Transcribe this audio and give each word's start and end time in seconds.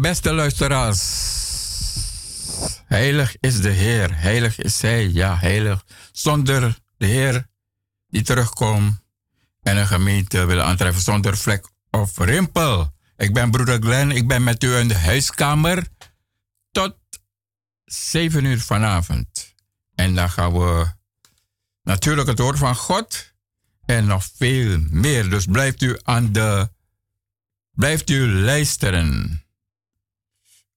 beste 0.00 0.32
luisteraars. 0.32 1.26
Heilig 2.84 3.36
is 3.40 3.60
de 3.60 3.70
Heer, 3.70 4.20
heilig 4.20 4.58
is 4.58 4.82
Hij, 4.82 5.08
ja, 5.08 5.36
heilig. 5.36 5.84
Zonder 6.12 6.78
de 6.96 7.06
Heer 7.06 7.46
die 8.08 8.22
terugkomt 8.22 9.00
en 9.62 9.76
een 9.76 9.86
gemeente 9.86 10.44
willen 10.44 10.64
aantreffen 10.64 11.02
zonder 11.02 11.36
vlek 11.36 11.68
of 11.90 12.18
rimpel. 12.18 12.92
Ik 13.16 13.32
ben 13.32 13.50
broeder 13.50 13.82
Glenn, 13.82 14.10
ik 14.10 14.28
ben 14.28 14.42
met 14.42 14.64
u 14.64 14.74
in 14.76 14.88
de 14.88 14.98
huiskamer 14.98 15.86
tot 16.70 16.96
7 17.84 18.44
uur 18.44 18.60
vanavond. 18.60 19.54
En 19.94 20.14
dan 20.14 20.30
gaan 20.30 20.52
we 20.52 20.92
natuurlijk 21.82 22.28
het 22.28 22.38
woord 22.38 22.58
van 22.58 22.76
God 22.76 23.32
en 23.84 24.06
nog 24.06 24.28
veel 24.36 24.78
meer. 24.90 25.30
Dus 25.30 25.46
blijft 25.46 25.82
u 25.82 25.98
aan 26.02 26.32
de. 26.32 26.70
Blijft 27.70 28.10
u 28.10 28.28
luisteren. 28.28 29.42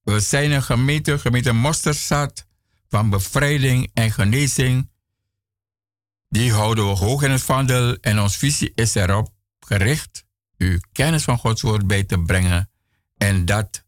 We 0.04 0.20
zijn 0.20 0.52
een 0.52 0.64
gemeente, 0.64 1.20
gemeente 1.20 1.52
Mosterstad, 1.52 2.48
van 2.90 3.10
bevrijding 3.10 3.92
en 3.94 4.12
genezing. 4.12 4.90
Die 6.30 6.52
houden 6.52 6.88
we 6.88 6.92
hoog 6.92 7.24
in 7.24 7.32
het 7.32 7.42
vaandel 7.42 7.96
en 7.96 8.20
ons 8.20 8.38
visie 8.38 8.72
is 8.76 8.96
erop 8.96 9.34
gericht 9.60 10.26
u 10.62 10.82
kennis 10.92 11.24
van 11.24 11.38
Gods 11.38 11.62
woord 11.62 11.88
bij 11.88 12.04
te 12.04 12.20
brengen 12.20 12.72
en 13.18 13.46
dat, 13.46 13.86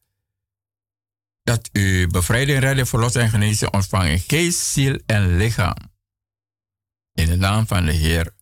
dat 1.43 1.69
u 1.71 2.07
bevrijding, 2.07 2.59
redding, 2.59 2.89
verlossing 2.89 3.23
en 3.23 3.29
genezing 3.29 3.71
ontvangt 3.71 4.09
in 4.09 4.19
geest, 4.19 4.59
ziel 4.59 4.99
en 5.05 5.37
lichaam. 5.37 5.91
In 7.13 7.25
de 7.25 7.35
naam 7.35 7.67
van 7.67 7.85
de 7.85 7.91
Heer 7.91 8.35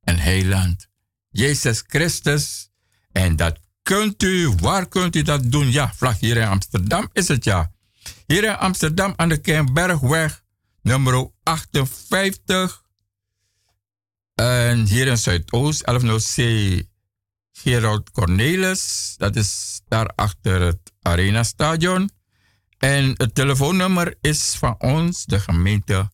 en 0.00 0.18
Heiland, 0.18 0.88
Jezus 1.28 1.84
Christus. 1.86 2.70
En 3.12 3.36
dat 3.36 3.60
kunt 3.88 4.22
u, 4.22 4.52
waar 4.60 4.88
kunt 4.88 5.16
u 5.16 5.22
dat 5.22 5.52
doen? 5.52 5.72
Ja, 5.72 5.92
vlag 5.96 6.18
hier 6.20 6.36
in 6.36 6.46
Amsterdam 6.46 7.08
is 7.12 7.28
het 7.28 7.44
ja. 7.44 7.72
Hier 8.26 8.44
in 8.44 8.56
Amsterdam 8.56 9.12
aan 9.16 9.28
de 9.28 9.36
Kernbergweg, 9.36 10.42
nummer 10.82 11.30
58. 11.42 12.82
En 14.34 14.86
hier 14.86 15.06
in 15.06 15.18
Zuidoost, 15.18 15.84
1106 15.84 16.82
Gerald 17.52 18.10
Cornelis. 18.10 19.14
Dat 19.16 19.36
is 19.36 19.80
daar 19.88 20.12
achter 20.14 20.60
het 20.60 20.92
Arena 21.02 21.42
Stadion. 21.42 22.10
En 22.78 23.14
het 23.16 23.34
telefoonnummer 23.34 24.14
is 24.20 24.54
van 24.58 24.74
ons, 24.78 25.24
de 25.24 25.40
gemeente 25.40 26.10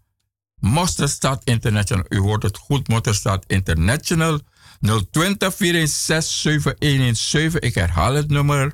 Mosterstad 0.65 1.45
International. 1.45 2.05
U 2.09 2.19
hoort 2.19 2.43
het 2.43 2.57
goed, 2.57 2.89
Mosterstad 2.89 3.45
International. 3.47 4.41
020 5.11 5.55
416 5.55 7.61
Ik 7.61 7.75
herhaal 7.75 8.15
het 8.15 8.29
nummer. 8.29 8.73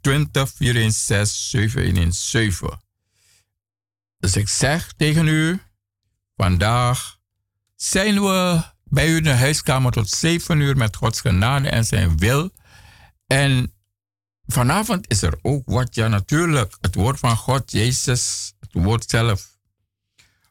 020 0.00 0.52
416 0.54 2.12
Dus 4.18 4.36
ik 4.36 4.48
zeg 4.48 4.92
tegen 4.96 5.28
u, 5.28 5.60
vandaag 6.36 7.18
zijn 7.76 8.22
we 8.22 8.62
bij 8.84 9.08
u 9.08 9.16
in 9.16 9.22
de 9.22 9.30
huiskamer 9.30 9.92
tot 9.92 10.08
7 10.08 10.60
uur 10.60 10.76
met 10.76 10.96
Gods 10.96 11.20
genade 11.20 11.68
en 11.68 11.84
zijn 11.84 12.18
wil. 12.18 12.50
En 13.26 13.72
vanavond 14.46 15.10
is 15.10 15.22
er 15.22 15.38
ook 15.42 15.62
wat, 15.64 15.94
ja 15.94 16.08
natuurlijk, 16.08 16.76
het 16.80 16.94
woord 16.94 17.18
van 17.18 17.36
God, 17.36 17.72
Jezus, 17.72 18.52
het 18.60 18.70
woord 18.72 19.10
zelf. 19.10 19.57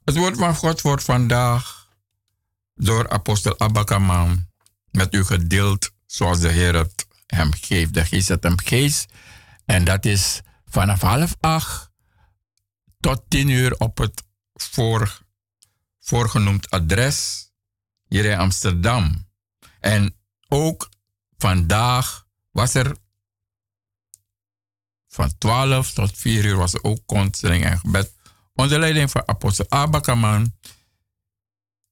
Het 0.07 0.15
woord 0.15 0.37
van 0.37 0.55
God 0.55 0.81
wordt 0.81 1.03
vandaag 1.03 1.87
door 2.75 3.09
apostel 3.09 3.59
Abakaman 3.59 4.47
met 4.91 5.13
u 5.13 5.23
gedeeld 5.23 5.91
zoals 6.05 6.39
de 6.39 6.49
Heer 6.49 6.75
het 6.75 7.07
hem 7.25 7.53
geeft. 7.53 7.93
De 7.93 8.05
geest 8.05 8.27
het 8.27 8.43
hem 8.43 8.59
geest. 8.59 9.13
En 9.65 9.83
dat 9.83 10.05
is 10.05 10.41
vanaf 10.65 11.01
half 11.01 11.35
acht 11.39 11.89
tot 12.99 13.23
tien 13.27 13.49
uur 13.49 13.77
op 13.77 13.97
het 13.97 14.23
voor, 14.53 15.21
voorgenoemd 15.99 16.69
adres 16.69 17.49
hier 18.07 18.25
in 18.25 18.37
Amsterdam. 18.37 19.27
En 19.79 20.15
ook 20.47 20.89
vandaag 21.37 22.25
was 22.51 22.73
er 22.73 22.95
van 25.07 25.37
12 25.37 25.91
tot 25.91 26.17
4 26.17 26.45
uur 26.45 26.55
was 26.55 26.73
er 26.73 26.83
ook 26.83 27.05
counseling 27.05 27.63
en 27.63 27.79
gebed 27.79 28.15
onder 28.57 28.79
leiding 28.79 29.11
van 29.11 29.23
apostel 29.25 29.65
Abakaman. 29.69 30.53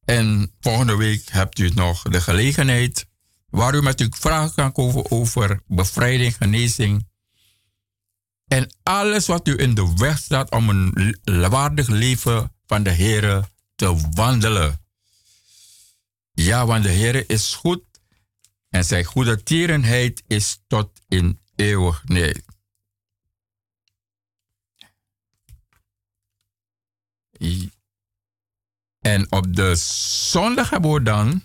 En 0.06 0.52
volgende 0.60 0.96
week 0.96 1.30
hebt 1.30 1.60
u 1.60 1.70
nog 1.70 2.02
de 2.02 2.22
gelegenheid 2.22 3.06
waar 3.50 3.76
u 3.76 3.82
met 3.82 4.00
uw 4.00 4.08
vragen 4.10 4.54
kan 4.54 4.72
komen 4.72 5.12
over 5.12 5.62
bevrijding, 5.68 6.36
genezing. 6.36 7.08
En 8.48 8.76
alles 8.84 9.26
wat 9.26 9.48
u 9.48 9.60
in 9.60 9.74
de 9.74 9.94
weg 9.96 10.18
staat 10.18 10.52
om 10.52 10.70
een 10.70 11.18
waardig 11.24 11.88
leven 11.88 12.52
van 12.66 12.84
de 12.84 12.90
Heer 12.90 13.50
te 13.76 14.10
wandelen. 14.14 14.80
Ja, 16.32 16.66
want 16.66 16.84
de 16.84 16.90
Heer 16.90 17.30
is 17.30 17.54
goed 17.54 17.84
en 18.70 18.86
zijn 18.86 19.04
goede 19.04 19.44
tierenheid 19.44 20.24
is 20.28 20.60
tot 20.68 20.90
in 21.08 21.40
eeuwigheid. 21.56 22.45
En 29.00 29.32
op 29.32 29.56
de 29.56 29.76
zondag 30.30 30.70
hebben 30.70 30.94
we 30.94 31.02
dan, 31.02 31.44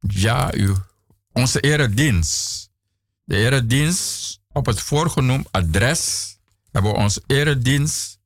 ja, 0.00 0.54
u, 0.54 0.74
onze 1.32 1.60
eredienst. 1.60 2.70
De 3.24 3.36
eredienst 3.36 4.40
op 4.52 4.66
het 4.66 4.80
voorgenoemd 4.80 5.52
adres 5.52 6.36
hebben 6.70 6.92
we 6.92 6.98
onze 6.98 7.22
eredienst 7.26 8.18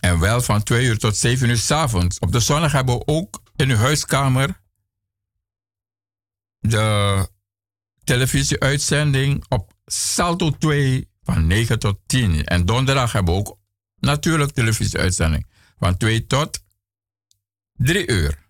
En 0.00 0.18
wel 0.18 0.40
van 0.40 0.62
2 0.62 0.86
uur 0.86 0.98
tot 0.98 1.16
7 1.16 1.48
uur 1.48 1.56
s 1.56 1.70
avonds. 1.70 2.18
Op 2.18 2.32
de 2.32 2.40
zondag 2.40 2.72
hebben 2.72 2.98
we 2.98 3.06
ook 3.06 3.42
in 3.56 3.70
uw 3.70 3.76
huiskamer 3.76 4.60
de 6.58 7.28
televisieuitzending 8.04 9.44
op 9.48 9.72
Salto 9.86 10.50
2 10.50 11.07
van 11.32 11.46
9 11.46 11.78
tot 11.78 11.98
10. 12.06 12.44
En 12.44 12.66
donderdag 12.66 13.12
hebben 13.12 13.34
we 13.34 13.40
ook 13.40 13.58
natuurlijk 14.00 14.50
televisieuitzending 14.50 15.46
van 15.78 15.96
2 15.96 16.26
tot 16.26 16.60
3 17.72 18.08
uur. 18.08 18.46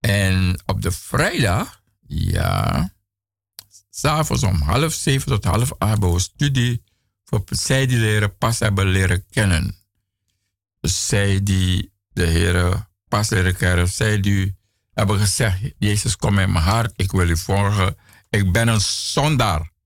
En 0.00 0.62
op 0.66 0.82
de 0.82 0.90
vrijdag, 0.90 1.82
ja, 2.06 2.90
s'avonds 3.90 4.42
om 4.42 4.62
half 4.62 4.92
zeven 4.92 5.28
tot 5.28 5.44
half 5.44 5.72
acht 5.78 5.90
hebben 5.90 6.12
we 6.12 6.20
studie 6.20 6.82
voor 7.24 7.42
zij 7.50 7.86
die 7.86 7.98
Heer 7.98 8.28
pas 8.28 8.58
hebben 8.58 8.86
leren 8.86 9.26
kennen. 9.30 9.76
Dus 10.80 11.06
zij 11.06 11.42
die 11.42 11.92
de 12.08 12.26
Heer 12.26 12.88
pas 13.08 13.28
leren 13.28 13.56
kennen, 13.56 13.88
zij 13.88 14.20
die 14.20 14.56
hebben 14.92 15.18
gezegd, 15.18 15.58
Jezus 15.78 16.16
kom 16.16 16.38
in 16.38 16.52
mijn 16.52 16.64
hart, 16.64 16.92
ik 16.96 17.10
wil 17.10 17.28
u 17.28 17.36
volgen, 17.36 17.96
ik 18.30 18.52
ben 18.52 18.68
een 18.68 18.80
zondaar. 18.80 19.76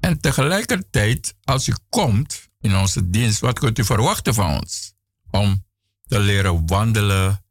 En 0.00 0.20
tegelijkertijd, 0.20 1.34
als 1.44 1.68
u 1.68 1.74
komt 1.88 2.48
in 2.60 2.76
onze 2.76 3.10
dienst, 3.10 3.40
wat 3.40 3.58
kunt 3.58 3.78
u 3.78 3.84
verwachten 3.84 4.34
van 4.34 4.60
ons? 4.60 4.94
Om 5.30 5.66
te 6.06 6.18
leren 6.18 6.66
wandelen 6.66 7.44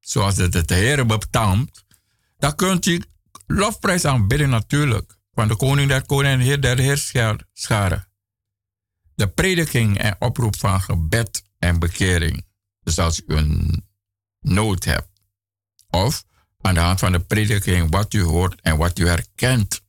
zoals 0.00 0.36
het 0.36 0.68
de 0.68 0.74
Heer 0.74 1.06
betaamt. 1.06 1.84
Dan 2.38 2.54
kunt 2.54 2.86
u 2.86 3.02
lofprijs 3.46 4.04
aanbidden 4.04 4.48
natuurlijk 4.48 5.16
van 5.32 5.48
de 5.48 5.56
koning 5.56 5.88
der 5.88 6.06
koning 6.06 6.34
en 6.34 6.40
heer 6.40 6.60
der 6.60 6.78
heerscharen. 6.78 8.08
De 9.14 9.28
prediking 9.28 9.98
en 9.98 10.16
oproep 10.18 10.56
van 10.56 10.80
gebed 10.80 11.42
en 11.58 11.78
bekering. 11.78 12.44
Dus 12.82 12.98
als 12.98 13.22
u 13.26 13.34
een 13.36 13.84
nood 14.40 14.84
hebt. 14.84 15.08
Of 15.90 16.24
aan 16.60 16.74
de 16.74 16.80
hand 16.80 16.98
van 16.98 17.12
de 17.12 17.20
prediking 17.20 17.90
wat 17.90 18.12
u 18.12 18.22
hoort 18.22 18.60
en 18.60 18.76
wat 18.76 18.98
u 18.98 19.06
herkent. 19.06 19.81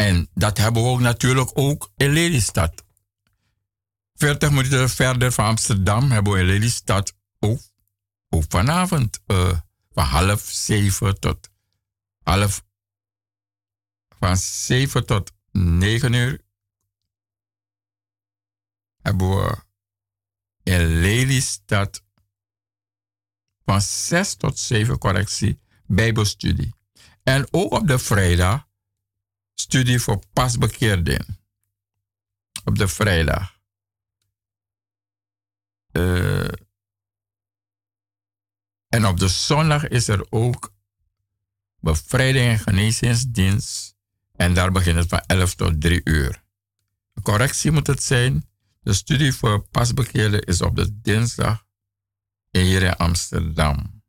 En 0.00 0.28
dat 0.34 0.56
hebben 0.56 0.82
we 0.82 0.88
ook 0.88 1.00
natuurlijk 1.00 1.50
ook 1.54 1.90
in 1.96 2.12
Lelystad. 2.12 2.84
40 4.14 4.50
minuten 4.50 4.90
verder 4.90 5.32
van 5.32 5.44
Amsterdam 5.44 6.10
hebben 6.10 6.32
we 6.32 6.38
in 6.38 6.46
Lelystad 6.46 7.14
ook, 7.38 7.60
vanavond 8.28 9.20
uh, 9.26 9.58
van 9.90 10.04
half 10.04 10.40
zeven 10.40 11.20
tot 11.20 11.50
half 12.22 12.64
van 14.18 14.36
7 14.36 15.06
tot 15.06 15.32
9 15.52 16.12
uur 16.12 16.40
hebben 19.02 19.28
we 19.28 19.56
in 20.62 21.00
Lelystad 21.00 22.04
van 23.64 23.80
6 23.80 24.34
tot 24.34 24.58
7 24.58 24.98
correctie 24.98 25.60
Bijbelstudie. 25.86 26.74
En 27.22 27.46
ook 27.50 27.72
op 27.72 27.86
de 27.86 27.98
vrijdag 27.98 28.68
studie 29.60 30.00
voor 30.00 30.22
pasbekeerden. 30.32 31.38
Op 32.64 32.78
de 32.78 32.88
vrijdag. 32.88 33.58
Uh, 35.92 36.48
en 38.88 39.06
op 39.06 39.18
de 39.18 39.28
zondag 39.28 39.88
is 39.88 40.08
er 40.08 40.26
ook 40.30 40.74
bevrijding 41.80 42.48
en 42.48 42.58
genezingsdienst 42.58 43.96
en 44.32 44.54
daar 44.54 44.72
begint 44.72 44.96
het 44.96 45.08
van 45.08 45.20
11 45.20 45.54
tot 45.54 45.80
3 45.80 46.00
uur. 46.04 46.42
Correctie 47.22 47.70
moet 47.70 47.86
het 47.86 48.02
zijn. 48.02 48.48
De 48.80 48.92
studie 48.92 49.34
voor 49.34 49.68
pasbekeerden 49.68 50.42
is 50.42 50.60
op 50.60 50.76
de 50.76 51.00
dinsdag 51.00 51.66
hier 52.50 52.82
in 52.82 52.96
Amsterdam. 52.96 54.02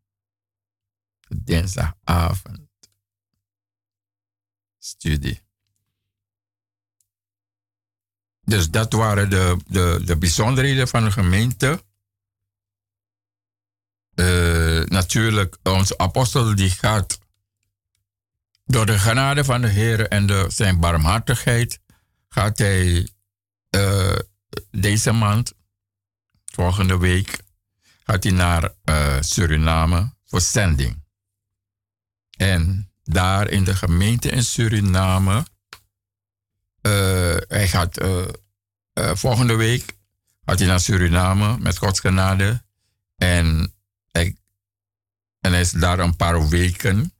Dinsdagavond. 1.27 2.70
Studie. 4.83 5.41
Dus 8.41 8.69
dat 8.69 8.93
waren 8.93 9.29
de, 9.29 9.57
de, 9.67 10.01
de 10.05 10.17
bijzonderheden 10.17 10.87
van 10.87 11.03
de 11.03 11.11
gemeente. 11.11 11.83
Uh, 14.15 14.83
natuurlijk, 14.83 15.57
onze 15.63 15.97
apostel 15.97 16.55
die 16.55 16.69
gaat 16.69 17.19
door 18.65 18.85
de 18.85 18.99
genade 18.99 19.43
van 19.43 19.61
de 19.61 19.67
Heer 19.67 20.07
en 20.07 20.25
de, 20.25 20.45
zijn 20.47 20.79
barmhartigheid 20.79 21.79
gaat 22.29 22.57
hij 22.57 23.09
uh, 23.75 24.17
deze 24.71 25.11
maand, 25.11 25.53
volgende 26.45 26.97
week, 26.97 27.41
gaat 28.03 28.23
hij 28.23 28.33
naar 28.33 28.73
uh, 28.85 29.21
Suriname 29.21 30.13
voor 30.25 30.41
zending. 30.41 31.03
En 32.37 32.90
daar 33.13 33.49
in 33.49 33.63
de 33.63 33.75
gemeente 33.75 34.29
in 34.29 34.43
Suriname, 34.43 35.45
uh, 36.81 37.37
hij 37.47 37.67
gaat 37.67 37.97
volgende 38.93 39.55
week 39.55 39.99
gaat 40.51 40.59
hij 40.59 40.67
naar 40.67 40.79
Suriname 40.79 41.57
met 41.57 41.77
Gods 41.77 41.99
genade. 41.99 42.63
En 43.17 43.73
hij, 44.11 44.37
en 45.39 45.51
hij 45.51 45.61
is 45.61 45.71
daar 45.71 45.99
een 45.99 46.15
paar 46.15 46.49
weken. 46.49 47.13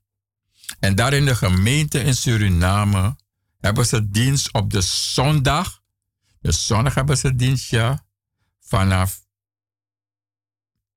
En 0.79 0.95
daar 0.95 1.13
in 1.13 1.25
de 1.25 1.35
gemeente 1.35 1.99
in 2.03 2.15
Suriname 2.15 3.15
hebben 3.59 3.85
ze 3.85 4.09
dienst 4.09 4.53
op 4.53 4.71
de 4.71 4.81
zondag. 4.81 5.81
De 6.39 6.51
zondag 6.51 6.93
hebben 6.93 7.17
ze 7.17 7.35
dienst, 7.35 7.69
ja, 7.69 8.05
vanaf 8.59 9.25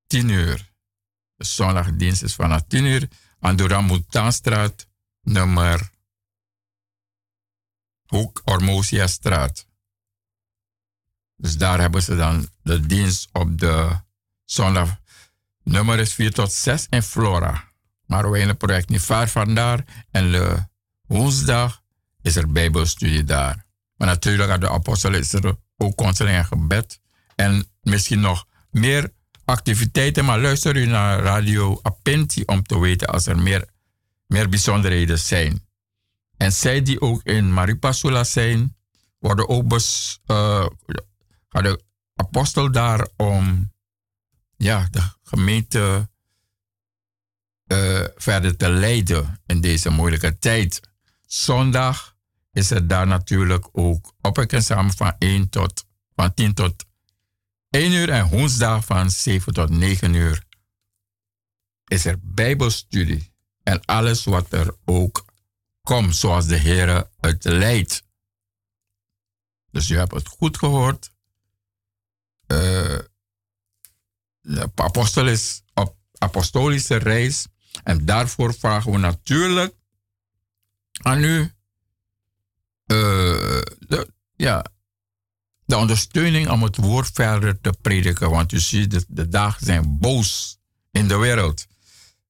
10 0.06 0.28
uur. 0.28 0.72
De 1.36 1.44
zondagdienst 1.44 2.22
is 2.22 2.34
vanaf 2.34 2.62
10 2.68 2.84
uur 2.84 3.08
aan 3.44 3.56
de 3.56 3.68
Rambutanstraat, 3.68 4.88
nummer 5.22 5.90
Hoek 8.06 8.42
Ormosia 8.44 9.06
straat. 9.06 9.66
Dus 11.36 11.56
daar 11.56 11.80
hebben 11.80 12.02
ze 12.02 12.16
dan 12.16 12.48
de 12.62 12.86
dienst 12.86 13.28
op 13.32 13.58
de 13.58 14.00
zondag. 14.44 15.00
Nummer 15.62 15.98
is 15.98 16.14
4 16.14 16.32
tot 16.32 16.52
6 16.52 16.86
in 16.90 17.02
Flora. 17.02 17.64
Maar 18.06 18.30
we 18.30 18.38
het 18.48 18.58
project 18.58 18.88
niet 18.88 19.02
ver 19.02 19.28
vandaar. 19.28 19.84
En 20.10 20.30
de 20.30 20.66
woensdag 21.06 21.82
is 22.22 22.36
er 22.36 22.52
bijbelstudie 22.52 23.24
daar. 23.24 23.66
Maar 23.96 24.08
natuurlijk 24.08 24.50
aan 24.50 24.60
de 24.60 24.70
apostel 24.70 25.14
is 25.14 25.32
er 25.32 25.56
ook 25.76 25.96
en 26.26 26.44
gebed. 26.44 27.00
En 27.34 27.66
misschien 27.80 28.20
nog 28.20 28.46
meer 28.70 29.12
activiteiten. 29.44 30.24
Maar 30.24 30.40
luister 30.40 30.76
u 30.76 30.86
naar 30.86 31.20
Radio 31.20 31.78
Apenti 31.82 32.42
om 32.44 32.62
te 32.62 32.78
weten 32.78 33.08
als 33.08 33.26
er 33.26 33.38
meer, 33.38 33.68
meer 34.26 34.48
bijzonderheden 34.48 35.18
zijn. 35.18 35.62
En 36.36 36.52
zij 36.52 36.82
die 36.82 37.00
ook 37.00 37.22
in 37.22 37.52
Maripasula 37.52 38.24
zijn, 38.24 38.76
worden 39.18 39.48
ook 39.48 39.68
bes, 39.68 40.20
uh, 40.26 40.66
de 41.48 41.82
apostel 42.14 42.70
daar 42.70 43.08
om 43.16 43.72
ja, 44.56 44.88
de 44.90 45.02
gemeente 45.22 46.08
uh, 47.66 48.04
verder 48.16 48.56
te 48.56 48.70
leiden 48.70 49.40
in 49.46 49.60
deze 49.60 49.90
moeilijke 49.90 50.38
tijd. 50.38 50.80
Zondag 51.26 52.16
is 52.52 52.70
er 52.70 52.86
daar 52.86 53.06
natuurlijk 53.06 53.68
ook 53.72 54.12
samen 54.48 54.92
van 54.92 55.14
1 55.18 55.48
tot 55.48 55.84
van 56.14 56.34
10 56.34 56.54
tot 56.54 56.84
1 57.74 57.92
uur 57.92 58.10
en 58.10 58.28
woensdag 58.28 58.84
van 58.84 59.10
7 59.10 59.52
tot 59.52 59.70
9 59.70 60.14
uur 60.14 60.44
is 61.84 62.04
er 62.04 62.18
Bijbelstudie 62.22 63.32
en 63.62 63.84
alles 63.84 64.24
wat 64.24 64.52
er 64.52 64.76
ook 64.84 65.24
komt, 65.82 66.16
zoals 66.16 66.46
de 66.46 66.56
Heer 66.56 67.10
het 67.20 67.44
leidt. 67.44 68.04
Dus 69.70 69.88
je 69.88 69.96
hebt 69.96 70.14
het 70.14 70.28
goed 70.28 70.58
gehoord. 70.58 71.12
Uh, 72.46 72.98
de 74.40 74.70
apostel 74.74 75.28
is 75.28 75.62
op 75.74 75.96
apostolische 76.18 76.96
reis 76.96 77.46
en 77.82 78.04
daarvoor 78.04 78.54
vragen 78.54 78.92
we 78.92 78.98
natuurlijk 78.98 79.74
aan 81.02 81.24
u 81.24 81.52
de, 82.84 84.12
ja, 84.36 84.64
de 85.66 85.76
ondersteuning 85.76 86.50
om 86.50 86.62
het 86.62 86.76
woord 86.76 87.11
verder 87.12 87.61
te 87.61 87.75
prediken. 87.80 88.30
Want 88.30 88.52
u 88.52 88.61
ziet, 88.61 88.90
de, 88.90 89.04
de 89.09 89.28
dagen 89.28 89.66
zijn 89.66 89.99
boos 89.99 90.59
in 90.90 91.09
de 91.09 91.16
wereld. 91.16 91.66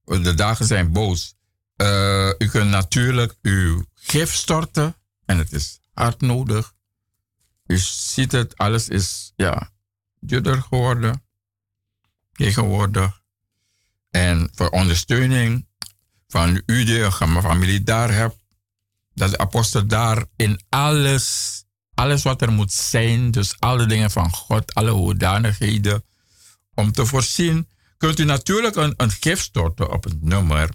De 0.05 0.35
dagen 0.35 0.67
zijn 0.67 0.93
boos. 0.93 1.35
Uh, 1.77 2.29
u 2.39 2.49
kunt 2.49 2.71
natuurlijk 2.71 3.35
uw 3.43 3.85
gif 3.95 4.35
storten 4.35 4.97
en 5.25 5.39
het 5.39 5.53
is 5.53 5.81
hard 5.93 6.21
nodig. 6.21 6.73
U 7.67 7.79
ziet 7.79 8.33
het, 8.33 8.57
alles 8.57 8.89
is 8.89 9.33
ja, 9.37 9.71
duurder 10.21 10.63
geworden 10.63 11.23
tegenwoordig. 12.33 13.23
En 14.11 14.51
voor 14.55 14.69
ondersteuning 14.69 15.67
van 16.29 16.63
u 16.67 16.85
die 16.85 17.03
een 17.03 17.43
familie 17.43 17.83
daar 17.83 18.13
hebt, 18.13 18.39
dat 19.15 19.31
de 19.31 19.39
apostel 19.39 19.87
daar 19.87 20.25
in 20.37 20.61
alles, 20.69 21.64
alles 21.95 22.23
wat 22.23 22.43
er 22.43 22.53
moet 22.53 22.73
zijn, 22.73 23.31
dus 23.31 23.55
alle 23.59 23.87
dingen 23.87 24.11
van 24.11 24.31
God, 24.31 24.75
alle 24.75 24.91
hoedanigheden, 24.91 26.05
om 26.75 26.93
te 26.93 27.07
voorzien, 27.07 27.69
kunt 27.97 28.19
u 28.19 28.25
natuurlijk 28.25 28.77
een, 28.77 28.95
een 28.97 29.11
gif 29.11 29.41
storten 29.41 29.93
op 29.93 30.05
het 30.05 30.23
nummer 30.23 30.71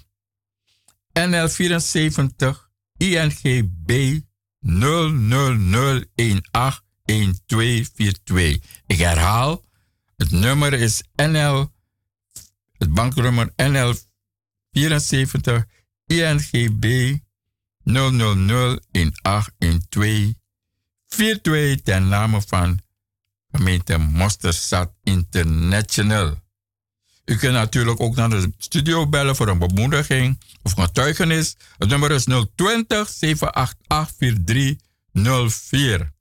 NL74 1.19 2.67
INGB 2.97 4.19
000181242. 4.65 4.71
Ik 8.85 8.97
herhaal 8.97 9.67
het 10.19 10.31
nummer 10.31 10.73
is 10.73 11.03
NL, 11.15 11.71
het 12.77 12.93
banknummer 12.93 13.53
NL 13.55 13.93
74 14.71 15.65
INGB 16.05 17.17
000 17.83 18.11
1812 18.91 20.38
42 21.09 21.83
ten 21.83 22.07
name 22.07 22.41
van 22.41 22.79
gemeente 23.51 23.97
Mosterstad 23.97 24.93
International. 25.03 26.39
U 27.25 27.35
kunt 27.35 27.53
natuurlijk 27.53 27.99
ook 27.99 28.15
naar 28.15 28.29
de 28.29 28.53
studio 28.57 29.07
bellen 29.07 29.35
voor 29.35 29.47
een 29.47 29.57
bemoediging 29.57 30.41
of 30.63 30.73
getuigenis. 30.73 31.55
Het 31.77 31.89
nummer 31.89 32.11
is 32.11 32.23
020 32.23 33.09
788 33.09 34.11
4304. 34.17 36.13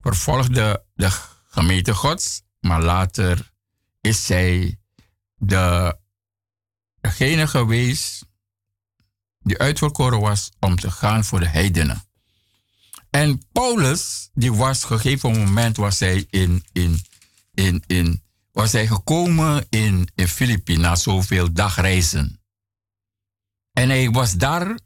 vervolgde 0.00 0.84
de 0.94 1.08
gemeente 1.44 1.94
gods, 1.94 2.42
maar 2.60 2.82
later 2.82 3.52
is 4.00 4.28
hij 4.28 4.78
de 5.34 5.96
degene 7.00 7.46
geweest 7.46 8.26
die 9.38 9.58
uitverkoren 9.58 10.20
was 10.20 10.50
om 10.60 10.76
te 10.76 10.90
gaan 10.90 11.24
voor 11.24 11.40
de 11.40 11.48
heidenen. 11.48 12.05
En 13.16 13.42
Paulus, 13.52 14.30
die 14.34 14.52
was 14.52 14.84
gegeven 14.84 15.30
moment 15.30 15.76
was 15.76 15.98
hij 15.98 16.26
in, 16.30 16.64
in, 16.72 17.00
in, 17.54 17.82
in 17.86 18.22
was 18.52 18.72
hij 18.72 18.86
gekomen 18.86 19.66
in, 19.70 20.08
in 20.14 20.28
Filippi 20.28 20.76
na 20.76 20.96
zoveel 20.96 21.52
dagreizen. 21.52 22.40
En 23.72 23.88
hij 23.88 24.10
was 24.10 24.32
daar 24.32 24.78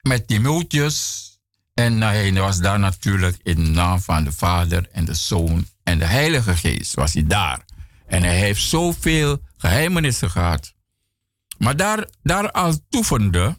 met 0.00 0.26
Timotheus 0.26 1.30
en 1.74 2.00
hij 2.00 2.32
was 2.32 2.58
daar 2.58 2.78
natuurlijk 2.78 3.38
in 3.42 3.54
de 3.54 3.70
naam 3.70 4.00
van 4.00 4.24
de 4.24 4.32
Vader 4.32 4.88
en 4.90 5.04
de 5.04 5.14
Zoon 5.14 5.66
en 5.82 5.98
de 5.98 6.06
Heilige 6.06 6.56
Geest 6.56 6.94
was 6.94 7.12
hij 7.12 7.26
daar. 7.26 7.64
En 8.06 8.22
hij 8.22 8.38
heeft 8.38 8.62
zoveel 8.62 9.42
geheimenissen 9.56 10.30
gehad. 10.30 10.74
Maar 11.58 11.76
daar, 11.76 12.08
daar 12.22 12.50
als 12.50 12.78
toevende, 12.88 13.58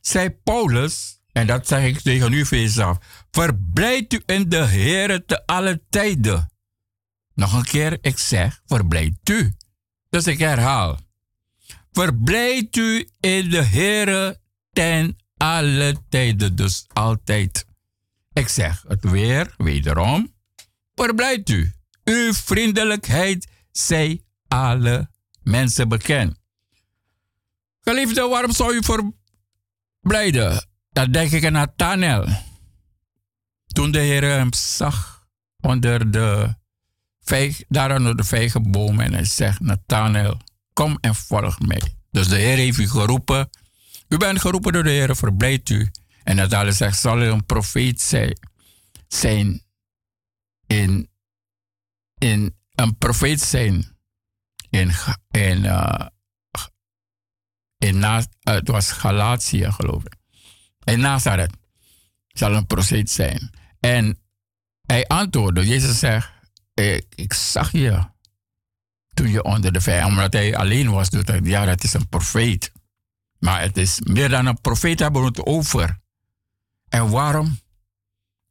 zei 0.00 0.30
Paulus, 0.30 1.17
En 1.38 1.46
dat 1.46 1.68
zeg 1.68 1.84
ik 1.84 2.00
tegen 2.00 2.32
u, 2.32 2.46
Veesaf. 2.46 2.98
Verblijd 3.30 4.12
u 4.12 4.22
in 4.26 4.48
de 4.48 4.64
Heer 4.64 5.24
te 5.24 5.46
alle 5.46 5.82
tijden. 5.88 6.50
Nog 7.34 7.52
een 7.52 7.64
keer, 7.64 7.98
ik 8.00 8.18
zeg, 8.18 8.60
verblijd 8.66 9.28
u. 9.30 9.52
Dus 10.08 10.26
ik 10.26 10.38
herhaal. 10.38 10.98
Verblijd 11.92 12.76
u 12.76 13.08
in 13.20 13.50
de 13.50 13.62
Heer 13.62 14.36
ten 14.72 15.16
alle 15.36 15.96
tijden, 16.08 16.56
dus 16.56 16.86
altijd. 16.92 17.66
Ik 18.32 18.48
zeg 18.48 18.84
het 18.88 19.10
weer, 19.10 19.54
wederom. 19.56 20.34
Verblijd 20.94 21.48
u. 21.48 21.72
Uw 22.04 22.32
vriendelijkheid 22.32 23.48
zij 23.72 24.22
alle 24.48 25.10
mensen 25.42 25.88
bekend. 25.88 26.38
Geliefde, 27.80 28.28
waarom 28.28 28.52
zou 28.52 28.74
u 28.74 28.80
verblijden? 28.82 30.67
Dan 30.90 31.12
denk 31.12 31.30
ik 31.30 31.44
aan 31.44 31.52
Nathanael. 31.52 32.26
Toen 33.66 33.90
de 33.90 33.98
Heer 33.98 34.22
hem 34.22 34.52
zag 34.52 35.26
onder 35.60 36.10
de 36.10 36.54
vijg, 37.20 37.62
daar 37.68 37.96
onder 37.96 38.16
de 38.16 38.24
vijgenboom 38.24 39.00
en 39.00 39.12
hij 39.12 39.24
zegt, 39.24 39.60
Nathanael, 39.60 40.40
kom 40.72 40.98
en 41.00 41.14
volg 41.14 41.60
mij. 41.60 41.82
Dus 42.10 42.28
de 42.28 42.36
Heer 42.36 42.56
heeft 42.56 42.78
u 42.78 42.88
geroepen. 42.88 43.50
U 44.08 44.16
bent 44.16 44.40
geroepen 44.40 44.72
door 44.72 44.82
de 44.82 44.90
Heer, 44.90 45.16
verblijd 45.16 45.68
u. 45.68 45.90
En 46.22 46.36
Nathanael 46.36 46.72
zegt, 46.72 46.98
zal 46.98 47.22
u 47.22 47.24
een 47.24 47.46
profeet 47.46 48.00
zijn, 49.08 49.62
in, 50.66 51.10
in 52.18 52.56
een 52.74 52.96
profeet 52.98 53.40
zijn 53.40 53.98
in, 54.70 54.90
in, 55.30 55.64
uh, 55.64 56.06
in 57.78 57.96
uh, 57.96 58.20
het 58.40 58.68
was 58.68 58.92
Galatië 58.92 59.72
geloof 59.72 60.04
ik. 60.04 60.17
In 60.88 61.00
Nazareth 61.00 61.52
zal 62.28 62.54
een 62.54 62.66
profeet 62.66 63.10
zijn. 63.10 63.50
En 63.80 64.18
hij 64.86 65.06
antwoordde, 65.06 65.66
Jezus 65.66 65.98
zegt, 65.98 66.30
ik, 66.74 67.06
ik 67.14 67.32
zag 67.32 67.72
je 67.72 68.04
toen 69.14 69.28
je 69.28 69.44
onder 69.44 69.72
de 69.72 69.80
vijand, 69.80 70.10
omdat 70.10 70.32
hij 70.32 70.56
alleen 70.56 70.90
was, 70.90 71.10
dus 71.10 71.22
hij, 71.24 71.40
ja, 71.42 71.64
dat 71.64 71.84
is 71.84 71.92
een 71.92 72.08
profeet. 72.08 72.72
Maar 73.38 73.60
het 73.60 73.76
is 73.76 74.00
meer 74.00 74.28
dan 74.28 74.46
een 74.46 74.60
profeet 74.60 74.98
hebben 74.98 75.20
we 75.20 75.26
het 75.26 75.46
over. 75.46 76.00
En 76.88 77.10
waarom? 77.10 77.58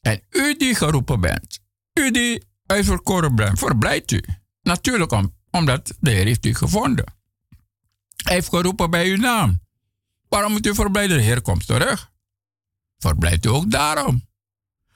En 0.02 0.21
u 0.30 0.58
die 0.58 0.76
geroepen 0.76 1.21
bent, 1.21 1.60
u 1.93 2.12
die 2.12 2.45
uitverkoren 2.65 3.36
bent, 3.36 3.60
verblijdt 3.60 4.12
u. 4.12 4.23
Natuurlijk 4.62 5.12
om, 5.12 5.36
omdat 5.52 5.95
de 6.00 6.10
Heer 6.10 6.26
heeft 6.26 6.45
u 6.45 6.54
gevonden. 6.54 7.06
Hij 8.23 8.34
heeft 8.34 8.50
geroepen 8.50 8.89
bij 8.89 9.08
uw 9.10 9.17
naam. 9.17 9.60
Waarom 10.30 10.52
moet 10.52 10.65
u 10.65 10.76
verblijden? 10.76 11.17
De 11.17 11.23
Heer 11.23 11.41
komt 11.41 11.67
terug. 11.67 12.15
Verblijdt 12.98 13.46
u 13.46 13.50
ook 13.50 13.72
daarom. 13.72 14.28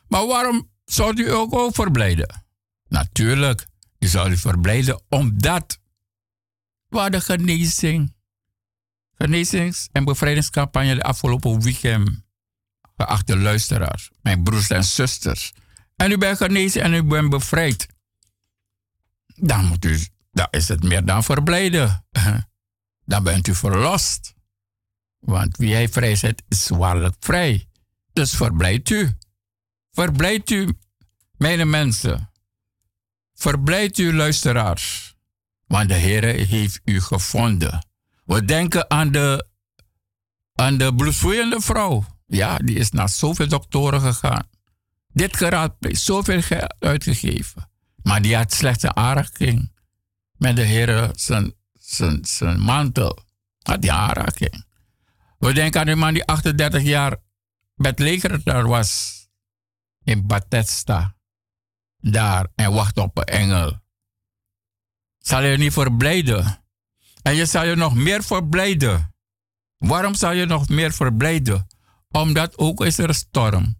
Maar 0.07 0.27
waarom 0.27 0.69
zou 0.85 1.21
u 1.21 1.31
ook, 1.31 1.53
ook 1.53 1.75
verblijden? 1.75 2.43
Natuurlijk, 2.87 3.67
u 3.99 4.07
zou 4.07 4.31
u 4.31 4.37
verblijden 4.37 5.01
omdat 5.09 5.79
waar 6.87 7.11
de 7.11 7.21
genezing, 7.21 8.15
genezings- 9.13 9.89
en 9.91 10.03
bevrijdingscampagne 10.03 10.95
de 10.95 11.03
afgelopen 11.03 11.61
weekend, 11.61 12.23
geachte 12.97 13.37
luisteraars, 13.37 14.11
mijn 14.21 14.43
broers 14.43 14.69
en 14.69 14.83
zusters, 14.83 15.53
en 15.95 16.11
u 16.11 16.17
bent 16.17 16.37
genezen 16.37 16.81
en 16.81 16.93
u 16.93 17.03
bent 17.03 17.29
bevrijd, 17.29 17.87
dan, 19.35 19.65
moet 19.65 19.85
u, 19.85 20.07
dan 20.31 20.47
is 20.49 20.67
het 20.67 20.83
meer 20.83 21.05
dan 21.05 21.23
verblijden. 21.23 22.05
Dan 23.05 23.23
bent 23.23 23.47
u 23.47 23.55
verlost. 23.55 24.33
Want 25.19 25.57
wie 25.57 25.73
hij 25.73 25.89
vrijzet 25.89 26.43
is 26.47 26.67
waarlijk 26.69 27.15
vrij. 27.19 27.69
Dus 28.13 28.35
verblijd 28.35 28.89
u. 28.89 29.17
Verblijd 29.91 30.49
u, 30.49 30.77
mijn 31.37 31.69
mensen. 31.69 32.31
Verblijd 33.33 33.97
u, 33.97 34.13
luisteraars. 34.13 35.15
Want 35.67 35.89
de 35.89 35.95
Heer 35.95 36.23
heeft 36.23 36.81
u 36.85 37.01
gevonden. 37.01 37.85
We 38.25 38.45
denken 38.45 38.89
aan 38.89 39.11
de, 39.11 39.47
aan 40.53 40.77
de 40.77 40.95
bloedvloeiende 40.95 41.61
vrouw. 41.61 42.05
Ja, 42.25 42.57
die 42.57 42.75
is 42.75 42.91
naar 42.91 43.09
zoveel 43.09 43.47
doktoren 43.47 44.01
gegaan. 44.01 44.47
Dit 45.07 45.37
geraadpleegd, 45.37 46.01
zoveel 46.01 46.41
geld 46.41 46.75
uitgegeven. 46.79 47.69
Maar 48.03 48.21
die 48.21 48.35
had 48.35 48.53
slechte 48.53 48.93
aanraking 48.93 49.71
met 50.37 50.55
de 50.55 50.61
Heer 50.61 51.09
zijn, 51.13 51.53
zijn, 51.73 52.19
zijn 52.25 52.59
mantel. 52.59 53.19
Had 53.61 53.81
die 53.81 53.91
aanraking. 53.91 54.65
We 55.37 55.53
denken 55.53 55.79
aan 55.79 55.85
die 55.85 55.95
man 55.95 56.13
die 56.13 56.25
38 56.25 56.83
jaar 56.83 57.17
met 57.81 57.99
leger 57.99 58.43
daar 58.43 58.67
was. 58.67 59.19
In 60.03 60.27
Bethesda. 60.27 61.15
Daar. 61.97 62.47
En 62.55 62.73
wacht 62.73 62.97
op 62.97 63.17
een 63.17 63.23
engel. 63.23 63.79
Zal 65.17 65.43
je 65.43 65.57
niet 65.57 65.73
verblijden? 65.73 66.63
En 67.21 67.35
je 67.35 67.45
zal 67.45 67.65
je 67.65 67.75
nog 67.75 67.95
meer 67.95 68.23
verblijden. 68.23 69.15
Waarom 69.77 70.15
zal 70.15 70.31
je 70.31 70.45
nog 70.45 70.69
meer 70.69 70.93
verblijden? 70.93 71.67
Omdat 72.09 72.57
ook 72.57 72.85
is 72.85 72.97
er 72.97 73.15
storm. 73.15 73.79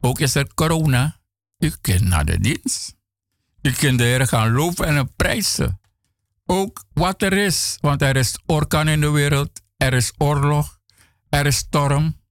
Ook 0.00 0.20
is 0.20 0.34
er 0.34 0.54
corona. 0.54 1.20
U 1.58 1.72
kunt 1.80 2.04
naar 2.04 2.24
de 2.24 2.40
dienst. 2.40 2.96
U 3.62 3.72
kunt 3.72 3.98
de 3.98 4.04
Heer 4.04 4.26
gaan 4.26 4.52
loven 4.52 4.86
en 4.86 5.14
prijzen. 5.14 5.80
Ook 6.46 6.84
wat 6.92 7.22
er 7.22 7.32
is. 7.32 7.78
Want 7.80 8.02
er 8.02 8.16
is 8.16 8.38
orkaan 8.46 8.88
in 8.88 9.00
de 9.00 9.10
wereld. 9.10 9.60
Er 9.76 9.92
is 9.92 10.12
oorlog. 10.18 10.78
Er 11.28 11.46
is 11.46 11.56
storm. 11.56 12.24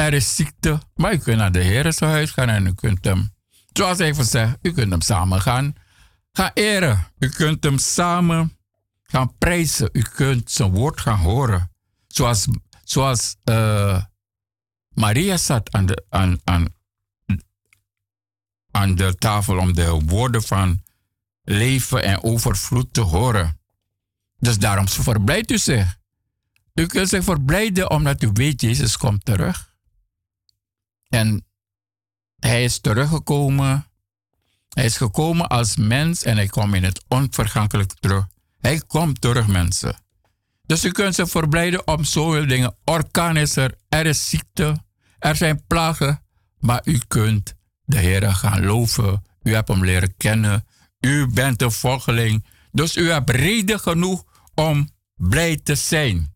Er 0.00 0.12
is 0.12 0.34
ziekte. 0.34 0.80
Maar 0.94 1.12
u 1.12 1.18
kunt 1.18 1.36
naar 1.36 1.52
de 1.52 1.62
Heer 1.62 1.94
huis 1.98 2.30
gaan 2.30 2.48
en 2.48 2.66
u 2.66 2.74
kunt 2.74 3.04
hem, 3.04 3.30
zoals 3.72 3.98
hij 3.98 4.14
zegt, 4.14 4.58
u 4.62 4.72
kunt 4.72 4.90
hem 4.90 5.00
samen 5.00 5.40
gaan, 5.40 5.74
gaan 6.32 6.50
eren. 6.54 7.06
U 7.18 7.28
kunt 7.28 7.64
hem 7.64 7.78
samen 7.78 8.56
gaan 9.02 9.36
prijzen. 9.38 9.88
U 9.92 10.02
kunt 10.02 10.50
zijn 10.50 10.70
woord 10.70 11.00
gaan 11.00 11.18
horen. 11.18 11.70
Zoals, 12.06 12.46
zoals 12.84 13.36
uh, 13.44 14.02
Maria 14.88 15.36
zat 15.36 15.72
aan 15.72 15.86
de, 15.86 16.04
aan, 16.08 16.40
aan, 16.44 16.74
aan 18.70 18.94
de 18.94 19.14
tafel 19.14 19.58
om 19.58 19.74
de 19.74 20.00
woorden 20.06 20.42
van 20.42 20.82
leven 21.42 22.02
en 22.02 22.22
overvloed 22.22 22.92
te 22.92 23.00
horen. 23.00 23.60
Dus 24.38 24.58
daarom 24.58 24.88
verblijdt 24.88 25.50
u 25.50 25.58
zich. 25.58 25.98
U 26.74 26.86
kunt 26.86 27.08
zich 27.08 27.24
verblijden 27.24 27.90
omdat 27.90 28.22
u 28.22 28.30
weet, 28.32 28.60
Jezus 28.60 28.96
komt 28.96 29.24
terug. 29.24 29.69
En 31.10 31.46
hij 32.38 32.64
is 32.64 32.78
teruggekomen. 32.78 33.86
Hij 34.68 34.84
is 34.84 34.96
gekomen 34.96 35.48
als 35.48 35.76
mens 35.76 36.22
en 36.22 36.36
hij 36.36 36.46
komt 36.46 36.74
in 36.74 36.84
het 36.84 37.04
onvergankelijk 37.08 37.92
terug. 37.92 38.26
Hij 38.60 38.82
komt 38.86 39.20
terug, 39.20 39.46
mensen. 39.46 40.02
Dus 40.66 40.84
u 40.84 40.90
kunt 40.90 41.14
zich 41.14 41.28
verblijden 41.28 41.86
om 41.86 42.04
zoveel 42.04 42.46
dingen. 42.46 42.76
Orkaan 42.84 43.36
is 43.36 43.56
er, 43.56 43.74
er 43.88 44.06
is 44.06 44.28
ziekte, 44.28 44.84
er 45.18 45.36
zijn 45.36 45.66
plagen. 45.66 46.22
Maar 46.58 46.80
u 46.84 47.00
kunt 47.08 47.54
de 47.84 47.98
Heer 47.98 48.34
gaan 48.34 48.64
loven. 48.64 49.22
U 49.42 49.54
hebt 49.54 49.68
hem 49.68 49.84
leren 49.84 50.16
kennen. 50.16 50.66
U 51.00 51.26
bent 51.26 51.62
een 51.62 51.72
volgeling. 51.72 52.46
Dus 52.72 52.96
u 52.96 53.10
hebt 53.10 53.30
reden 53.30 53.80
genoeg 53.80 54.24
om 54.54 54.90
blij 55.14 55.56
te 55.56 55.74
zijn. 55.74 56.34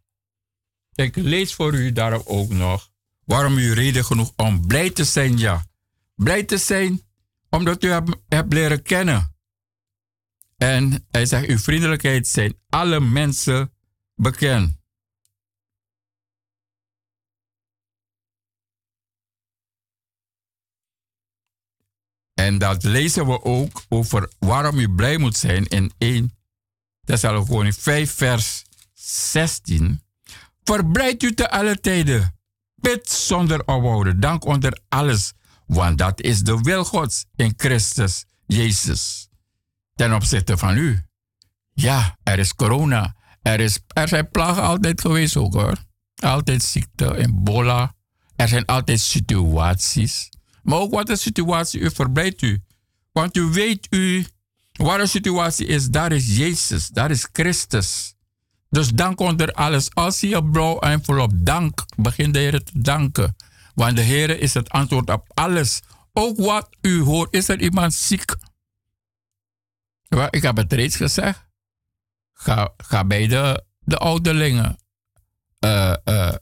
Ik 0.95 1.17
lees 1.17 1.55
voor 1.55 1.75
u 1.75 1.93
daarom 1.93 2.23
ook 2.25 2.49
nog 2.49 2.91
waarom 3.27 3.59
u 3.59 3.73
reden 3.73 4.05
genoeg 4.05 4.33
om 4.37 4.67
blij 4.67 4.91
te 4.91 5.05
zijn, 5.05 5.39
ja. 5.39 5.67
Blij 6.15 6.45
te 6.45 6.57
zijn 6.57 7.03
omdat 7.51 7.85
u 7.85 7.89
hebt 8.29 8.53
leren 8.53 8.83
kennen. 8.83 9.35
En 10.57 11.07
hij 11.11 11.27
zegt, 11.27 11.47
uw 11.47 11.59
vriendelijkheid 11.59 12.29
zijn 12.29 12.59
alle 12.69 13.01
mensen 13.01 13.73
bekend. 14.15 14.83
En 22.35 22.59
dat 22.59 22.83
lezen 22.83 23.27
we 23.27 23.43
ook 23.43 23.83
over 23.89 24.33
waarom 24.39 24.79
u 24.79 24.89
blij 24.89 25.17
moet 25.17 25.37
zijn 25.37 25.67
in 25.67 25.93
1 25.99 26.37
Thessalonië 27.05 27.73
5 27.73 28.13
vers 28.13 28.65
16. 28.95 30.03
Verblijd 30.63 31.23
u 31.23 31.35
te 31.35 31.51
alle 31.51 31.81
tijden. 31.81 32.34
Bid 32.85 33.11
zonder 33.11 33.67
ophouden. 33.67 34.21
Dank 34.21 34.45
onder 34.45 34.79
alles. 34.89 35.33
Want 35.67 35.99
dat 35.99 36.21
is 36.21 36.41
de 36.41 36.61
wil 36.61 36.85
Gods 36.85 37.25
in 37.37 37.53
Christus 37.57 38.25
Jezus. 38.47 39.29
Ten 39.95 40.15
opzichte 40.15 40.57
van 40.57 40.77
u. 40.77 41.03
Ja, 41.73 42.17
er 42.23 42.39
is 42.39 42.55
corona. 42.55 43.17
Er, 43.43 43.61
is, 43.61 43.79
er 43.87 44.09
zijn 44.09 44.31
plagen 44.31 44.63
altijd 44.63 45.01
geweest 45.01 45.37
ook 45.37 45.55
hoor. 45.55 45.77
Altijd 46.15 46.63
ziekte, 46.63 47.17
ebola. 47.17 47.95
Er 48.37 48.49
zijn 48.49 48.65
altijd 48.65 49.01
situaties 49.01 50.29
maar 50.65 50.79
ook 50.79 50.91
wat 50.91 51.07
de 51.07 51.17
situatie 51.17 51.81
u 51.81 51.91
verblijdt 51.91 52.43
u. 52.43 52.63
Want 53.13 53.37
u 53.37 53.43
weet 53.43 53.87
u, 53.91 54.27
wat 54.73 54.99
de 54.99 55.07
situatie 55.07 55.67
is, 55.67 55.89
daar 55.89 56.13
is 56.13 56.37
Jezus, 56.37 56.89
daar 56.89 57.11
is 57.11 57.29
Christus. 57.33 58.14
Dus 58.75 58.89
dank 58.89 59.21
onder 59.21 59.53
alles. 59.53 59.95
Als 59.95 60.21
je 60.21 60.45
blauw 60.45 60.79
envelop 60.79 61.31
dank, 61.35 61.85
begin 61.97 62.33
de 62.33 62.39
Heer 62.39 62.63
te 62.63 62.81
danken. 62.81 63.37
Want 63.75 63.97
de 63.97 64.03
Heer 64.03 64.41
is 64.41 64.55
het 64.55 64.69
antwoord 64.69 65.11
op 65.11 65.31
alles. 65.35 65.83
Ook 66.13 66.37
wat 66.37 66.69
u 66.81 67.01
hoort, 67.01 67.35
is 67.35 67.49
er 67.49 67.61
iemand 67.61 67.95
ziek? 67.95 68.37
Ik 70.31 70.43
heb 70.43 70.57
het 70.57 70.73
reeds 70.73 70.97
gezegd. 70.97 71.47
Ga, 72.33 72.75
ga 72.77 73.05
bij 73.05 73.27
de, 73.27 73.65
de 73.79 73.97
ouderlingen. 73.99 74.79
Uh, 75.65 75.95
uh, 76.05 76.35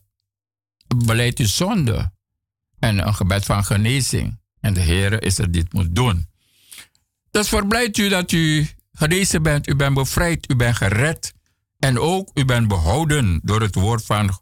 beleid 0.97 1.39
uw 1.39 1.47
zonde. 1.47 2.13
En 2.79 3.07
een 3.07 3.15
gebed 3.15 3.45
van 3.45 3.65
genezing. 3.65 4.41
En 4.61 4.75
de 4.75 4.81
Heer 4.81 5.23
is 5.23 5.39
het 5.39 5.53
dit 5.53 5.73
moet 5.73 5.95
doen. 5.95 6.27
Dus 7.31 7.49
verblijd 7.49 7.99
u 7.99 8.09
dat 8.09 8.33
u 8.33 8.69
genezen 8.93 9.43
bent. 9.43 9.69
U 9.69 9.77
bent 9.77 9.95
bevrijd. 9.95 10.51
U 10.51 10.57
bent 10.57 10.77
gered. 10.77 11.41
En 11.83 11.99
ook 11.99 12.31
u 12.35 12.45
bent 12.45 12.69
behouden 12.69 13.41
door 13.43 13.61
het 13.61 13.75
woord 13.75 14.05
van, 14.05 14.39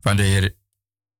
van 0.00 0.16
de 0.16 0.22
Heer 0.22 0.54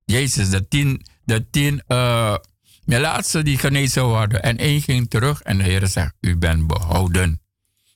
Jezus. 0.05 0.51
De 0.51 0.69
tien, 0.69 1.07
de 1.25 1.51
tien 1.51 1.83
uh, 1.89 2.37
laatste 2.85 3.43
die 3.43 3.59
genezen 3.59 4.05
worden. 4.05 4.43
En 4.43 4.57
één 4.57 4.83
ging 4.83 5.11
terug 5.11 5.43
en 5.43 5.59
de 5.59 5.65
Heer 5.65 5.87
zegt, 5.87 6.15
u 6.21 6.37
bent 6.37 6.67
behouden. 6.67 7.43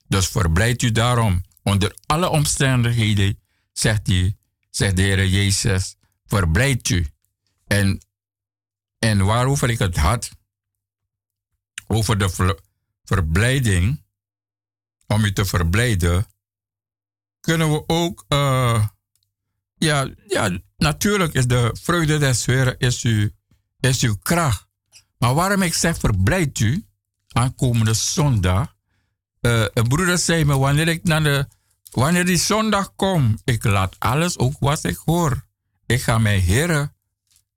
Dus 0.08 0.28
verblijd 0.28 0.82
u 0.82 0.92
daarom. 0.92 1.44
Onder 1.62 1.96
alle 2.06 2.28
omstandigheden, 2.28 3.38
zegt, 3.72 4.06
hij, 4.06 4.36
zegt 4.70 4.96
de 4.96 5.02
Heer 5.02 5.26
Jezus, 5.26 5.96
verblijd 6.26 6.88
u. 6.88 7.06
En, 7.66 8.00
en 8.98 9.24
waarover 9.24 9.70
ik 9.70 9.78
het 9.78 9.96
had, 9.96 10.30
over 11.86 12.18
de 12.18 12.30
ver, 12.30 12.58
verblijding, 13.04 14.04
om 15.06 15.24
u 15.24 15.32
te 15.32 15.44
verblijden, 15.44 16.26
kunnen 17.42 17.72
we 17.72 17.84
ook, 17.86 18.24
uh, 18.28 18.86
ja, 19.74 20.08
ja, 20.26 20.58
natuurlijk 20.76 21.34
is 21.34 21.46
de 21.46 21.76
vreugde 21.82 22.18
des 22.18 22.46
Heren 22.46 22.78
is, 22.78 23.04
u, 23.04 23.34
is 23.80 24.02
uw 24.02 24.16
kracht. 24.22 24.66
Maar 25.18 25.34
waarom 25.34 25.62
ik 25.62 25.74
zeg 25.74 25.98
verblijd 25.98 26.58
u, 26.58 26.86
aankomende 27.28 27.94
zondag, 27.94 28.74
uh, 29.40 29.64
een 29.74 29.88
broeder 29.88 30.18
zei 30.18 30.44
me, 30.44 30.58
wanneer 30.58 30.88
ik 30.88 31.04
naar 31.04 31.22
de, 31.22 31.46
wanneer 31.90 32.24
die 32.24 32.36
zondag 32.36 32.94
kom, 32.96 33.38
ik 33.44 33.64
laat 33.64 33.96
alles 33.98 34.38
ook 34.38 34.56
wat 34.58 34.84
ik 34.84 35.00
hoor. 35.04 35.44
Ik 35.86 36.02
ga 36.02 36.18
mijn 36.18 36.40
Heren, 36.40 36.94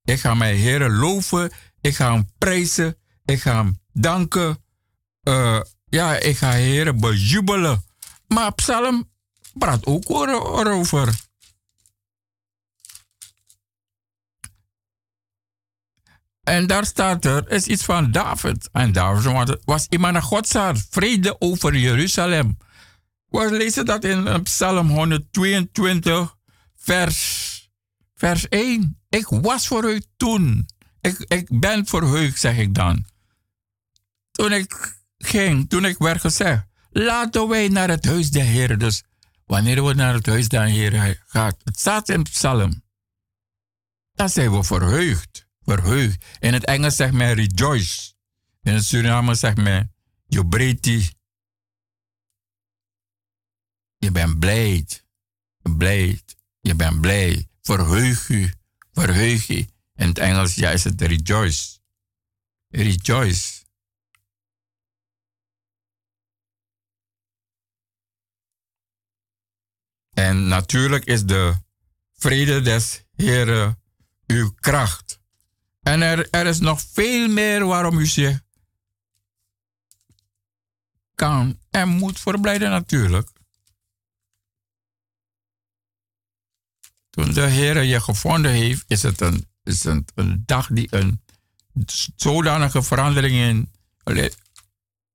ik 0.03 0.19
ga 0.19 0.33
mijn 0.33 0.55
Heren 0.55 0.95
loven, 0.95 1.51
ik 1.81 1.95
ga 1.95 2.13
hem 2.13 2.29
prijzen, 2.37 2.97
ik 3.25 3.41
ga 3.41 3.55
hem 3.55 3.79
danken. 3.93 4.63
Uh, 5.23 5.61
ja, 5.85 6.15
ik 6.15 6.37
ga 6.37 6.51
Heren 6.51 6.99
bejubelen. 6.99 7.83
Maar 8.27 8.53
Psalm 8.53 9.09
praat 9.57 9.85
ook 9.85 10.09
erover. 10.09 11.23
En 16.43 16.67
daar 16.67 16.85
staat 16.85 17.25
er, 17.25 17.51
is 17.51 17.67
iets 17.67 17.83
van 17.83 18.11
David. 18.11 18.69
En 18.71 18.91
David 18.91 19.57
was 19.63 19.87
iemand 19.89 20.13
naar 20.13 20.21
Godshaart. 20.21 20.85
Vrede 20.89 21.35
over 21.39 21.75
Jeruzalem. 21.75 22.57
We 23.29 23.51
lezen 23.51 23.85
dat 23.85 24.03
in 24.03 24.43
Psalm 24.43 24.89
122, 24.89 26.35
vers, 26.75 27.69
vers 28.15 28.47
1. 28.47 28.99
Ik 29.09 29.25
was 29.27 29.67
verheugd 29.67 30.07
toen. 30.17 30.67
Ik, 31.01 31.25
ik 31.27 31.59
ben 31.59 31.85
verheugd, 31.85 32.39
zeg 32.39 32.57
ik 32.57 32.73
dan. 32.73 33.05
Toen 34.31 34.51
ik 34.51 34.97
ging, 35.17 35.69
toen 35.69 35.85
ik 35.85 35.97
werd 35.97 36.21
gezegd, 36.21 36.65
laten 36.89 37.47
wij 37.47 37.67
naar 37.67 37.89
het 37.89 38.05
huis 38.05 38.29
der 38.29 38.43
Heer. 38.43 38.77
Dus 38.77 39.03
wanneer 39.45 39.85
we 39.85 39.93
naar 39.93 40.13
het 40.13 40.25
huis 40.25 40.47
der 40.47 40.65
Heer 40.65 41.23
gaan, 41.25 41.53
het 41.63 41.79
staat 41.79 42.09
in 42.09 42.23
Psalm, 42.23 42.83
dan 44.13 44.29
zijn 44.29 44.51
we 44.51 44.63
verheugd. 44.63 45.47
Verheugd. 45.61 46.25
In 46.39 46.53
het 46.53 46.65
Engels 46.65 46.95
zegt 46.95 47.13
men 47.13 47.33
rejoice. 47.33 48.13
In 48.61 48.73
het 48.73 48.85
Suriname 48.85 49.35
zegt 49.35 49.57
men 49.57 49.93
jubreti. 50.25 51.09
Je 53.97 54.11
bent 54.11 54.39
blij. 54.39 54.85
Blij. 55.61 56.21
Je 56.59 56.75
bent 56.75 57.01
blij. 57.01 57.47
Verheug 57.61 58.27
je. 58.27 58.53
Verheug 58.91 59.47
je. 59.47 59.67
In 59.95 60.07
het 60.07 60.17
Engels 60.17 60.55
ja, 60.55 60.69
is 60.69 60.83
het 60.83 61.01
rejoice. 61.01 61.79
Rejoice. 62.67 63.54
En 70.15 70.47
natuurlijk 70.47 71.05
is 71.05 71.23
de 71.23 71.55
vrede 72.13 72.61
des 72.61 73.03
Heren 73.15 73.79
uw 74.27 74.53
kracht. 74.59 75.19
En 75.81 76.01
er, 76.01 76.29
er 76.29 76.45
is 76.45 76.59
nog 76.59 76.81
veel 76.81 77.27
meer 77.27 77.65
waarom 77.65 77.97
u 77.97 78.05
zich 78.05 78.43
kan 81.15 81.59
en 81.69 81.89
moet 81.89 82.19
verblijden 82.19 82.69
natuurlijk. 82.69 83.29
Toen 87.09 87.33
de 87.33 87.47
Heer 87.47 87.81
je 87.81 88.01
gevonden 88.01 88.51
heeft, 88.51 88.83
is 88.87 89.03
het 89.03 89.21
een, 89.21 89.47
is 89.63 89.83
een 89.83 90.43
dag 90.45 90.67
die 90.71 90.87
een 90.89 91.21
zodanige 92.15 92.83
verandering 92.83 93.35
in 93.35 93.71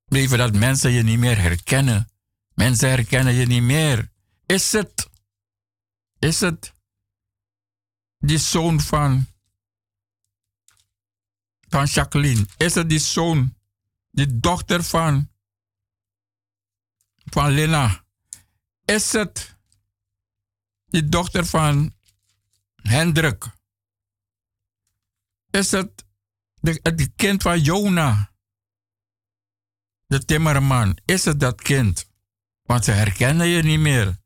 leven 0.05 0.37
dat 0.37 0.55
mensen 0.55 0.91
je 0.91 1.03
niet 1.03 1.19
meer 1.19 1.37
herkennen. 1.37 2.09
Mensen 2.53 2.89
herkennen 2.89 3.33
je 3.33 3.45
niet 3.45 3.63
meer. 3.63 4.10
Is 4.51 4.71
het, 4.71 5.09
is 6.19 6.39
het 6.39 6.73
die 8.17 8.37
zoon 8.37 8.79
van, 8.79 9.27
van 11.69 11.85
Jacqueline? 11.85 12.45
Is 12.57 12.75
het 12.75 12.89
die 12.89 12.99
zoon, 12.99 13.55
die 14.09 14.39
dochter 14.39 14.83
van, 14.83 15.31
van 17.15 17.51
Lena? 17.51 18.05
Is 18.85 19.11
het 19.11 19.57
die 20.85 21.09
dochter 21.09 21.45
van 21.45 21.95
Hendrik? 22.75 23.45
Is 25.49 25.71
het 25.71 26.05
het 26.61 27.11
kind 27.15 27.41
van 27.41 27.61
Jona? 27.61 28.33
De 30.05 30.25
timmerman. 30.25 30.97
Is 31.05 31.25
het 31.25 31.39
dat 31.39 31.61
kind? 31.61 32.09
Want 32.61 32.85
ze 32.85 32.91
herkennen 32.91 33.47
je 33.47 33.63
niet 33.63 33.79
meer. 33.79 34.20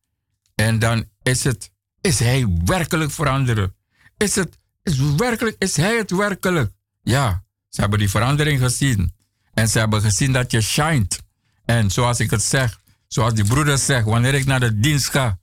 En 0.55 0.79
dan 0.79 1.09
is 1.23 1.43
het, 1.43 1.71
is 2.01 2.19
hij 2.19 2.47
werkelijk 2.65 3.11
veranderen? 3.11 3.75
Is 4.17 4.35
het, 4.35 4.57
is 4.83 4.97
werkelijk, 4.99 5.55
is 5.59 5.75
hij 5.75 5.97
het 5.97 6.11
werkelijk? 6.11 6.71
Ja, 7.01 7.43
ze 7.69 7.81
hebben 7.81 7.99
die 7.99 8.09
verandering 8.09 8.59
gezien. 8.59 9.13
En 9.53 9.67
ze 9.67 9.79
hebben 9.79 10.01
gezien 10.01 10.31
dat 10.31 10.51
je 10.51 10.61
shined. 10.61 11.23
En 11.65 11.91
zoals 11.91 12.19
ik 12.19 12.29
het 12.31 12.43
zeg, 12.43 12.79
zoals 13.07 13.33
die 13.33 13.45
broeder 13.45 13.77
zegt, 13.77 14.05
wanneer 14.05 14.33
ik 14.33 14.45
naar 14.45 14.59
de 14.59 14.79
dienst 14.79 15.09
ga, 15.09 15.39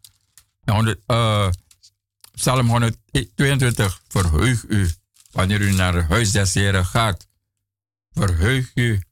uh, 1.06 1.48
Psalm 2.34 2.68
122, 2.68 4.02
verheug 4.08 4.64
u. 4.68 4.90
Wanneer 5.30 5.60
u 5.60 5.72
naar 5.72 5.94
het 5.94 6.08
huis 6.08 6.30
des 6.30 6.54
Heren 6.54 6.86
gaat, 6.86 7.26
verheug 8.12 8.70
u. 8.74 9.02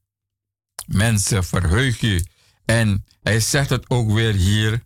Mensen, 0.86 1.44
verheug 1.44 2.02
u. 2.02 2.24
En 2.64 3.04
hij 3.22 3.40
zegt 3.40 3.70
het 3.70 3.90
ook 3.90 4.12
weer 4.12 4.34
hier 4.34 4.82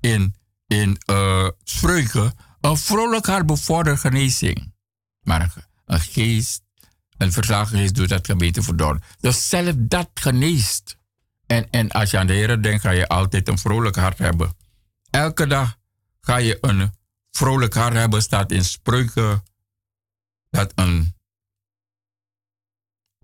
in 0.00 0.34
in 0.72 0.98
uh, 1.10 1.48
spreuken. 1.64 2.32
Een 2.60 2.76
vrolijk 2.76 3.26
hart 3.26 3.46
bevordert 3.46 4.00
genezing. 4.00 4.74
Maar 5.20 5.66
een 5.84 6.00
geest, 6.00 6.62
een 7.16 7.32
verslagen 7.32 7.78
geest 7.78 7.94
doet 7.94 8.08
dat 8.08 8.26
gebeten 8.26 8.62
verdorren. 8.62 9.02
Dus 9.20 9.48
zelf 9.48 9.74
dat 9.78 10.10
geneest. 10.14 10.96
En, 11.46 11.70
en 11.70 11.90
als 11.90 12.10
je 12.10 12.18
aan 12.18 12.26
de 12.26 12.32
Heer 12.32 12.62
denkt, 12.62 12.82
ga 12.82 12.90
je 12.90 13.08
altijd 13.08 13.48
een 13.48 13.58
vrolijk 13.58 13.96
hart 13.96 14.18
hebben. 14.18 14.56
Elke 15.10 15.46
dag 15.46 15.76
ga 16.20 16.36
je 16.36 16.58
een 16.60 16.92
vrolijk 17.30 17.74
hart 17.74 17.94
hebben, 17.94 18.22
staat 18.22 18.50
in 18.50 18.64
spreuken. 18.64 19.42
Dat 20.50 20.72
een, 20.74 21.14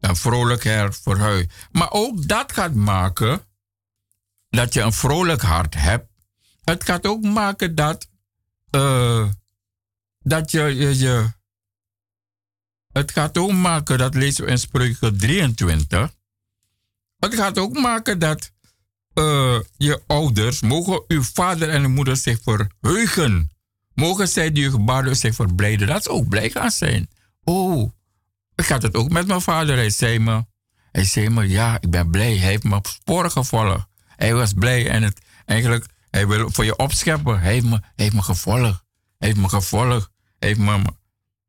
een 0.01 0.17
vrolijk 0.17 0.65
hart 0.65 0.99
verhuist. 1.03 1.69
Maar 1.73 1.91
ook 1.91 2.29
dat 2.29 2.53
gaat 2.53 2.75
maken 2.75 3.41
dat 4.51 4.75
je 4.75 4.81
een 4.81 4.93
vrolijk 4.93 5.43
hart 5.43 5.75
hebt 5.75 6.18
het 6.69 6.85
gaat 6.85 7.07
ook 7.07 7.23
maken 7.23 7.75
dat, 7.75 8.09
uh, 8.71 9.29
dat 10.19 10.51
je, 10.51 10.63
je, 10.99 11.33
het 12.93 13.13
gaat 13.13 13.39
ook 13.39 13.53
maken, 13.53 13.99
dat 13.99 14.15
lezen 14.15 14.45
we 14.45 14.51
in 14.51 14.59
Spreuken 14.59 15.19
23. 15.19 16.15
Het 17.19 17.35
gaat 17.35 17.59
ook 17.59 17.79
maken 17.79 18.19
dat 18.19 18.53
uh, 19.15 19.61
je 19.77 20.03
ouders, 20.07 20.61
mogen 20.61 21.05
uw 21.09 21.23
vader 21.23 21.69
en 21.69 21.83
uw 21.83 21.89
moeder 21.89 22.17
zich 22.17 22.39
verheugen. 22.43 23.51
Mogen 23.95 24.29
zij 24.29 24.53
die 24.53 24.65
u 24.65 24.71
geboren 24.71 25.17
zich 25.17 25.35
verblijden. 25.35 25.87
Dat 25.87 26.03
ze 26.03 26.11
ook 26.11 26.29
blij 26.29 26.51
gaan 26.51 26.71
zijn. 26.71 27.09
Oh, 27.45 27.93
ik 28.55 28.67
had 28.67 28.83
het 28.83 28.95
ook 28.95 29.11
met 29.11 29.27
mijn 29.27 29.41
vader. 29.41 29.77
Hij 29.77 29.91
zei 29.91 30.19
me, 30.19 30.45
hij 30.91 31.05
zei 31.05 31.29
me, 31.29 31.49
ja, 31.49 31.81
ik 31.81 31.91
ben 31.91 32.11
blij. 32.11 32.37
Hij 32.37 32.49
heeft 32.49 32.65
me 32.65 32.77
op 32.77 32.87
sporen 32.87 33.31
gevolgd. 33.31 33.87
Hij 34.17 34.35
was 34.35 34.53
blij 34.53 34.89
en 34.89 35.03
het, 35.03 35.21
eigenlijk 35.45 35.87
hij 36.11 36.27
wil 36.27 36.51
voor 36.51 36.65
je 36.65 36.77
opscheppen. 36.77 37.41
Hij 37.41 37.53
heeft 37.53 37.65
me, 37.65 37.81
heeft 37.97 38.15
me 38.15 38.23
gevolgd. 38.23 38.85
Hij 39.19 39.29
heeft 39.29 39.41
me 39.41 39.49
gevolgd. 39.49 40.11
Hij 40.39 40.49
heeft 40.49 40.61
me 40.61 40.83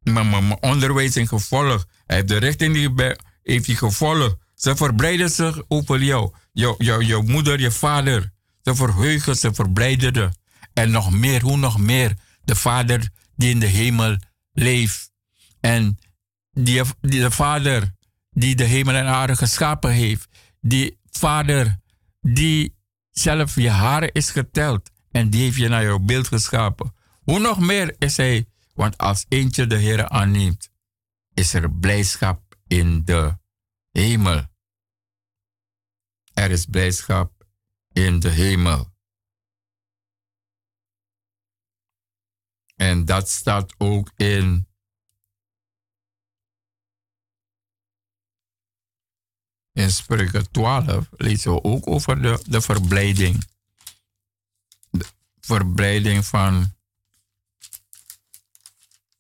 mijn 0.04 0.62
onderwijs 0.62 1.14
gevolgd. 1.14 1.88
Hij 2.06 2.16
heeft 2.16 2.28
de 2.28 2.38
richting 2.38 2.74
die 2.74 3.16
heeft 3.44 3.66
hij 3.66 3.76
gevolgd. 3.76 4.36
Ze 4.56 4.76
verblijden 4.76 5.30
zich 5.30 5.62
over 5.68 6.04
jou. 6.04 6.34
Jouw 6.52 6.76
jou, 6.78 7.04
jou 7.04 7.24
moeder, 7.32 7.60
je 7.60 7.72
vader. 7.72 8.32
Ze 8.62 8.76
verheugen, 8.76 9.36
ze 9.36 9.54
verblijden. 9.54 10.38
En 10.74 10.92
nog 10.92 11.12
meer, 11.12 11.42
hoe 11.42 11.58
nog 11.58 11.80
meer. 11.80 12.18
De 12.44 12.56
vader 12.56 13.10
die 13.36 13.50
in 13.50 13.60
de 13.60 13.66
hemel 13.66 14.18
leeft. 14.54 15.12
En 15.60 15.98
die, 16.52 16.82
die 17.02 17.22
de 17.22 17.32
vader 17.32 17.96
die 18.32 18.56
de 18.56 18.64
hemel 18.64 18.96
en 18.96 19.06
aarde 19.06 19.36
geschapen 19.36 19.92
heeft. 19.92 20.28
Die 20.62 21.00
vader 21.10 21.80
die 22.22 22.76
zelf 23.20 23.56
je 23.56 23.70
haren 23.70 24.12
is 24.12 24.32
geteld. 24.32 24.90
En 25.12 25.30
die 25.30 25.42
heeft 25.42 25.58
je 25.58 25.68
naar 25.68 25.84
jouw 25.84 26.00
beeld 26.00 26.28
geschapen. 26.28 26.96
Hoe 27.24 27.40
nog 27.40 27.60
meer 27.60 27.96
is 27.98 28.18
hij? 28.18 28.46
Want 28.74 28.98
als 28.98 29.26
eentje 29.30 29.68
de 29.68 29.76
Heer 29.76 30.10
aanneemt, 30.10 30.70
is 31.34 31.54
er 31.54 31.72
blijdschap 31.72 32.56
in 32.68 33.06
de 33.06 33.38
hemel. 33.92 34.48
Er 36.34 36.52
is 36.52 36.66
blijdschap 36.66 37.48
in 37.92 38.20
de 38.20 38.30
hemel. 38.30 38.94
En 42.76 43.06
dat 43.06 43.30
staat 43.30 43.74
ook 43.78 44.12
in 44.16 44.69
in 49.80 49.92
Spreuken 49.92 50.52
12 50.52 51.10
lezen 51.12 51.54
we 51.54 51.64
ook 51.64 51.88
over 51.88 52.22
de, 52.22 52.44
de 52.46 52.62
verblijding. 52.62 53.46
De 54.90 55.06
verblijding 55.40 56.26
van, 56.26 56.74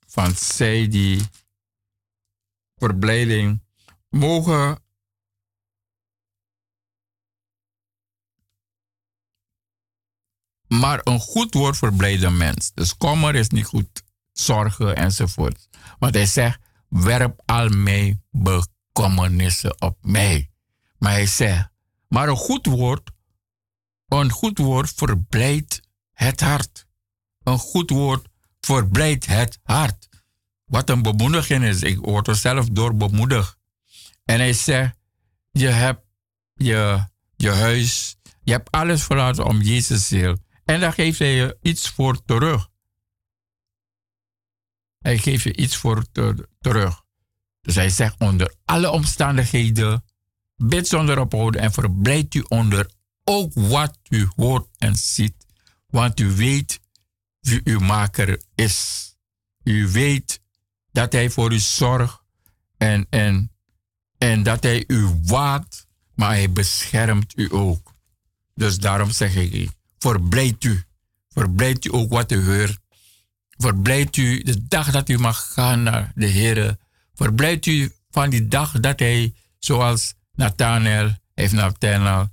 van 0.07 0.35
zij 0.35 0.87
die 0.87 1.21
verblijding 2.77 3.61
mogen 4.09 4.83
maar 10.67 11.01
een 11.03 11.19
goed 11.19 11.53
woord 11.53 11.77
verblijden 11.77 12.37
mens. 12.37 12.71
Dus 12.73 12.97
kommer 12.97 13.35
is 13.35 13.49
niet 13.49 13.65
goed, 13.65 14.03
zorgen 14.31 14.95
enzovoort. 14.95 15.67
Want 15.99 16.13
hij 16.13 16.25
zegt, 16.25 16.59
werp 16.87 17.41
al 17.45 17.69
mijn 17.69 18.23
bekommernissen 18.29 19.81
op 19.81 19.97
mij. 20.01 20.48
Maar 20.99 21.11
hij 21.11 21.25
zegt, 21.25 21.69
maar 22.07 22.27
een 22.27 22.35
goed 22.35 22.65
woord, 22.65 23.11
een 24.07 24.31
goed 24.31 24.57
woord 24.57 24.93
verblijdt 24.95 25.81
het 26.11 26.39
hart. 26.39 26.87
Een 27.43 27.57
goed 27.57 27.89
woord 27.89 28.27
verblijdt 28.59 29.25
het 29.25 29.59
hart. 29.63 30.07
Wat 30.65 30.89
een 30.89 31.01
bemoediging 31.01 31.63
is. 31.63 31.81
Ik 31.81 31.97
word 31.97 32.27
er 32.27 32.35
zelf 32.35 32.69
door 32.69 32.95
bemoedigd. 32.95 33.57
En 34.25 34.39
hij 34.39 34.53
zegt, 34.53 34.95
je 35.51 35.67
hebt 35.67 36.05
je, 36.53 37.05
je 37.35 37.49
huis, 37.49 38.17
je 38.41 38.51
hebt 38.51 38.71
alles 38.71 39.03
verlaten 39.03 39.45
om 39.45 39.61
Jezus 39.61 40.09
wil. 40.09 40.37
En 40.65 40.79
daar 40.79 40.93
geeft 40.93 41.19
hij 41.19 41.35
je 41.35 41.57
iets 41.61 41.89
voor 41.89 42.23
terug. 42.25 42.69
Hij 44.99 45.17
geeft 45.17 45.43
je 45.43 45.55
iets 45.55 45.75
voor 45.75 46.05
terug. 46.59 47.03
Dus 47.61 47.75
hij 47.75 47.89
zegt 47.89 48.19
onder 48.19 48.55
alle 48.65 48.89
omstandigheden, 48.89 50.03
bid 50.59 50.87
zonder 50.87 51.19
ophouden 51.19 51.61
en 51.61 51.71
verblijd 51.71 52.33
u 52.33 52.45
onder 52.47 52.89
ook 53.23 53.51
wat 53.53 53.97
u 54.09 54.27
hoort 54.35 54.67
en 54.77 54.95
ziet. 54.95 55.45
Want 55.87 56.19
u 56.19 56.31
weet 56.35 56.79
wie 57.39 57.61
uw 57.63 57.79
maker 57.79 58.41
is. 58.55 59.07
U 59.63 59.87
weet 59.87 60.41
dat 60.91 61.11
hij 61.11 61.29
voor 61.29 61.53
u 61.53 61.59
zorgt 61.59 62.21
en, 62.77 63.07
en, 63.09 63.51
en 64.17 64.43
dat 64.43 64.63
hij 64.63 64.83
u 64.87 65.07
waakt, 65.23 65.87
maar 66.15 66.29
hij 66.29 66.51
beschermt 66.51 67.37
u 67.37 67.53
ook. 67.53 67.93
Dus 68.55 68.77
daarom 68.77 69.11
zeg 69.11 69.35
ik, 69.35 69.69
verblijd 69.97 70.63
u. 70.63 70.83
Verblijd 71.29 71.85
u 71.85 71.93
ook 71.93 72.11
wat 72.11 72.31
u 72.31 72.45
hoort. 72.45 72.79
Verblijd 73.49 74.17
u 74.17 74.43
de 74.43 74.67
dag 74.67 74.91
dat 74.91 75.09
u 75.09 75.17
mag 75.17 75.53
gaan 75.53 75.83
naar 75.83 76.11
de 76.15 76.25
Heer. 76.25 76.77
Verblijd 77.13 77.65
u 77.65 77.91
van 78.09 78.29
die 78.29 78.47
dag 78.47 78.79
dat 78.79 78.99
hij, 78.99 79.33
zoals 79.57 80.13
Nathanael, 80.39 81.17
heeft 81.33 81.53
Nathanael, 81.53 82.27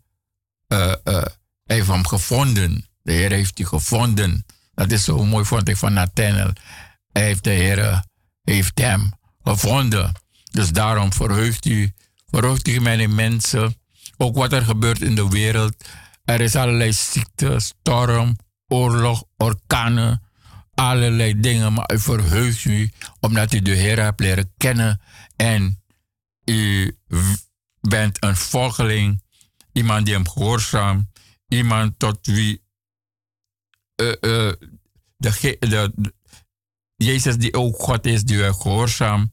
uh, 0.73 0.95
uh, 1.05 1.23
heeft 1.65 1.87
hem 1.87 2.07
gevonden. 2.07 2.87
De 3.03 3.13
Heer 3.13 3.31
heeft 3.31 3.59
u 3.59 3.65
gevonden. 3.67 4.47
Dat 4.75 4.91
is 4.91 5.05
zo 5.05 5.25
mooi, 5.25 5.45
vond 5.45 5.69
ik 5.69 5.77
van 5.77 5.93
Nathanael. 5.93 6.53
Hij 7.13 7.23
heeft 7.23 7.45
de 7.45 7.51
Heer, 7.51 8.05
heeft 8.43 8.79
hem 8.79 9.13
gevonden. 9.43 10.13
Dus 10.51 10.71
daarom 10.71 11.13
verheugt 11.13 11.65
u, 11.65 11.93
verheugt 12.31 12.69
u 12.69 12.81
mijn 12.81 13.15
mensen. 13.15 13.75
Ook 14.17 14.37
wat 14.37 14.53
er 14.53 14.63
gebeurt 14.63 15.01
in 15.01 15.15
de 15.15 15.29
wereld. 15.29 15.75
Er 16.25 16.41
is 16.41 16.57
allerlei 16.57 16.93
ziekte, 16.93 17.61
storm, 17.61 18.37
oorlog, 18.69 19.25
orkanen, 19.37 20.23
allerlei 20.75 21.41
dingen. 21.41 21.73
Maar 21.73 21.93
u 21.95 21.99
verheugt 21.99 22.65
u 22.65 22.91
omdat 23.21 23.53
u 23.53 23.63
de 23.63 23.75
Heer 23.75 24.03
hebt 24.03 24.21
leren 24.21 24.53
kennen. 24.57 25.01
En 25.37 25.83
u 26.45 26.97
bent 27.89 28.25
een 28.25 28.37
volgeling, 28.37 29.23
iemand 29.73 30.05
die 30.05 30.15
hem 30.15 30.29
gehoorzaamt, 30.29 31.07
iemand 31.49 31.99
tot 31.99 32.27
wie 32.27 32.63
uh, 34.03 34.07
uh, 34.07 34.53
de, 35.17 35.59
de, 35.59 36.15
Jezus 36.97 37.37
die 37.37 37.55
ook 37.55 37.77
God 37.79 38.07
is, 38.07 38.25
die 38.25 38.37
u 38.37 38.53
gehoorzaam, 38.53 39.33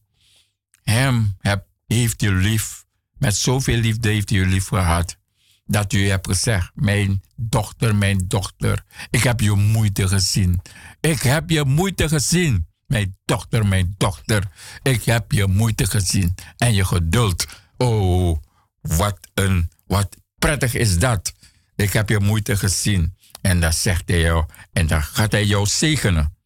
hem 0.84 1.36
heb, 1.40 1.68
heeft 1.88 2.22
u 2.22 2.32
lief. 2.32 2.86
Met 3.18 3.36
zoveel 3.36 3.78
liefde 3.78 4.10
heeft 4.10 4.32
u 4.32 4.48
lief 4.48 4.68
gehad 4.68 5.18
dat 5.66 5.94
u 5.94 6.10
hebt 6.10 6.28
gezegd, 6.28 6.72
mijn 6.74 7.22
dochter, 7.36 7.96
mijn 7.96 8.26
dochter, 8.28 8.84
ik 9.10 9.24
heb 9.24 9.40
je 9.40 9.52
moeite 9.52 10.08
gezien. 10.08 10.62
Ik 11.00 11.22
heb 11.22 11.50
je 11.50 11.66
moeite 11.66 12.08
gezien. 12.08 12.68
Mijn 12.86 13.18
dochter, 13.26 13.68
mijn 13.68 13.96
dochter, 13.98 14.48
ik 14.82 15.04
heb 15.04 15.32
je 15.32 15.48
moeite 15.48 15.86
gezien 15.86 16.36
en 16.58 16.74
je 16.74 16.86
geduld. 16.86 17.48
Oh, 17.78 18.38
wat 18.84 19.20
een, 19.34 19.72
wat 19.86 20.18
prettig 20.38 20.74
is 20.74 21.00
dat. 21.00 21.34
Ik 21.76 21.94
heb 21.94 22.10
je 22.10 22.20
moeite 22.20 22.58
gezien. 22.58 23.18
En 23.42 23.60
dan 23.60 23.74
zegt 23.74 24.10
hij 24.10 24.20
jou, 24.20 24.46
en 24.74 24.88
dan 24.88 25.04
gaat 25.04 25.32
hij 25.32 25.46
jou 25.46 25.66
zegenen. 25.66 26.38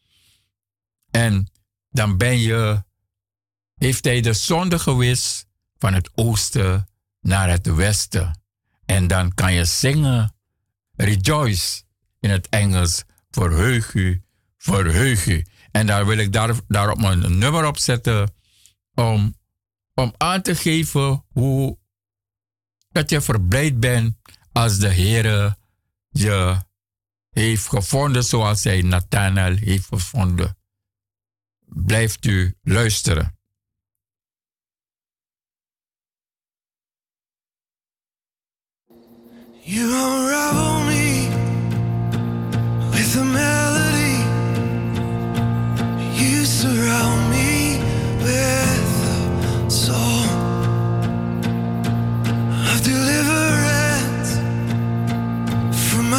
En 1.12 1.52
dan 1.89 2.17
ben 2.17 2.39
je, 2.39 2.84
heeft 3.76 4.04
hij 4.04 4.21
de 4.21 4.34
zonde 4.34 4.80
gewist 4.80 5.47
van 5.78 5.93
het 5.93 6.10
oosten 6.15 6.89
naar 7.21 7.50
het 7.50 7.76
westen. 7.76 8.41
En 8.86 9.08
dan 9.08 9.34
kan 9.34 9.54
je 9.54 9.65
zingen, 9.65 10.36
rejoice 10.95 11.84
in 12.19 12.30
het 12.30 12.50
Engels, 12.50 13.04
verheug 13.30 13.93
u, 13.93 14.23
verheug 14.58 15.26
u. 15.26 15.45
En 15.71 15.88
daar 15.88 16.06
wil 16.06 16.17
ik 16.17 16.34
daar, 16.34 16.56
daarop 16.67 17.04
een 17.04 17.38
nummer 17.38 17.65
op 17.65 17.78
zetten 17.78 18.34
om, 18.93 19.36
om 19.93 20.13
aan 20.17 20.41
te 20.41 20.56
geven 20.56 21.26
hoe 21.28 21.78
dat 22.97 23.10
je 23.10 23.21
verblijd 23.21 23.79
bent 23.79 24.15
als 24.51 24.79
de 24.79 24.89
Heer 24.89 25.55
je 26.10 26.57
heeft 27.29 27.67
gevonden 27.67 28.23
zoals 28.23 28.63
hij 28.63 28.81
Nathanael 28.81 29.55
heeft 29.55 29.86
gevonden. 29.86 30.57
Blijft 31.65 32.25
u 32.25 32.55
luisteren. 32.63 33.38
You 39.63 39.86
unravel 39.86 40.79
me 40.86 41.29
with 42.91 43.15
a 43.15 43.23
melody. 43.23 44.17
You 46.21 46.45
surround 46.45 47.29
me 47.29 47.79
with 48.23 49.67
a 49.67 49.69
song 49.69 50.26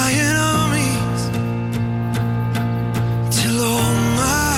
giant 0.08 0.38
armies 0.38 1.22
till 3.36 3.60
all 3.60 3.92
my 4.16 4.57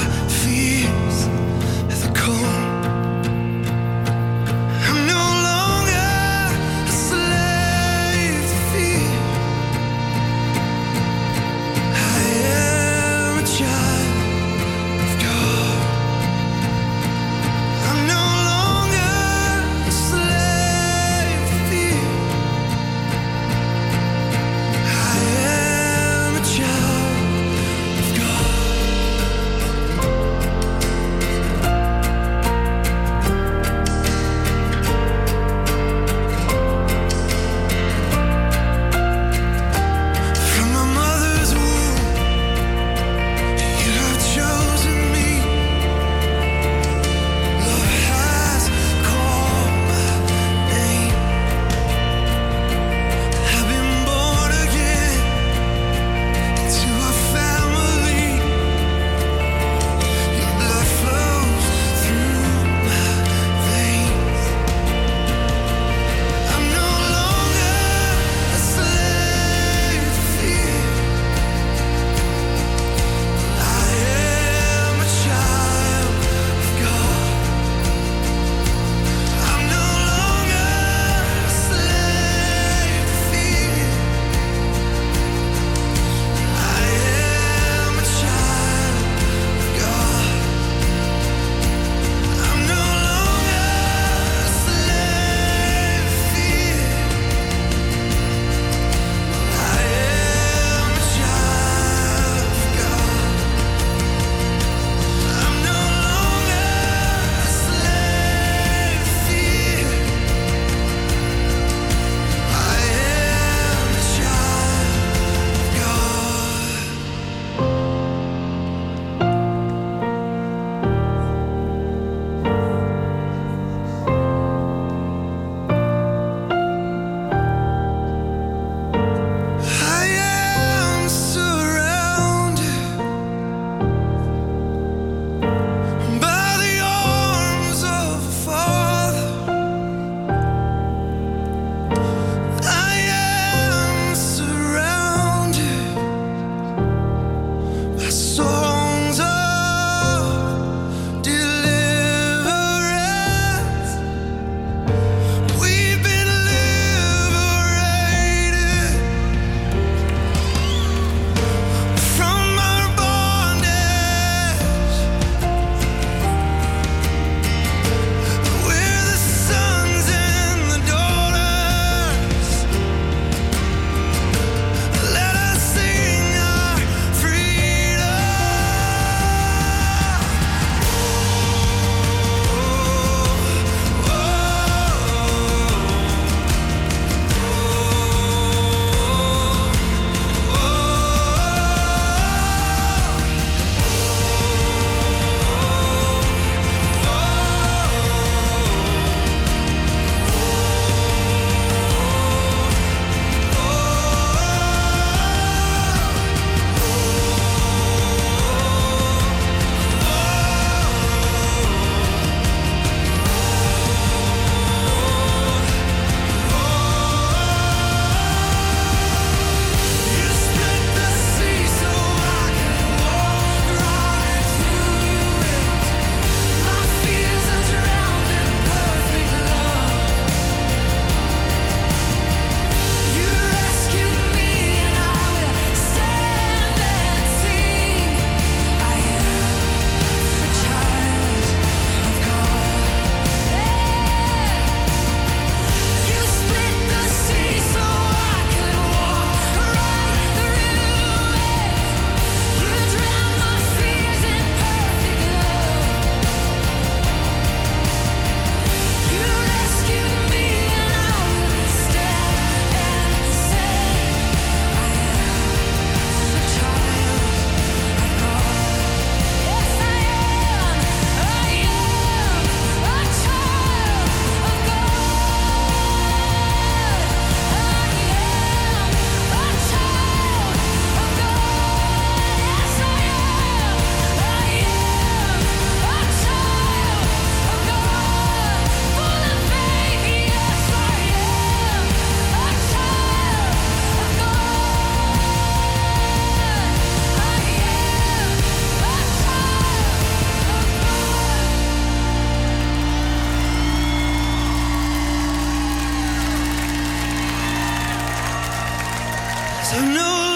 So 309.70 309.78
no 309.78 310.29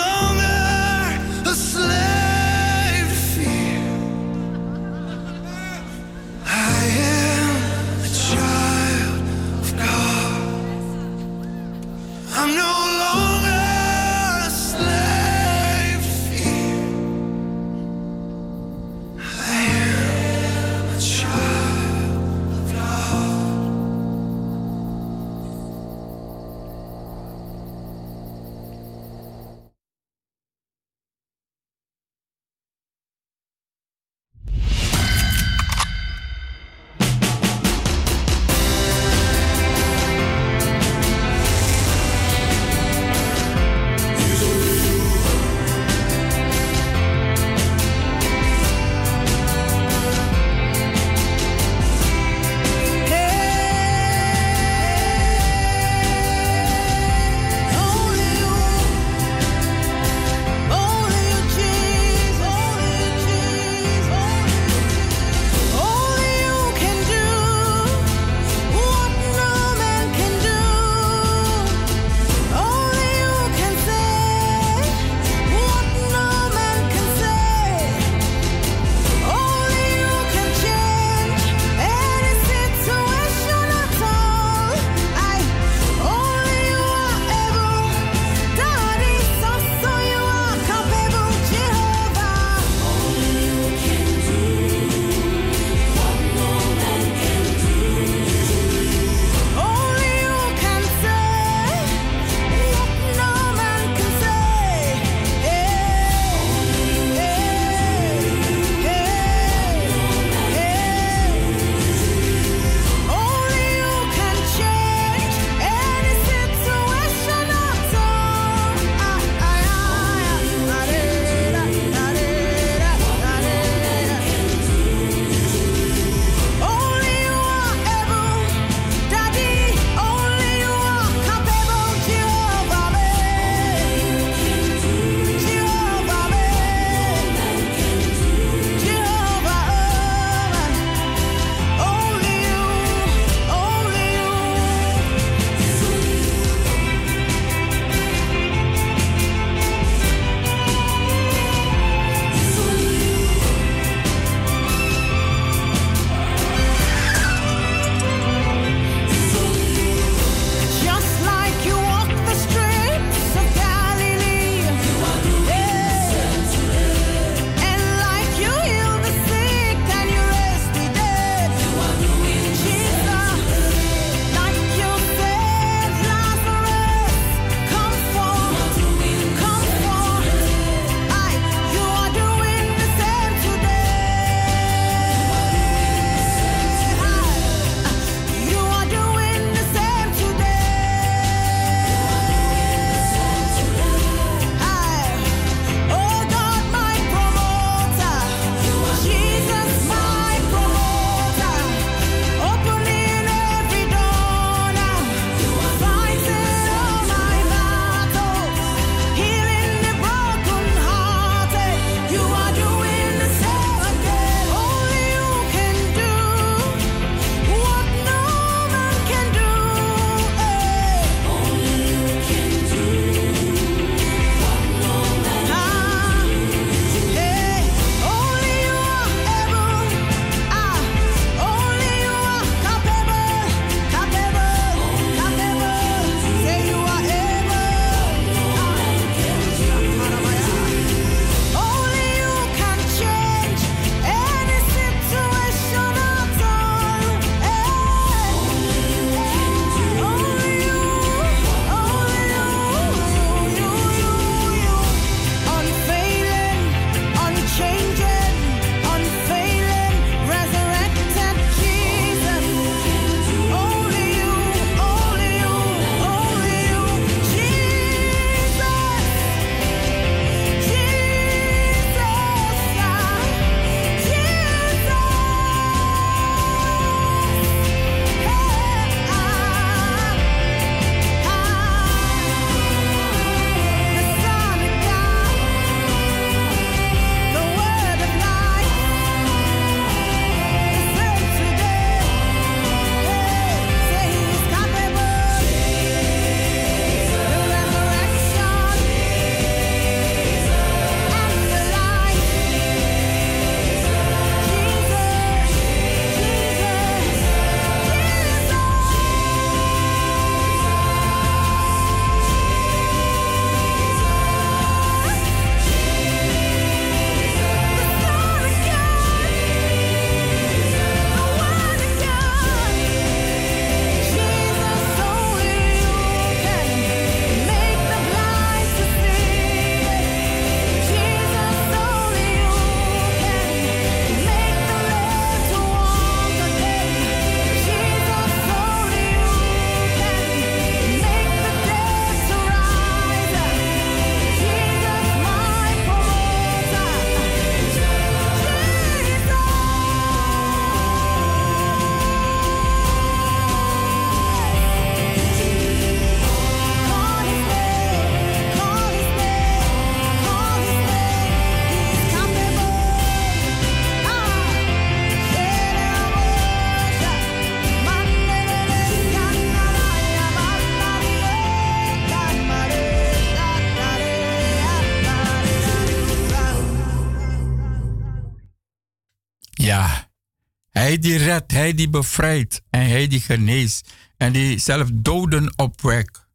die 381.05 381.19
redt, 381.19 381.53
hij 381.53 381.75
die 381.75 381.89
bevrijdt 381.89 382.63
en 382.71 382.89
hij 382.89 383.07
die 383.07 383.21
geneest 383.21 383.93
en 384.17 384.33
die 384.33 384.59
zelf 384.59 384.89
doden 384.93 385.59
opwekt. 385.59 386.27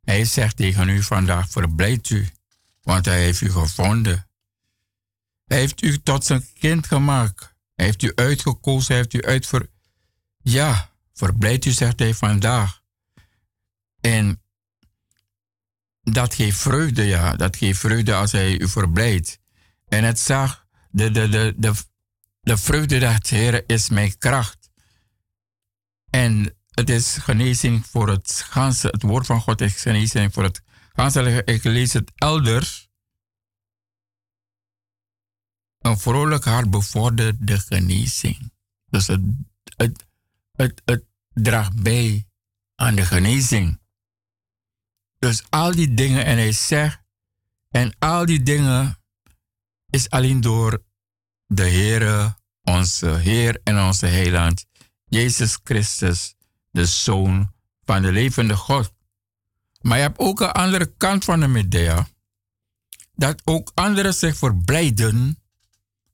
Hij 0.00 0.24
zegt 0.24 0.56
tegen 0.56 0.88
u 0.88 1.02
vandaag, 1.02 1.50
verblijd 1.50 2.10
u, 2.10 2.28
want 2.82 3.04
hij 3.04 3.22
heeft 3.22 3.40
u 3.40 3.50
gevonden. 3.50 4.28
Hij 5.46 5.58
heeft 5.58 5.82
u 5.82 5.98
tot 6.02 6.24
zijn 6.24 6.46
kind 6.58 6.86
gemaakt. 6.86 7.54
Hij 7.74 7.86
heeft 7.86 8.02
u 8.02 8.12
uitgekozen, 8.14 8.86
hij 8.86 8.96
heeft 8.96 9.14
u 9.14 9.22
uitver... 9.22 9.70
Ja, 10.42 10.90
verblijd 11.12 11.64
u, 11.64 11.70
zegt 11.70 11.98
hij 11.98 12.14
vandaag. 12.14 12.80
En 14.00 14.42
dat 16.02 16.34
geeft 16.34 16.58
vreugde, 16.58 17.02
ja. 17.02 17.36
Dat 17.36 17.56
geeft 17.56 17.78
vreugde 17.78 18.14
als 18.14 18.32
hij 18.32 18.58
u 18.58 18.68
verblijdt. 18.68 19.38
En 19.88 20.04
het 20.04 20.18
zag, 20.18 20.66
de, 20.90 21.10
de, 21.10 21.28
de, 21.28 21.54
de, 21.56 21.72
de 22.42 22.56
vreugde 22.56 22.98
dat 22.98 23.28
Heer 23.28 23.68
is 23.68 23.88
mijn 23.88 24.18
kracht. 24.18 24.70
En 26.10 26.56
het 26.70 26.90
is 26.90 27.16
genezing 27.16 27.86
voor 27.86 28.08
het 28.08 28.32
ganse, 28.32 28.88
het 28.88 29.02
woord 29.02 29.26
van 29.26 29.40
God 29.40 29.60
is 29.60 29.82
genezing 29.82 30.32
voor 30.32 30.42
het 30.42 30.62
ganse. 30.92 31.44
Ik 31.44 31.64
lees 31.64 31.92
het 31.92 32.12
elders. 32.14 32.90
Een 35.78 35.98
vrolijk 35.98 36.44
hart 36.44 36.70
bevordert 36.70 37.46
de 37.46 37.58
genezing. 37.58 38.52
Dus 38.90 39.06
het, 39.06 39.20
het, 39.76 40.06
het, 40.52 40.82
het 40.84 41.04
draagt 41.28 41.82
bij 41.82 42.26
aan 42.74 42.94
de 42.94 43.06
genezing. 43.06 43.80
Dus 45.18 45.50
al 45.50 45.72
die 45.72 45.94
dingen, 45.94 46.24
en 46.24 46.36
hij 46.36 46.52
zegt, 46.52 47.02
en 47.68 47.96
al 47.98 48.26
die 48.26 48.42
dingen 48.42 48.98
is 49.90 50.10
alleen 50.10 50.40
door 50.40 50.84
de 51.54 51.62
Heere, 51.62 52.36
onze 52.62 53.06
Heer 53.06 53.60
en 53.64 53.84
onze 53.84 54.06
Heiland, 54.06 54.64
Jezus 55.04 55.58
Christus, 55.64 56.34
de 56.70 56.86
Zoon 56.86 57.52
van 57.84 58.02
de 58.02 58.12
levende 58.12 58.56
God. 58.56 58.92
Maar 59.80 59.96
je 59.96 60.02
hebt 60.02 60.18
ook 60.18 60.40
een 60.40 60.52
andere 60.52 60.94
kant 60.96 61.24
van 61.24 61.40
de 61.40 61.48
medaille. 61.48 62.06
Dat 63.14 63.42
ook 63.44 63.72
anderen 63.74 64.14
zich 64.14 64.36
verblijden 64.36 65.42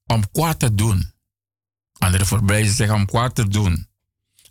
om 0.06 0.30
kwaad 0.30 0.58
te 0.58 0.74
doen. 0.74 1.12
Anderen 1.92 2.26
verblijden 2.26 2.72
zich 2.72 2.92
om 2.92 3.06
kwaad 3.06 3.34
te 3.34 3.48
doen. 3.48 3.88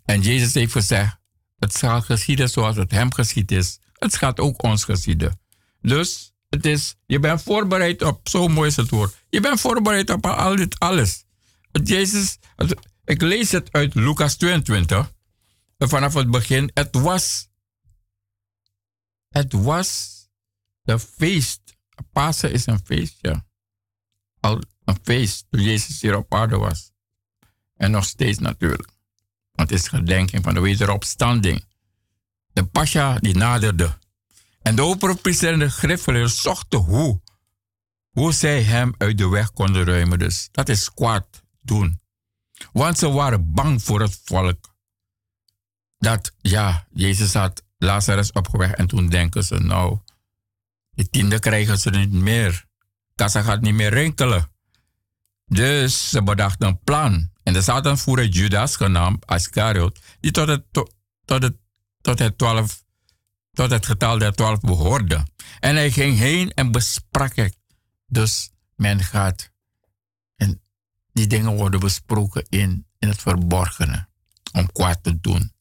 En 0.04 0.20
Jezus 0.20 0.54
heeft 0.54 0.72
gezegd, 0.72 1.18
het 1.58 1.74
zal 1.74 2.00
geschieden 2.00 2.50
zoals 2.50 2.76
het 2.76 2.90
hem 2.90 3.12
geschied 3.12 3.50
is. 3.50 3.78
Het 3.92 4.16
gaat 4.16 4.40
ook 4.40 4.62
ons 4.62 4.84
geschieden. 4.84 5.40
Dus 5.80 6.32
het 6.48 6.66
is, 6.66 6.94
je 7.06 7.18
bent 7.18 7.42
voorbereid 7.42 8.02
op, 8.02 8.28
zo 8.28 8.48
mooi 8.48 8.68
is 8.68 8.76
het 8.76 8.88
woord. 8.88 9.24
Je 9.28 9.40
bent 9.40 9.60
voorbereid 9.60 10.10
op 10.10 10.26
al 10.26 10.56
dit 10.56 10.78
alles. 10.78 11.24
Jezus, 11.84 12.38
ik 13.04 13.22
lees 13.22 13.50
het 13.50 13.72
uit 13.72 13.94
Lucas 13.94 14.36
22. 14.36 15.12
Vanaf 15.78 16.14
het 16.14 16.30
begin. 16.30 16.70
Het 16.74 16.94
was, 16.94 17.48
het 19.28 19.52
was 19.52 20.18
de 20.82 20.98
feest. 20.98 21.60
Pasen 22.12 22.52
is 22.52 22.66
een 22.66 22.80
feest, 22.84 23.16
ja. 23.20 23.46
Al 24.40 24.62
een 24.84 24.98
feest 25.02 25.46
toen 25.50 25.62
Jezus 25.62 26.00
hier 26.00 26.16
op 26.16 26.34
aarde 26.34 26.56
was. 26.56 26.92
En 27.76 27.90
nog 27.90 28.04
steeds 28.04 28.38
natuurlijk. 28.38 28.90
Want 29.52 29.70
het 29.70 29.78
is 29.80 29.88
gedenking 29.88 30.44
van 30.44 30.54
de 30.54 30.60
wederopstanding. 30.60 31.64
De 32.52 32.64
pascha 32.64 33.18
die 33.18 33.36
naderde. 33.36 33.98
En 34.68 34.76
de 34.76 34.82
overpriester 34.82 35.70
schriftgeleerden 35.70 36.30
zochten 36.30 36.78
hoe, 36.78 37.20
hoe 38.10 38.32
zij 38.32 38.62
hem 38.62 38.94
uit 38.98 39.18
de 39.18 39.28
weg 39.28 39.52
konden 39.52 39.84
ruimen. 39.84 40.18
Dus 40.18 40.48
dat 40.52 40.68
is 40.68 40.94
kwaad 40.94 41.42
doen. 41.60 42.00
Want 42.72 42.98
ze 42.98 43.10
waren 43.10 43.52
bang 43.52 43.82
voor 43.82 44.00
het 44.00 44.20
volk. 44.24 44.74
Dat, 45.98 46.32
ja, 46.40 46.86
Jezus 46.92 47.34
had 47.34 47.62
Lazarus 47.78 48.32
opgewekt 48.32 48.78
en 48.78 48.86
toen 48.86 49.08
denken 49.08 49.44
ze, 49.44 49.58
nou, 49.58 49.98
de 50.90 51.08
tiende 51.10 51.38
krijgen 51.38 51.78
ze 51.78 51.90
niet 51.90 52.12
meer. 52.12 52.64
Kassa 53.14 53.42
gaat 53.42 53.60
niet 53.60 53.74
meer 53.74 53.92
rinkelen. 53.92 54.50
Dus 55.44 56.10
ze 56.10 56.22
bedachten 56.22 56.68
een 56.68 56.80
plan. 56.80 57.30
En 57.42 57.52
de 57.52 57.62
Satan 57.62 57.98
voerde 57.98 58.28
Judas, 58.28 58.76
genaamd 58.76 59.30
Iscariot, 59.30 59.98
die 60.20 60.30
tot 60.30 60.48
het, 60.48 60.64
tot, 60.70 61.42
het, 61.42 61.56
tot, 62.00 62.18
het 62.18 62.38
twaalf, 62.38 62.82
tot 63.58 63.70
het 63.70 63.86
getal 63.86 64.18
der 64.18 64.32
twaalf 64.32 64.60
behoorde. 64.60 65.26
En 65.60 65.76
hij 65.76 65.90
ging 65.90 66.18
heen 66.18 66.50
en 66.50 66.70
besprak 66.70 67.36
het. 67.36 67.56
Dus 68.06 68.50
men 68.74 69.02
gaat. 69.02 69.50
En 70.36 70.62
die 71.12 71.26
dingen 71.26 71.56
worden 71.56 71.80
besproken 71.80 72.46
in, 72.48 72.86
in 72.98 73.08
het 73.08 73.20
verborgene. 73.20 74.08
Om 74.52 74.72
kwaad 74.72 75.02
te 75.02 75.20
doen. 75.20 75.52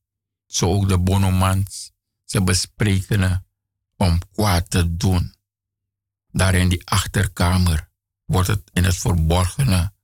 Zo 0.45 0.74
ook 0.74 0.88
de 0.88 1.00
bonomans. 1.00 1.91
Ze 2.24 2.43
bespreken 2.43 3.45
om 3.95 4.20
kwaad 4.32 4.70
te 4.70 4.95
doen. 4.98 5.36
Daar 6.32 6.56
in 6.56 6.70
die 6.70 6.86
achterkamer 6.86 7.89
wordt 8.26 8.48
het 8.48 8.70
in 8.74 8.84
het 8.84 8.98
verborgene 8.98 9.95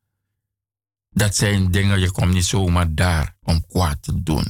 dat 1.10 1.36
zijn 1.36 1.72
dingen, 1.72 2.00
je 2.00 2.12
komt 2.12 2.34
niet 2.34 2.46
zomaar 2.46 2.96
daar 2.96 3.36
om 3.42 3.66
kwaad 3.68 4.02
te 4.02 4.24
doen. 4.24 4.46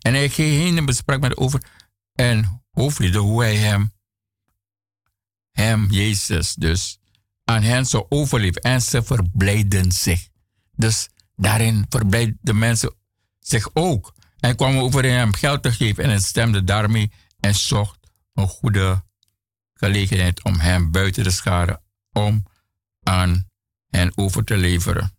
En 0.00 0.14
hij 0.14 0.28
ging 0.28 0.50
heen 0.50 0.76
en 0.76 0.84
besprak 0.84 1.20
met 1.20 1.36
over 1.36 1.62
en 2.14 2.65
hoofdlieden 2.76 3.20
hoe 3.20 3.42
hij 3.42 3.56
hem, 3.56 3.92
hem, 5.50 5.90
Jezus 5.90 6.54
dus, 6.54 6.98
aan 7.44 7.62
hen 7.62 7.86
zou 7.86 8.06
overleven. 8.08 8.62
En 8.62 8.82
ze 8.82 9.02
verblijden 9.02 9.92
zich. 9.92 10.28
Dus 10.74 11.08
daarin 11.36 11.86
verblijden 11.88 12.38
de 12.40 12.54
mensen 12.54 12.94
zich 13.38 13.70
ook. 13.72 14.14
En 14.38 14.56
kwamen 14.56 14.82
over 14.82 15.04
hem 15.04 15.32
geld 15.34 15.62
te 15.62 15.72
geven 15.72 16.04
en 16.04 16.10
hij 16.10 16.18
stemde 16.18 16.64
daarmee 16.64 17.12
en 17.40 17.54
zocht 17.54 17.98
een 18.34 18.48
goede 18.48 19.04
gelegenheid 19.74 20.42
om 20.42 20.58
hem 20.58 20.90
buiten 20.90 21.24
de 21.24 21.30
schade 21.30 21.80
om 22.12 22.42
aan 23.02 23.48
hen 23.88 24.12
over 24.14 24.44
te 24.44 24.56
leveren. 24.56 25.16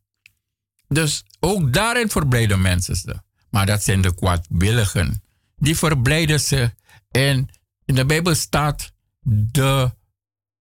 Dus 0.88 1.24
ook 1.40 1.74
daarin 1.74 2.10
verblijden 2.10 2.62
mensen 2.62 2.96
ze. 2.96 3.22
Maar 3.50 3.66
dat 3.66 3.84
zijn 3.84 4.02
de 4.02 4.16
kwaadwilligen. 4.16 5.24
Die 5.56 5.78
verblijden 5.78 6.40
ze. 6.40 6.72
En 7.18 7.50
in 7.86 7.96
de 7.96 8.06
Bijbel 8.06 8.36
staat, 8.36 8.92
de, 9.22 9.92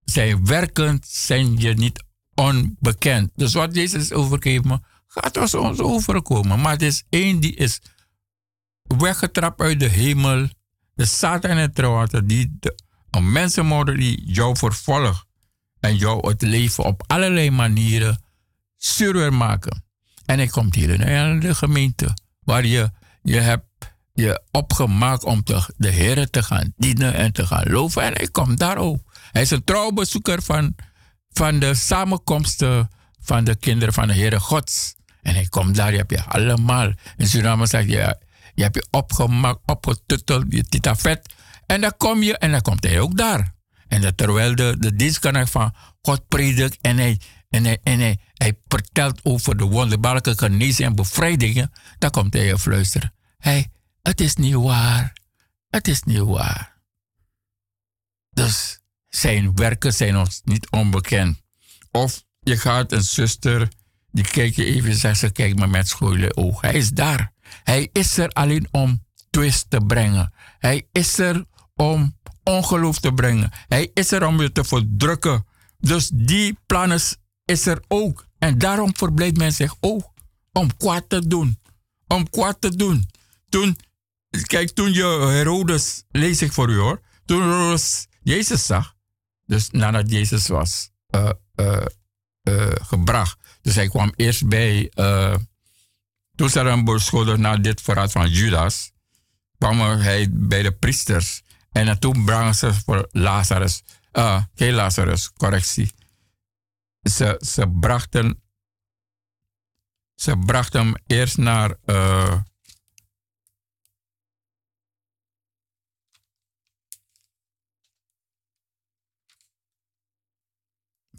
zijn 0.05 0.47
werken 0.47 1.01
zijn 1.07 1.59
je 1.59 1.75
niet 1.75 2.05
onbekend. 2.35 3.31
Dus 3.35 3.55
wat 3.55 3.75
Jezus 3.75 4.13
overgeven, 4.13 4.85
gaat 5.07 5.37
ons, 5.37 5.55
ons 5.55 5.81
overkomen. 5.81 6.61
Maar 6.61 6.73
het 6.73 6.83
is 6.83 7.05
één 7.09 7.41
die 7.41 7.55
is 7.55 7.81
weggetrapt 8.83 9.61
uit 9.61 9.81
de 9.81 9.89
hemel. 9.89 10.49
De 10.95 11.05
Satan 11.05 11.51
en 11.51 11.57
het 11.57 12.29
die 12.29 12.57
de, 12.61 12.79
een 13.11 13.33
mensenmoorder 13.33 13.97
die 13.97 14.23
jou 14.25 14.57
vervolgt. 14.57 15.27
En 15.81 15.97
jou 15.97 16.29
het 16.29 16.43
leven 16.43 16.85
op 16.85 17.03
allerlei 17.07 17.51
manieren 17.51 18.23
zuur 18.77 19.33
maken. 19.33 19.85
En 20.25 20.37
hij 20.37 20.47
komt 20.47 20.75
hier 20.75 21.01
in 21.01 21.41
de 21.41 21.55
gemeente 21.55 22.17
waar 22.41 22.67
je, 22.67 22.91
je 23.23 23.39
hebt 23.41 23.67
je 24.17 24.43
opgemaakt 24.51 25.25
om 25.25 25.43
te, 25.43 25.75
de 25.77 25.89
Heer 25.89 26.31
te 26.31 26.43
gaan 26.43 26.73
dienen 26.77 27.15
en 27.15 27.33
te 27.33 27.47
gaan 27.47 27.71
loven. 27.71 28.03
En 28.03 28.13
hij 28.13 28.29
komt 28.29 28.59
daar 28.59 28.77
ook. 28.77 29.01
Hij 29.33 29.43
is 29.43 29.51
een 29.51 29.65
trouwbezoeker 29.65 30.43
van, 30.43 30.75
van 31.31 31.59
de 31.59 31.75
samenkomsten 31.75 32.91
van 33.21 33.45
de 33.45 33.55
kinderen 33.55 33.95
van 33.95 34.07
de 34.07 34.15
Heere 34.15 34.41
Gods. 34.41 34.95
En 35.23 35.35
hij 35.35 35.47
komt 35.47 35.75
daar, 35.75 35.91
je 35.91 35.97
hebt 35.97 36.11
je 36.11 36.25
allemaal. 36.25 36.93
In 37.17 37.27
Suriname 37.27 37.67
zeg 37.67 37.87
je, 37.87 38.17
je 38.55 38.63
hebt 38.63 38.75
je 38.75 38.87
opgemaakt, 38.91 39.59
opgetutteld, 39.67 40.45
je 40.49 40.63
tita 40.63 40.97
vet. 40.97 41.35
En 41.67 41.81
dan 41.81 41.93
kom 41.97 42.23
je 42.23 42.39
en 42.39 42.51
dan 42.51 42.63
komt 42.63 42.85
hij 42.85 43.01
ook 43.01 43.17
daar. 43.17 43.55
En 43.89 44.15
terwijl 44.15 44.55
de, 44.55 44.77
de 44.79 44.95
dienstkanner 44.95 45.47
van 45.47 45.75
God 46.03 46.29
predikt 46.29 46.79
en 46.81 46.97
hij, 46.97 47.21
en 47.49 47.65
hij, 47.65 47.79
en 47.83 47.99
hij, 47.99 48.19
hij 48.35 48.59
vertelt 48.69 49.21
over 49.23 49.57
de 49.57 49.65
wonderbaarlijke 49.65 50.39
genezing 50.39 50.89
en 50.89 50.95
bevrijdingen, 50.95 51.73
dan 51.99 52.11
komt 52.11 52.33
hij 52.33 52.45
je 52.45 52.59
fluisteren. 52.59 53.13
Hé, 53.39 53.63
het 54.07 54.21
is 54.21 54.35
niet 54.35 54.55
waar. 54.55 55.13
Het 55.69 55.89
is 55.89 56.03
niet 56.03 56.19
waar. 56.19 56.77
Dus 58.31 58.79
zijn 59.09 59.55
werken 59.55 59.93
zijn 59.93 60.17
ons 60.17 60.41
niet 60.45 60.71
onbekend. 60.71 61.43
Of 61.91 62.25
je 62.41 62.57
gaat 62.57 62.93
een 62.93 63.03
zuster, 63.03 63.69
die 64.11 64.25
kijkt 64.25 64.55
je 64.55 64.65
even 64.65 64.91
en 64.91 64.97
zegt 64.97 65.19
ze, 65.19 65.31
kijk 65.31 65.59
maar 65.59 65.69
met 65.69 65.89
scholen 65.89 66.37
oog. 66.37 66.61
Hij 66.61 66.75
is 66.75 66.91
daar. 66.91 67.33
Hij 67.63 67.89
is 67.93 68.19
er 68.19 68.29
alleen 68.29 68.69
om 68.71 69.05
twist 69.31 69.71
te 69.71 69.81
brengen. 69.81 70.33
Hij 70.59 70.89
is 70.93 71.19
er 71.19 71.45
om 71.75 72.17
ongeloof 72.43 72.99
te 72.99 73.13
brengen. 73.13 73.51
Hij 73.69 73.91
is 73.95 74.13
er 74.13 74.27
om 74.27 74.41
je 74.41 74.53
te 74.53 74.65
verdrukken. 74.65 75.47
Dus 75.79 76.11
die 76.13 76.59
plannen 76.67 77.01
is 77.45 77.67
er 77.67 77.85
ook. 77.89 78.27
En 78.39 78.59
daarom 78.59 78.97
verblijdt 78.97 79.39
men 79.39 79.53
zich 79.53 79.75
ook 79.81 80.13
om 80.53 80.77
kwaad 80.77 81.09
te 81.09 81.27
doen. 81.27 81.59
Om 82.07 82.31
kwaad 82.31 82.61
te 82.61 82.77
doen. 82.77 83.09
Toen, 83.49 83.79
kijk, 84.43 84.71
toen 84.71 84.93
je 84.93 85.05
Herodes, 85.05 86.05
lees 86.11 86.43
ik 86.43 86.53
voor 86.53 86.71
u 86.71 86.77
hoor. 86.77 87.01
Toen 87.25 87.43
Herodes 87.43 88.07
Jezus 88.23 88.67
zag, 88.67 88.95
dus 89.45 89.71
nadat 89.71 90.11
Jezus 90.11 90.49
was 90.49 90.91
uh, 91.11 91.31
uh, 91.57 91.87
uh, 92.49 92.73
gebracht. 92.73 93.39
Dus 93.63 93.75
hij 93.75 93.89
kwam 93.89 94.13
eerst 94.17 94.49
bij, 94.49 94.93
toen 96.35 96.51
ze 96.51 96.59
hem 96.59 96.85
beschuldigd 96.85 97.39
na 97.39 97.57
dit 97.57 97.81
verraad 97.81 98.13
van 98.13 98.29
Judas, 98.29 98.93
kwam 99.59 99.81
hij 99.81 100.29
bij 100.31 100.63
de 100.63 100.73
priesters. 100.73 101.43
En 101.73 101.99
toen 101.99 102.25
brachten 102.25 102.55
ze 102.55 102.81
voor 102.85 103.09
Lazarus, 103.11 103.83
geen 104.55 104.73
Lazarus, 104.73 105.33
correctie. 105.33 105.93
Ze, 107.03 107.41
ze 107.45 107.71
brachten, 107.81 108.43
ze 110.15 110.39
brachten 110.39 110.81
hem 110.81 110.95
eerst 111.07 111.37
naar, 111.37 111.77
uh, 111.87 112.41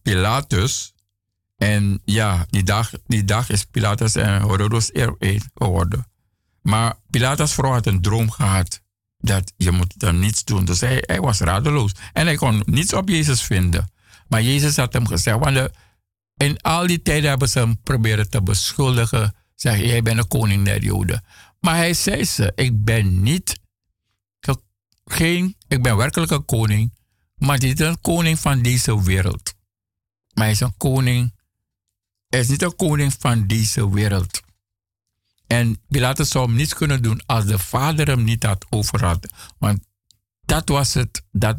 Pilatus. 0.07 0.93
En 1.57 2.01
ja, 2.05 2.45
die 2.49 2.63
dag, 2.63 2.91
die 3.07 3.23
dag 3.23 3.49
is 3.49 3.63
Pilatus 3.63 4.15
en 4.15 4.41
Herodes 4.41 4.89
eer 4.93 5.41
geworden. 5.53 6.07
Maar 6.61 6.95
Pilatus 7.09 7.53
vrouw 7.53 7.71
had 7.71 7.85
een 7.85 8.01
droom 8.01 8.31
gehad 8.31 8.81
dat 9.17 9.53
je 9.57 9.71
moet 9.71 10.03
er 10.03 10.13
niets 10.13 10.43
doen. 10.43 10.65
Dus 10.65 10.81
hij, 10.81 11.03
hij 11.05 11.19
was 11.19 11.39
radeloos. 11.39 11.91
En 12.13 12.25
hij 12.25 12.35
kon 12.35 12.63
niets 12.65 12.93
op 12.93 13.09
Jezus 13.09 13.41
vinden. 13.41 13.91
Maar 14.27 14.41
Jezus 14.41 14.75
had 14.75 14.93
hem 14.93 15.07
gezegd, 15.07 15.39
want 15.39 15.69
in 16.37 16.61
al 16.61 16.87
die 16.87 17.01
tijden 17.01 17.29
hebben 17.29 17.49
ze 17.49 17.59
hem 17.59 17.81
proberen 17.81 18.29
te 18.29 18.41
beschuldigen. 18.41 19.35
Zeg, 19.55 19.77
jij 19.79 20.01
bent 20.01 20.17
de 20.17 20.27
koning 20.27 20.65
der 20.65 20.83
Joden. 20.83 21.23
Maar 21.59 21.75
hij 21.75 21.93
zei 21.93 22.25
ze, 22.25 22.51
ik 22.55 22.83
ben 22.83 23.21
niet, 23.21 23.59
geen, 25.05 25.55
ik 25.67 25.83
ben 25.83 25.97
werkelijk 25.97 26.31
een 26.31 26.45
koning, 26.45 26.93
maar 27.35 27.59
dit 27.59 27.79
een 27.79 28.01
koning 28.01 28.39
van 28.39 28.61
deze 28.61 29.03
wereld. 29.03 29.55
Maar 30.37 30.45
hij 30.45 30.53
is 30.55 30.59
een 30.59 30.77
koning. 30.77 31.33
Hij 32.27 32.39
is 32.39 32.47
niet 32.47 32.61
een 32.61 32.75
koning 32.75 33.13
van 33.19 33.47
deze 33.47 33.89
wereld. 33.89 34.41
En 35.47 35.81
Pilatus 35.87 36.29
zou 36.29 36.45
hem 36.45 36.55
niets 36.55 36.73
kunnen 36.73 37.01
doen 37.01 37.21
als 37.25 37.45
de 37.45 37.59
vader 37.59 38.07
hem 38.07 38.23
niet 38.23 38.43
had 38.43 38.65
overhad. 38.69 39.27
Want 39.57 39.87
dat 40.41 40.69
was 40.69 40.93
het 40.93 41.23
dat 41.31 41.57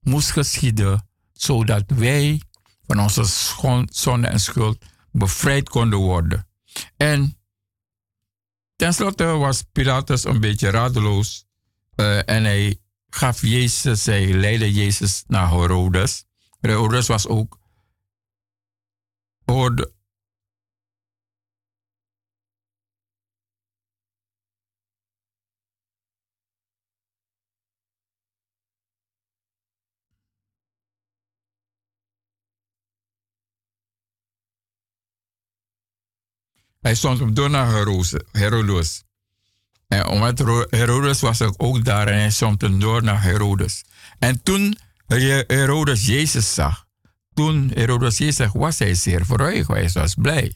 moest 0.00 0.30
geschieden, 0.30 1.08
zodat 1.32 1.84
wij 1.86 2.42
van 2.86 3.00
onze 3.00 3.24
zonde 3.90 4.26
en 4.26 4.40
schuld 4.40 4.84
bevrijd 5.12 5.68
konden 5.68 5.98
worden. 5.98 6.46
En 6.96 7.38
tenslotte 8.76 9.24
was 9.24 9.62
Pilatus 9.72 10.24
een 10.24 10.40
beetje 10.40 10.70
radeloos 10.70 11.46
uh, 11.96 12.28
en 12.28 12.44
hij 12.44 12.78
gaf 13.08 13.40
Jezus, 13.40 14.04
hij 14.04 14.32
leidde 14.32 14.72
Jezus 14.72 15.24
naar 15.26 15.50
Herodes. 15.50 16.24
Herodes 16.60 17.06
was 17.06 17.26
ook 17.26 17.62
hoorde 19.44 19.92
Hij 36.84 36.94
stond 36.94 37.18
door 37.36 37.50
naar 37.50 37.66
Herodes. 38.32 39.02
En 39.88 40.06
omdat 40.06 40.38
Herodes 40.70 41.20
was 41.20 41.38
ook 41.56 41.84
daar 41.84 42.08
en 42.08 42.18
hij 42.18 42.30
stond 42.30 42.60
hem 42.60 42.80
door 42.80 43.02
naar 43.02 43.22
Herodes. 43.22 43.84
En 44.18 44.42
toen 44.42 44.78
Herodes 45.46 46.06
Jezus 46.06 46.54
zag, 46.54 46.83
toen 47.34 47.70
Herodes 47.74 48.18
Jezus 48.18 48.50
was 48.52 48.78
hij 48.78 48.94
zeer 48.94 49.26
verheugd. 49.26 49.68
Hij 49.68 49.90
was 49.92 50.14
blij. 50.14 50.54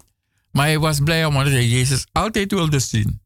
Maar 0.51 0.67
hij 0.67 0.79
was 0.79 1.01
blij 1.01 1.25
omdat 1.25 1.47
hij 1.47 1.69
Jezus 1.69 2.07
altijd 2.13 2.51
wilde 2.51 2.79
zien. 2.79 3.21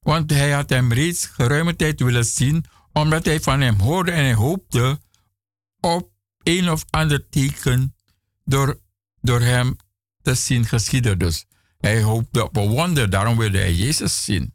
Want 0.00 0.30
hij 0.30 0.50
had 0.50 0.70
hem 0.70 0.92
reeds 0.92 1.26
geruime 1.26 1.76
tijd 1.76 2.00
willen 2.00 2.24
zien, 2.24 2.64
omdat 2.92 3.24
hij 3.24 3.40
van 3.40 3.60
hem 3.60 3.78
hoorde 3.78 4.10
en 4.10 4.24
hij 4.24 4.34
hoopte 4.34 5.00
op 5.80 6.10
een 6.42 6.70
of 6.70 6.84
ander 6.90 7.28
teken 7.28 7.94
door, 8.44 8.80
door 9.20 9.40
hem 9.40 9.76
te 10.22 10.34
zien 10.34 10.64
geschieden. 10.64 11.18
Dus 11.18 11.46
hij 11.78 12.02
hoopte 12.02 12.44
op 12.44 12.56
een 12.56 12.68
wonder, 12.68 13.10
daarom 13.10 13.36
wilde 13.36 13.58
hij 13.58 13.74
Jezus 13.74 14.24
zien. 14.24 14.54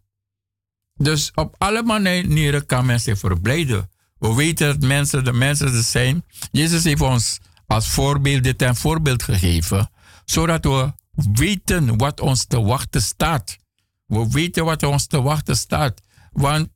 Dus 0.94 1.32
op 1.36 1.56
alle 1.58 1.84
manieren 1.84 2.66
kan 2.66 2.86
men 2.86 3.00
zich 3.00 3.20
verblijden. 3.20 3.90
We 4.20 4.36
weten 4.36 4.68
dat 4.68 4.90
mensen 4.90 5.24
de 5.24 5.34
mensen 5.34 5.84
zijn. 5.84 6.26
Jezus 6.52 6.84
heeft 6.84 7.02
ons 7.02 7.40
als 7.68 7.88
voorbeeld 7.88 8.44
dit 8.44 8.62
een 8.62 8.76
voorbeeld 8.76 9.24
gegeven, 9.24 9.90
zodat 10.26 10.64
we 10.64 10.94
weten 11.34 11.98
wat 11.98 12.20
ons 12.20 12.46
te 12.46 12.62
wachten 12.62 13.02
staat. 13.02 13.58
We 14.06 14.28
weten 14.30 14.66
wat 14.66 14.84
ons 14.84 15.08
te 15.08 15.22
wachten 15.22 15.58
staat. 15.58 16.02
Want, 16.32 16.70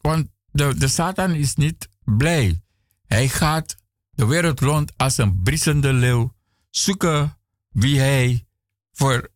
want 0.00 0.28
de, 0.50 0.74
de 0.78 0.88
Satan 0.88 1.30
is 1.30 1.54
niet 1.54 1.88
blij. 2.04 2.62
Hij 3.06 3.28
gaat 3.28 3.76
de 4.10 4.26
wereld 4.26 4.60
rond 4.60 4.92
als 4.96 5.18
een 5.18 5.42
briesende 5.42 5.92
leeuw 5.92 6.34
zoeken 6.70 7.38
wie 7.68 7.98
hij 7.98 8.46
voor 8.92 9.30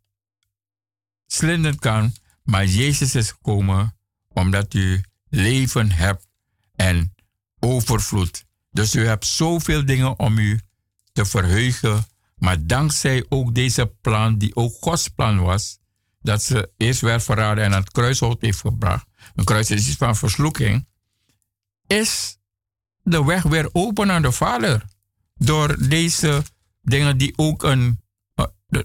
slinden 1.27 1.79
kan. 1.79 2.13
Maar 2.43 2.67
Jezus 2.67 3.15
is 3.15 3.31
gekomen 3.31 3.97
omdat 4.29 4.75
u 4.75 5.05
leven 5.29 5.93
hebt 5.93 6.27
en 6.75 7.15
overvloed. 7.59 8.47
Dus 8.79 8.95
u 8.95 9.07
hebt 9.07 9.27
zoveel 9.27 9.85
dingen 9.85 10.19
om 10.19 10.39
u 10.39 10.61
te 11.13 11.25
verheugen. 11.25 12.07
Maar 12.37 12.67
dankzij 12.67 13.27
ook 13.29 13.55
deze 13.55 13.87
plan, 14.01 14.39
die 14.39 14.57
ook 14.57 14.77
Gods 14.81 15.09
plan 15.09 15.41
was, 15.41 15.79
dat 16.21 16.43
ze 16.43 16.71
eerst 16.77 17.01
werd 17.01 17.23
verraden 17.23 17.65
en 17.65 17.73
aan 17.73 17.81
het 17.81 17.91
kruishout 17.91 18.41
heeft 18.41 18.61
gebracht. 18.61 19.07
Een 19.35 19.45
kruis 19.45 19.71
is 19.71 19.89
iets 19.89 19.97
van 19.97 20.17
versloeking. 20.17 20.87
Is 21.87 22.39
de 23.03 23.25
weg 23.25 23.43
weer 23.43 23.69
open 23.73 24.07
naar 24.07 24.23
de 24.23 24.33
Vader. 24.33 24.85
Door 25.35 25.89
deze 25.89 26.43
dingen 26.83 27.19
die 27.19 27.33
ook 27.37 27.63
een. 27.63 28.01
Uh, 28.37 28.81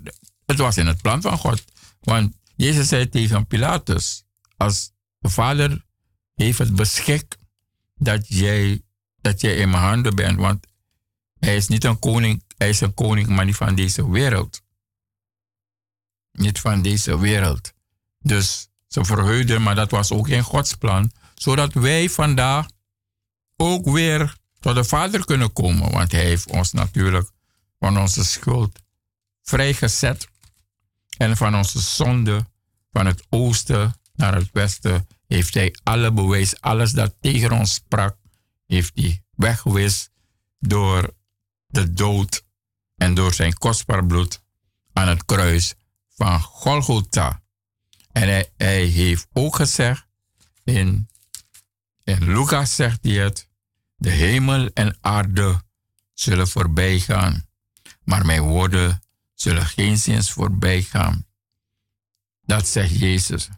het 0.46 0.58
was 0.58 0.78
in 0.78 0.88
het 0.88 1.02
plan 1.02 1.22
van 1.22 1.38
God. 1.38 1.64
Want 2.00 2.36
Jezus 2.56 2.88
zei 2.88 3.10
tegen 3.10 3.48
Pilatus: 3.48 4.24
Als 4.58 4.92
de 5.20 5.30
Vader 5.30 5.86
heeft 6.36 6.58
het 6.58 6.76
beschikt 6.76 7.38
dat 7.96 8.28
jij 8.28 8.83
dat 9.24 9.42
jij 9.42 9.56
in 9.56 9.70
mijn 9.70 9.84
handen 9.84 10.16
bent. 10.16 10.40
Want 10.40 10.68
hij 11.40 11.56
is 11.56 11.68
niet 11.68 11.84
een 11.84 12.00
koning, 12.00 12.44
hij 12.58 12.70
is 12.70 12.82
een 12.82 12.94
koning, 12.94 13.28
maar 13.28 13.46
niet 13.46 13.56
van 13.56 13.76
deze 13.76 14.10
wereld. 14.10 14.62
Niet 16.32 16.60
van 16.60 16.82
deze 16.82 17.20
wereld. 17.20 17.74
Dus 18.20 18.68
ze 18.88 19.06
verheugden, 19.06 19.62
maar 19.62 19.76
dat 19.76 19.92
was 19.92 20.12
ook 20.12 20.28
geen 20.28 20.44
Godsplan. 20.44 21.12
Zodat 21.36 21.74
wij 21.74 22.10
vandaag 22.10 22.66
ook 23.56 23.86
weer 23.86 24.36
tot 24.60 24.76
de 24.76 24.84
Vader 24.84 25.26
kunnen 25.26 25.54
komen. 25.54 25.92
Want 25.92 26.12
hij 26.12 26.24
heeft 26.24 26.50
ons 26.52 26.72
natuurlijk 26.72 27.30
van 27.80 28.00
onze 28.00 28.24
schuld 28.24 28.80
vrijgezet. 29.42 30.28
En 31.18 31.38
van 31.38 31.56
onze 31.56 31.82
zonde, 31.82 32.46
van 32.92 33.06
het 33.06 33.24
oosten 33.30 33.96
naar 34.16 34.36
het 34.36 34.50
westen, 34.52 35.08
heeft 35.28 35.54
hij 35.54 35.76
alle 35.84 36.12
bewijs, 36.12 36.62
alles 36.62 36.92
dat 36.92 37.16
tegen 37.20 37.52
ons 37.52 37.74
sprak, 37.74 38.18
heeft 38.66 38.92
hij 38.94 39.24
weggewist 39.32 40.12
door 40.60 41.14
de 41.68 41.94
dood 41.94 42.44
en 42.96 43.14
door 43.14 43.34
zijn 43.34 43.54
kostbaar 43.54 44.06
bloed 44.06 44.44
aan 44.94 45.08
het 45.08 45.26
kruis 45.26 45.74
van 46.10 46.42
Golgotha. 46.42 47.42
En 48.12 48.50
hij, 48.58 48.86
heeft 48.86 49.28
ook 49.32 49.56
gezegd, 49.56 50.08
in, 50.64 51.10
in 52.04 52.34
Lucas 52.34 52.76
zegt 52.76 53.04
hij 53.04 53.14
het, 53.14 53.50
de 53.96 54.10
hemel 54.10 54.70
en 54.74 54.98
aarde 55.02 55.62
zullen 56.14 56.48
voorbij 56.48 57.00
gaan, 57.00 57.46
maar 58.04 58.26
mijn 58.26 58.42
woorden 58.42 59.02
zullen 59.34 59.66
geen 59.66 59.98
zins 59.98 60.32
voorbij 60.32 60.82
gaan. 60.82 61.26
Dat 62.46 62.68
zegt 62.68 63.00
Jezus. 63.00 63.50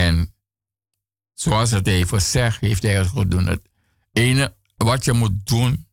En 0.00 0.34
zoals 1.34 1.70
het 1.70 1.86
even 1.86 2.22
zegt, 2.22 2.60
heeft 2.60 2.82
hij 2.82 2.94
het 2.94 3.08
gedaan. 3.08 3.46
Het 3.46 3.68
ene 4.12 4.54
wat 4.76 5.04
je 5.04 5.12
moet 5.12 5.46
doen 5.46 5.86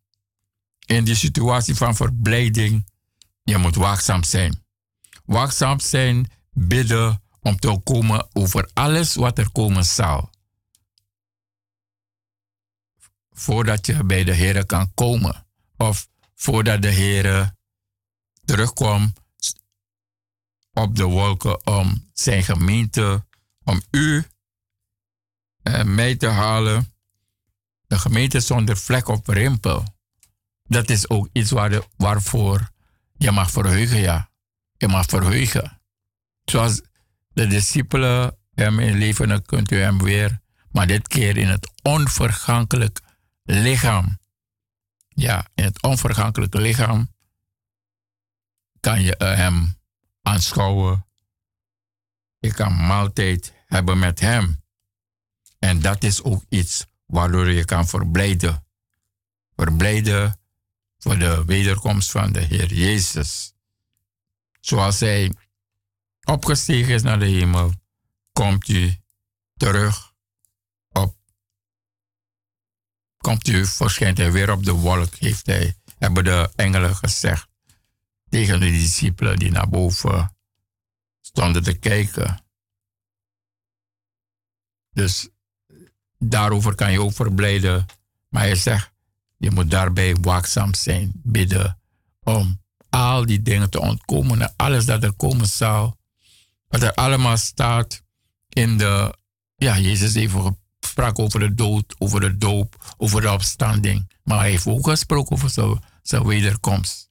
in 0.85 1.03
die 1.03 1.15
situatie 1.15 1.75
van 1.75 1.95
verblijding, 1.95 2.91
je 3.43 3.57
moet 3.57 3.75
waakzaam 3.75 4.23
zijn. 4.23 4.65
Waakzaam 5.25 5.79
zijn, 5.79 6.31
bidden 6.51 7.21
om 7.41 7.59
te 7.59 7.79
komen 7.83 8.27
over 8.33 8.69
alles 8.73 9.15
wat 9.15 9.37
er 9.37 9.51
komen 9.51 9.85
zal. 9.85 10.29
Voordat 13.31 13.85
je 13.85 14.03
bij 14.03 14.23
de 14.23 14.33
Heer 14.33 14.65
kan 14.65 14.93
komen. 14.93 15.45
Of 15.77 16.07
voordat 16.35 16.81
de 16.81 16.89
Heer 16.89 17.53
terugkomt 18.45 19.19
op 20.73 20.95
de 20.95 21.03
wolken 21.03 21.65
om 21.65 22.09
zijn 22.13 22.43
gemeente 22.43 23.26
om 23.67 23.81
u 23.91 24.25
mij 25.85 26.15
te 26.15 26.27
halen 26.27 26.93
de 27.87 27.99
gemeente 27.99 28.39
zonder 28.39 28.77
vlek 28.77 29.07
of 29.07 29.27
rimpel. 29.27 29.83
Dat 30.63 30.89
is 30.89 31.09
ook 31.09 31.29
iets 31.31 31.51
waar 31.51 31.69
de, 31.69 31.87
waarvoor 31.97 32.71
je 33.17 33.31
mag 33.31 33.51
verheugen, 33.51 33.99
ja. 33.99 34.29
Je 34.77 34.87
mag 34.87 35.05
verheugen. 35.05 35.81
Zoals 36.45 36.81
de 37.33 37.47
discipelen 37.47 38.37
hem 38.53 38.79
in 38.79 38.97
leven, 38.97 39.45
kunt 39.45 39.71
u 39.71 39.79
hem 39.79 40.03
weer, 40.03 40.41
maar 40.71 40.87
dit 40.87 41.07
keer 41.07 41.37
in 41.37 41.47
het 41.47 41.71
onvergankelijk 41.81 42.99
lichaam. 43.43 44.19
Ja, 45.07 45.47
in 45.55 45.63
het 45.63 45.81
onvergankelijke 45.81 46.61
lichaam 46.61 47.13
kan 48.79 49.01
je 49.01 49.15
hem 49.17 49.75
aanschouwen. 50.21 51.05
Je 52.39 52.53
kan 52.53 52.85
maaltijd 52.85 53.53
hebben 53.67 53.99
met 53.99 54.19
hem. 54.19 54.63
En 55.59 55.79
dat 55.79 56.03
is 56.03 56.23
ook 56.23 56.43
iets 56.49 56.85
waardoor 57.05 57.51
je 57.51 57.65
kan 57.65 57.87
verblijden. 57.87 58.65
Verblijden 59.55 60.39
voor 60.97 61.17
de 61.17 61.45
wederkomst 61.45 62.11
van 62.11 62.31
de 62.31 62.39
Heer 62.39 62.73
Jezus. 62.73 63.53
Zoals 64.59 64.99
hij 64.99 65.33
opgestegen 66.23 66.93
is 66.93 67.01
naar 67.01 67.19
de 67.19 67.25
hemel, 67.25 67.73
komt 68.31 68.67
u 68.67 68.95
terug 69.57 70.13
op. 70.89 71.15
Komt 73.17 73.47
u, 73.47 73.65
verschijnt 73.65 74.17
hij 74.17 74.31
weer 74.31 74.51
op 74.51 74.63
de 74.63 74.71
wolk, 74.71 75.15
heeft 75.15 75.45
hij, 75.45 75.75
hebben 75.97 76.23
de 76.23 76.51
engelen 76.55 76.95
gezegd 76.95 77.47
tegen 78.29 78.59
de 78.59 78.71
discipelen 78.71 79.39
die 79.39 79.51
naar 79.51 79.69
boven 79.69 80.37
stonden 81.21 81.63
te 81.63 81.73
kijken. 81.73 82.46
Dus 84.97 85.29
daarover 86.17 86.75
kan 86.75 86.91
je 86.91 87.01
ook 87.01 87.13
verblijden. 87.13 87.85
Maar 88.29 88.41
hij 88.41 88.55
zegt, 88.55 88.91
je 89.37 89.51
moet 89.51 89.71
daarbij 89.71 90.15
waakzaam 90.21 90.73
zijn, 90.73 91.11
bidden, 91.13 91.79
om 92.23 92.61
al 92.89 93.25
die 93.25 93.41
dingen 93.41 93.69
te 93.69 93.79
ontkomen 93.79 94.41
en 94.41 94.53
alles 94.55 94.85
dat 94.85 95.03
er 95.03 95.13
komen 95.13 95.47
zal. 95.47 95.97
Wat 96.67 96.81
er 96.81 96.93
allemaal 96.93 97.37
staat 97.37 98.03
in 98.49 98.77
de, 98.77 99.17
ja, 99.55 99.79
Jezus 99.79 100.13
even 100.13 100.59
sprak 100.79 101.19
over 101.19 101.39
de 101.39 101.53
dood, 101.53 101.95
over 101.97 102.19
de 102.19 102.37
doop, 102.37 102.95
over 102.97 103.21
de 103.21 103.31
opstanding. 103.31 104.11
Maar 104.23 104.39
hij 104.39 104.49
heeft 104.49 104.65
ook 104.65 104.87
gesproken 104.87 105.35
over 105.35 105.49
zijn, 105.49 105.83
zijn 106.01 106.25
wederkomst. 106.25 107.09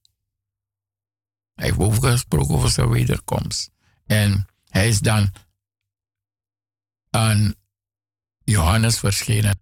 Hij 1.55 1.64
heeft 1.64 1.78
ook 1.78 2.05
gesproken 2.05 2.55
over 2.55 2.70
zijn 2.70 2.89
wederkomst. 2.89 3.70
En 4.07 4.47
hij 4.68 4.89
is 4.89 5.01
dan 5.01 5.32
aan 7.11 7.55
Johannes 8.49 8.99
verschenen. 8.99 9.55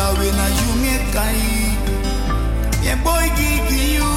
Yahweh, 0.00 0.30
now 0.32 0.48
you 0.60 0.70
make 0.80 1.14
I. 1.14 1.36
Yeah, 2.82 2.96
boy, 3.04 3.26
give 3.36 3.68
you. 3.84 4.08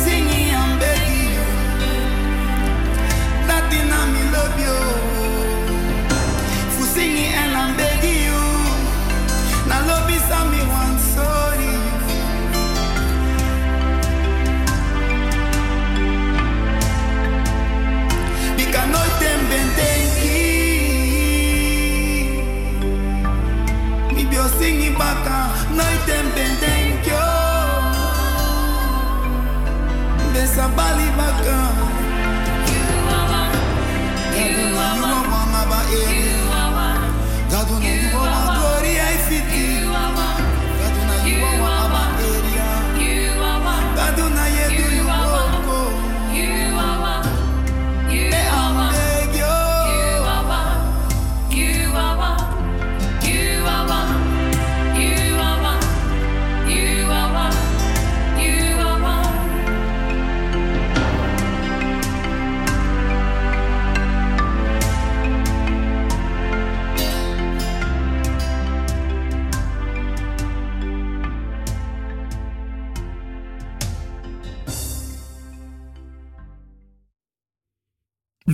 Singing 0.00 0.54
and 0.60 0.74
begging 0.80 1.28
you. 1.36 1.48
Nothing 3.50 3.86
I 3.98 4.02
me 4.14 4.22
love 4.36 4.56
you. 4.64 5.01
De 30.74 31.71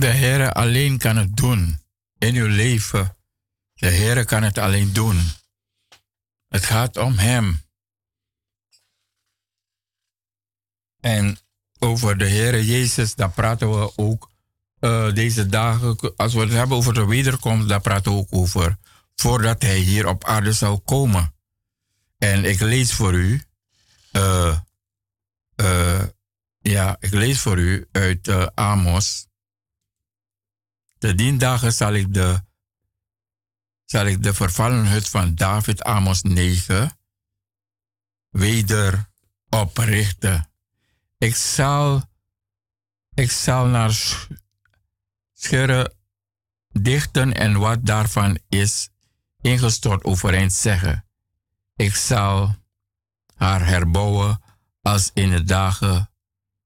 Heer 0.09 0.53
alleen 0.53 0.97
kan 0.97 1.17
het 1.17 1.37
doen 1.37 1.79
in 2.17 2.35
uw 2.35 2.47
leven. 2.47 3.15
De 3.73 3.87
Heer 3.87 4.25
kan 4.25 4.43
het 4.43 4.57
alleen 4.57 4.93
doen. 4.93 5.21
Het 6.47 6.65
gaat 6.65 6.97
om 6.97 7.17
Hem. 7.17 7.61
En 10.99 11.37
over 11.79 12.17
de 12.17 12.25
Heer 12.25 12.63
Jezus, 12.63 13.15
daar 13.15 13.31
praten 13.31 13.79
we 13.79 13.97
ook 13.97 14.31
uh, 14.79 15.13
deze 15.13 15.45
dagen. 15.45 16.15
Als 16.15 16.33
we 16.33 16.39
het 16.39 16.51
hebben 16.51 16.77
over 16.77 16.93
de 16.93 17.05
wederkomst, 17.05 17.69
daar 17.69 17.81
praten 17.81 18.11
we 18.11 18.17
ook 18.17 18.27
over. 18.33 18.77
Voordat 19.15 19.61
Hij 19.61 19.77
hier 19.77 20.07
op 20.07 20.23
aarde 20.23 20.53
zou 20.53 20.77
komen. 20.77 21.33
En 22.17 22.45
ik 22.45 22.59
lees 22.59 22.93
voor 22.93 23.13
u. 23.13 23.43
Uh, 24.11 24.57
uh, 25.55 26.03
ja, 26.59 26.97
ik 26.99 27.11
lees 27.11 27.39
voor 27.39 27.57
u 27.57 27.87
uit 27.91 28.53
Amos 28.55 29.28
de 30.99 31.15
dien 31.15 31.37
dagen 31.37 31.73
zal 31.73 31.93
ik 31.93 32.13
de, 32.13 32.41
zal 33.85 34.05
ik 34.05 34.23
de 34.23 34.33
vervallen 34.33 34.87
hut 34.87 35.09
van 35.09 35.35
David, 35.35 35.83
Amos 35.83 36.21
9, 36.21 36.97
weder 38.29 39.09
oprichten. 39.49 40.51
Ik 41.17 41.35
zal, 41.35 42.03
ik 43.13 43.31
zal 43.31 43.65
naar 43.65 43.91
scheuren 45.33 45.93
dichten 46.71 47.33
en 47.33 47.59
wat 47.59 47.85
daarvan 47.85 48.39
is 48.49 48.89
ingestort 49.41 50.03
overeind 50.03 50.53
zeggen. 50.53 51.05
Ik 51.75 51.95
zal 51.95 52.55
haar 53.35 53.65
herbouwen 53.65 54.41
als 54.81 55.11
in 55.13 55.29
de 55.29 55.43
dagen 55.43 56.11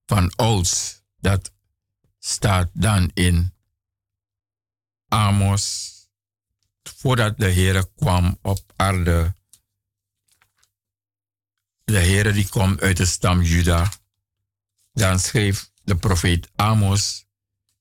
van 0.05 0.35
ouds. 0.35 1.01
Dat 1.17 1.51
staat 2.19 2.69
dan 2.73 3.11
in 3.13 3.52
Amos, 5.13 5.91
voordat 6.83 7.37
de 7.37 7.49
Heer 7.49 7.87
kwam 7.95 8.37
op 8.41 8.73
aarde. 8.75 9.35
De 11.83 11.97
Heer 11.97 12.33
die 12.33 12.49
komt 12.49 12.81
uit 12.81 12.97
de 12.97 13.05
stam 13.05 13.41
Juda. 13.41 13.91
Dan 14.91 15.19
schreef 15.19 15.69
de 15.83 15.95
profeet 15.95 16.49
Amos 16.55 17.25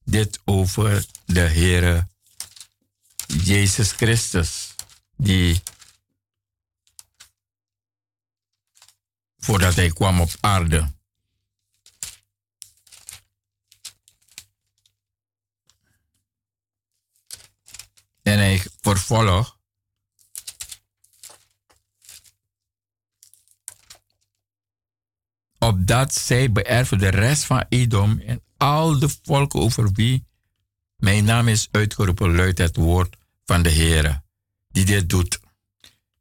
dit 0.04 0.40
over 0.44 1.06
de 1.24 1.40
Heer 1.40 2.08
Jezus 3.26 3.92
Christus, 3.92 4.74
die 5.16 5.62
voordat 9.38 9.74
hij 9.74 9.90
kwam 9.90 10.20
op 10.20 10.30
aarde. 10.40 10.92
En 18.32 18.38
hij 18.38 18.62
vervolgt. 18.80 19.56
Opdat 25.58 26.14
zij 26.14 26.52
beërven 26.52 26.98
de 26.98 27.08
rest 27.08 27.44
van 27.44 27.64
Edom 27.68 28.18
en 28.18 28.42
al 28.56 28.98
de 28.98 29.08
volken 29.22 29.60
over 29.60 29.92
wie 29.92 30.26
mijn 30.96 31.24
naam 31.24 31.48
is 31.48 31.68
uitgeroepen, 31.70 32.34
luidt 32.34 32.58
het 32.58 32.76
woord 32.76 33.16
van 33.44 33.62
de 33.62 33.68
Heer, 33.68 34.22
die 34.68 34.84
dit 34.84 35.08
doet. 35.08 35.40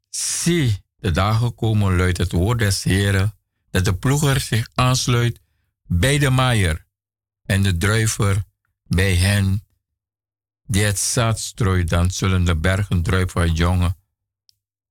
Zie, 0.10 0.84
de 0.98 1.12
dagen 1.12 1.56
komen, 1.56 1.96
luidt 1.96 2.18
het 2.18 2.32
woord 2.32 2.60
des 2.60 2.84
Heeren, 2.84 3.38
dat 3.70 3.86
de 3.86 3.96
ploeger 3.96 4.40
zich 4.40 4.68
aansluit 4.74 5.40
bij 5.88 6.18
de 6.18 6.30
maaier 6.30 6.86
en 7.46 7.64
de 7.64 7.78
druiver 7.78 8.44
bij 8.84 9.16
hen 9.16 9.66
die 10.72 10.84
het 10.84 11.00
zaad 11.00 11.40
strooit, 11.40 11.90
dan 11.90 12.12
zullen 12.12 12.44
de 12.44 12.56
bergen 12.56 13.02
druipen 13.02 13.32
van 13.32 13.54
jonge 13.54 13.96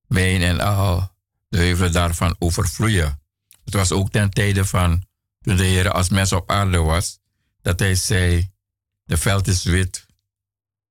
wijn 0.07 0.41
en 0.41 0.59
al 0.59 1.11
de 1.49 1.57
heuvelen 1.57 1.91
daarvan 1.91 2.35
overvloeien. 2.39 3.21
Het 3.63 3.73
was 3.73 3.91
ook 3.91 4.09
ten 4.11 4.29
tijde 4.29 4.65
van 4.65 5.03
toen 5.41 5.55
de 5.55 5.63
Heer 5.63 5.91
als 5.91 6.09
mens 6.09 6.31
op 6.31 6.51
aarde 6.51 6.77
was, 6.77 7.19
dat 7.61 7.79
hij 7.79 7.95
zei, 7.95 8.51
de 9.03 9.17
veld 9.17 9.47
is 9.47 9.63
wit, 9.63 10.05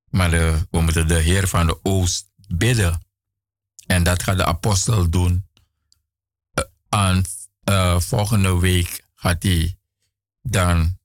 maar 0.08 0.30
de, 0.30 0.66
we 0.70 0.80
moeten 0.80 1.08
de 1.08 1.20
Heer 1.20 1.48
van 1.48 1.66
de 1.66 1.78
Oost 1.82 2.30
bidden. 2.48 3.04
En 3.86 4.02
dat 4.02 4.22
gaat 4.22 4.36
de 4.36 4.44
apostel 4.44 5.10
doen. 5.10 5.48
Uh, 6.54 6.64
aan 6.88 7.22
uh, 7.64 8.00
volgende 8.00 8.58
week 8.58 9.04
gaat 9.14 9.42
hij 9.42 9.78
dan 10.42 10.98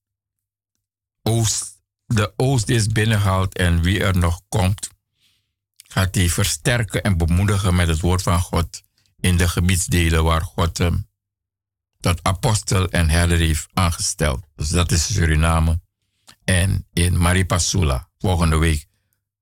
Oost 1.21 1.74
de 2.06 2.34
oost 2.36 2.70
is 2.70 2.88
binnengehaald 2.88 3.58
en 3.58 3.82
wie 3.82 3.99
er 3.99 4.18
nog 4.18 4.41
komt, 4.49 4.89
gaat 5.88 6.16
hij 6.16 6.30
versterken 6.30 7.03
en 7.03 7.18
bemoedigen 7.18 7.76
met 7.76 7.88
het 7.88 7.99
woord 7.99 8.22
van 8.22 8.39
God 8.39 8.82
in 9.20 9.38
de 9.38 9.47
gebiedsdelen 9.47 10.24
waar 10.24 10.41
God 10.41 10.78
hem 10.78 11.08
tot 11.99 12.20
apostel 12.24 12.89
en 12.89 13.10
herder 13.10 13.38
heeft 13.38 13.68
aangesteld. 13.74 14.45
Dus 14.56 14.70
dat 14.70 14.91
is 14.91 15.14
Suriname. 15.14 15.80
En 16.43 16.88
in 16.93 17.18
Maripasula, 17.18 18.10
volgende 18.18 18.58
week, 18.58 18.86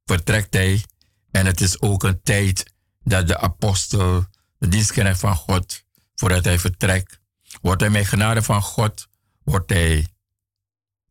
vertrekt 0.06 0.54
hij. 0.54 0.84
En 1.32 1.46
het 1.46 1.62
is 1.62 1.82
ook 1.82 2.04
een 2.04 2.22
tijd 2.22 2.74
dat 3.04 3.28
de 3.28 3.40
apostel, 3.40 4.26
de 4.58 4.68
dienstknecht 4.68 5.20
van 5.20 5.36
God, 5.36 5.84
voordat 6.16 6.44
hij 6.44 6.60
vertrekt, 6.60 7.20
wordt 7.62 7.82
hij 7.82 7.90
met 7.90 8.08
genade 8.08 8.42
van 8.42 8.62
God, 8.62 9.08
wordt 9.44 9.70
hij 9.70 10.08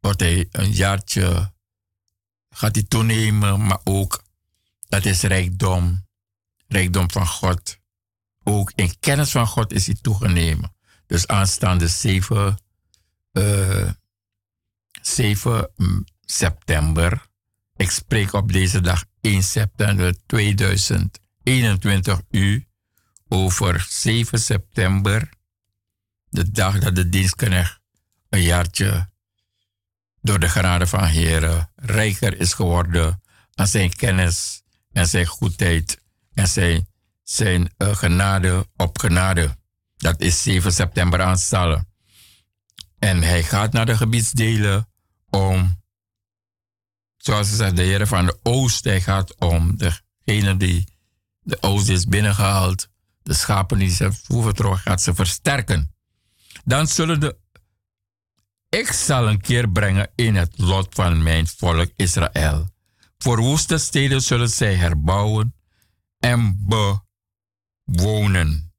wordt 0.02 0.20
hij 0.20 0.48
een 0.50 0.72
jaartje, 0.72 1.52
gaat 2.50 2.74
hij 2.74 2.84
toenemen, 2.84 3.66
maar 3.66 3.80
ook 3.84 4.24
dat 4.88 5.04
is 5.04 5.22
rijkdom, 5.22 6.06
rijkdom 6.68 7.10
van 7.10 7.26
God. 7.26 7.78
Ook 8.44 8.72
in 8.74 8.98
kennis 9.00 9.30
van 9.30 9.46
God 9.46 9.72
is 9.72 9.86
hij 9.86 9.96
toegenomen. 10.00 10.74
Dus 11.06 11.26
aanstaande 11.26 11.88
7, 11.88 12.56
uh, 13.32 13.90
7 15.02 15.70
september, 16.20 17.26
ik 17.76 17.90
spreek 17.90 18.32
op 18.32 18.52
deze 18.52 18.80
dag 18.80 19.04
1 19.20 19.42
september 19.42 20.16
2021 20.26 22.20
u 22.30 22.66
over 23.28 23.86
7 23.88 24.38
september, 24.38 25.28
de 26.28 26.50
dag 26.50 26.78
dat 26.78 26.94
de 26.94 27.08
dienstknecht 27.08 27.80
een 28.28 28.42
jaartje 28.42 29.11
door 30.22 30.38
de 30.38 30.48
genade 30.48 30.86
van 30.86 31.04
Heer 31.04 31.68
rijker 31.76 32.40
is 32.40 32.52
geworden 32.52 33.22
aan 33.54 33.66
zijn 33.66 33.96
kennis 33.96 34.62
en 34.92 35.06
zijn 35.06 35.26
goedheid 35.26 36.00
en 36.34 36.48
zijn, 36.48 36.88
zijn 37.22 37.74
uh, 37.78 37.96
genade 37.96 38.66
op 38.76 38.98
genade. 38.98 39.56
Dat 39.96 40.20
is 40.20 40.42
7 40.42 40.72
september 40.72 41.22
aanstaande. 41.22 41.84
En 42.98 43.22
hij 43.22 43.42
gaat 43.42 43.72
naar 43.72 43.86
de 43.86 43.96
gebiedsdelen 43.96 44.88
om, 45.30 45.82
zoals 47.16 47.48
ze 47.48 47.56
zegt, 47.56 47.76
de 47.76 47.82
Heer 47.82 48.06
van 48.06 48.26
de 48.26 48.38
Oost, 48.42 48.84
hij 48.84 49.00
gaat 49.00 49.38
om 49.38 49.76
degene 49.76 50.56
die 50.56 50.88
de 51.40 51.62
Oost 51.62 51.88
is 51.88 52.04
binnengehaald, 52.04 52.88
de 53.22 53.34
schapen 53.34 53.78
die 53.78 53.90
ze 53.90 54.20
toevertrouwen, 54.26 54.80
gaat 54.80 55.02
ze 55.02 55.14
versterken. 55.14 55.94
Dan 56.64 56.86
zullen 56.86 57.20
de 57.20 57.36
ik 58.78 58.92
zal 58.92 59.28
een 59.28 59.40
keer 59.40 59.70
brengen 59.70 60.10
in 60.14 60.34
het 60.36 60.58
lot 60.58 60.94
van 60.94 61.22
mijn 61.22 61.46
volk 61.46 61.90
Israël. 61.96 62.70
Verwoeste 63.18 63.78
steden 63.78 64.22
zullen 64.22 64.50
zij 64.50 64.74
herbouwen 64.74 65.54
en 66.18 66.64
bewonen. 67.84 68.74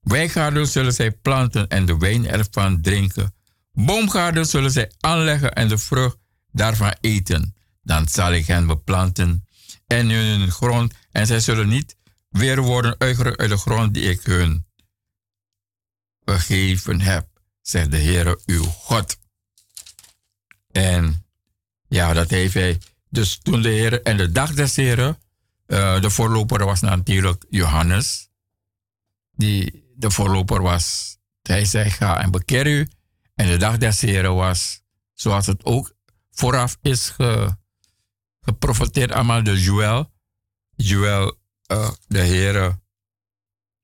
Wijngaarden 0.00 0.66
zullen 0.66 0.92
zij 0.92 1.10
planten 1.10 1.68
en 1.68 1.86
de 1.86 1.96
wijn 1.96 2.26
ervan 2.26 2.80
drinken. 2.80 3.34
Boomgaarden 3.72 4.46
zullen 4.46 4.70
zij 4.70 4.92
aanleggen 5.00 5.54
en 5.54 5.68
de 5.68 5.78
vrucht 5.78 6.18
daarvan 6.52 6.94
eten. 7.00 7.54
Dan 7.82 8.08
zal 8.08 8.32
ik 8.32 8.46
hen 8.46 8.66
beplanten 8.66 9.44
en 9.86 10.10
in 10.10 10.40
hun 10.40 10.50
grond 10.50 10.94
en 11.10 11.26
zij 11.26 11.40
zullen 11.40 11.68
niet 11.68 11.96
weer 12.28 12.60
worden 12.60 12.94
uitgerukt 12.98 13.40
uit 13.40 13.50
de 13.50 13.56
grond 13.56 13.94
die 13.94 14.10
ik 14.10 14.22
hun 14.22 14.66
gegeven 16.24 17.00
heb, 17.00 17.29
zegt 17.70 17.90
de 17.90 17.98
Heere 17.98 18.40
uw 18.46 18.64
God. 18.64 19.18
En 20.70 21.24
ja, 21.88 22.12
dat 22.12 22.30
heeft 22.30 22.54
hij. 22.54 22.78
Dus 23.08 23.38
toen 23.38 23.62
de 23.62 23.68
Heer 23.68 24.02
en 24.02 24.16
de 24.16 24.32
dag 24.32 24.54
des 24.54 24.76
Heren, 24.76 25.18
uh, 25.66 26.00
de 26.00 26.10
voorloper 26.10 26.64
was 26.64 26.80
natuurlijk 26.80 27.44
Johannes. 27.48 28.28
Die 29.32 29.84
de 29.96 30.10
voorloper 30.10 30.62
was, 30.62 31.16
hij 31.42 31.64
zei 31.64 31.90
ga 31.90 32.22
en 32.22 32.30
bekeer 32.30 32.66
u. 32.66 32.88
En 33.34 33.46
de 33.46 33.56
dag 33.56 33.76
des 33.76 34.00
Heren 34.00 34.34
was, 34.34 34.82
zoals 35.14 35.46
het 35.46 35.64
ook 35.64 35.94
vooraf 36.30 36.76
is 36.82 37.08
ge, 37.08 37.56
geprofiteerd 38.40 39.12
allemaal 39.12 39.42
de 39.42 39.60
Joel. 39.62 40.12
Joel, 40.76 41.38
uh, 41.72 41.90
de 42.06 42.20
Heer, 42.20 42.78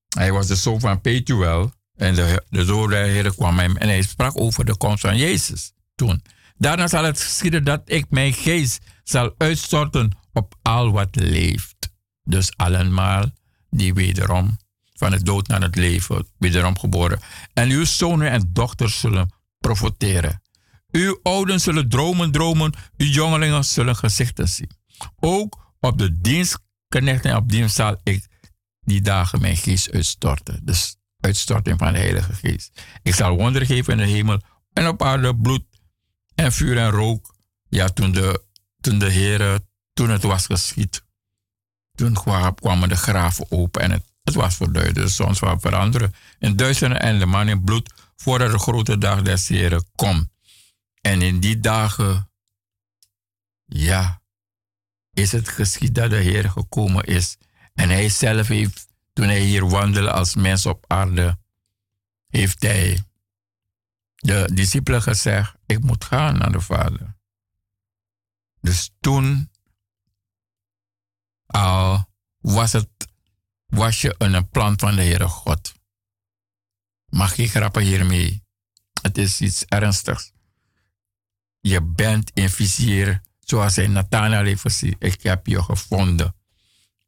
hij 0.09 0.32
was 0.32 0.47
de 0.47 0.57
zoon 0.57 0.80
van 0.80 1.01
Petuel. 1.01 1.72
En 1.97 2.14
de, 2.14 2.44
de 2.49 2.64
dode 2.64 2.97
Heer 2.97 3.34
kwam 3.34 3.59
hem 3.59 3.76
en 3.76 3.88
hij 3.88 4.03
sprak 4.03 4.40
over 4.40 4.64
de 4.64 4.76
komst 4.76 5.01
van 5.01 5.16
Jezus 5.16 5.72
toen. 5.94 6.22
Daarna 6.59 6.88
zal 6.88 7.05
het 7.05 7.20
geschieden 7.20 7.64
dat 7.64 7.82
ik 7.84 8.07
mijn 8.09 8.32
geest 8.32 8.80
zal 9.05 9.34
uitstorten 9.38 10.16
op 10.32 10.55
al 10.62 10.92
wat 10.92 11.16
leeft. 11.16 11.90
Dus 12.22 12.57
allemaal 12.57 13.30
die 13.70 13.94
wederom 13.94 14.59
van 14.94 15.12
het 15.12 15.24
dood 15.24 15.47
naar 15.47 15.62
het 15.62 15.76
leven, 15.76 16.26
wederom 16.38 16.78
geboren. 16.78 17.20
En 17.53 17.70
uw 17.70 17.84
zonen 17.84 18.30
en 18.30 18.51
dochters 18.53 19.01
zullen 19.01 19.30
profiteren. 19.59 20.42
Uw 20.90 21.20
ouden 21.22 21.61
zullen 21.61 21.88
dromen 21.88 22.30
dromen, 22.30 22.72
uw 22.97 23.07
jongelingen 23.07 23.64
zullen 23.64 23.97
gezichten 23.97 24.49
zien. 24.49 24.70
Ook 25.16 25.74
op 25.80 25.99
de 25.99 26.20
dienstknechten 26.20 27.30
en 27.30 27.36
op 27.36 27.49
dienst 27.49 27.74
zal 27.74 28.01
ik 28.03 28.26
die 28.80 29.01
dagen 29.01 29.40
mijn 29.40 29.57
geest 29.57 29.90
uitstorten. 29.92 30.61
Dus 30.64 30.97
uitstorting 31.27 31.79
van 31.79 31.93
de 31.93 31.99
Heilige 31.99 32.33
Geest. 32.33 32.83
Ik 33.03 33.14
zal 33.14 33.37
wonder 33.37 33.66
geven 33.66 33.93
in 33.93 33.99
de 33.99 34.12
hemel 34.12 34.41
en 34.72 34.89
op 34.89 35.03
aarde 35.03 35.37
bloed 35.37 35.64
en 36.35 36.53
vuur 36.53 36.79
en 36.79 36.91
rook. 36.91 37.35
Ja, 37.68 37.89
toen 37.89 38.12
de, 38.12 38.43
toen 38.81 38.99
de 38.99 39.11
Heer, 39.11 39.59
toen 39.93 40.11
het 40.11 40.22
was 40.22 40.47
geschied, 40.47 41.05
toen 41.95 42.12
kwamen 42.55 42.89
de 42.89 42.97
graven 42.97 43.47
open 43.51 43.83
en 43.83 43.91
het, 43.91 44.05
het 44.24 44.35
was 44.35 44.57
verduiderd. 44.57 44.95
De 45.07 45.09
zon 45.09 45.35
zou 45.35 45.61
veranderen 45.61 46.14
in 46.39 46.57
duizenden 46.57 47.01
en 47.01 47.18
de 47.18 47.27
man 47.27 47.49
in 47.49 47.64
bloed 47.64 47.93
voordat 48.16 48.51
de 48.51 48.59
grote 48.59 48.99
dag 48.99 49.22
des 49.22 49.49
Heren 49.49 49.85
komt. 49.95 50.29
En 51.01 51.22
in 51.22 51.41
die 51.41 51.61
dagen, 51.61 52.31
ja, 53.64 54.22
is 55.12 55.33
het 55.33 55.49
geschied 55.49 55.95
dat 55.95 56.11
de 56.11 56.16
Heer 56.16 56.51
gekomen 56.51 57.05
is. 57.05 57.37
En 57.74 57.89
hij 57.89 58.09
zelf 58.09 58.49
heeft, 58.49 58.86
toen 59.17 59.29
hij 59.29 59.41
hier 59.41 59.69
wandelde 59.69 60.12
als 60.12 60.35
mens 60.35 60.67
op 60.67 60.85
aarde, 60.87 61.39
heeft 62.27 62.62
hij 62.62 63.05
de 64.14 64.51
discipelen 64.55 65.03
gezegd, 65.03 65.55
ik 65.67 65.81
moet 65.81 66.05
gaan 66.05 66.39
naar 66.39 66.53
de 66.53 66.61
Vader. 66.61 67.16
Dus 68.61 68.90
toen 69.01 69.51
al 71.47 72.11
was, 72.39 72.73
het, 72.73 72.89
was 73.66 74.01
je 74.01 74.15
een 74.19 74.49
plan 74.49 74.78
van 74.78 74.95
de 74.95 75.03
Heere 75.03 75.28
God. 75.28 75.74
Mag 77.07 77.36
ik 77.36 77.51
grappen 77.51 77.82
hiermee? 77.82 78.45
Het 79.03 79.19
is 79.19 79.40
iets 79.40 79.65
ernstigs. 79.65 80.32
Je 81.61 81.82
bent 81.82 82.31
in 82.35 82.51
vizier, 82.51 83.20
zoals 83.40 83.77
hij 83.77 83.86
Nathanael 83.86 84.45
heeft 84.45 84.61
gezien. 84.61 84.97
Ik 84.99 85.23
heb 85.23 85.47
je 85.47 85.62
gevonden. 85.62 86.35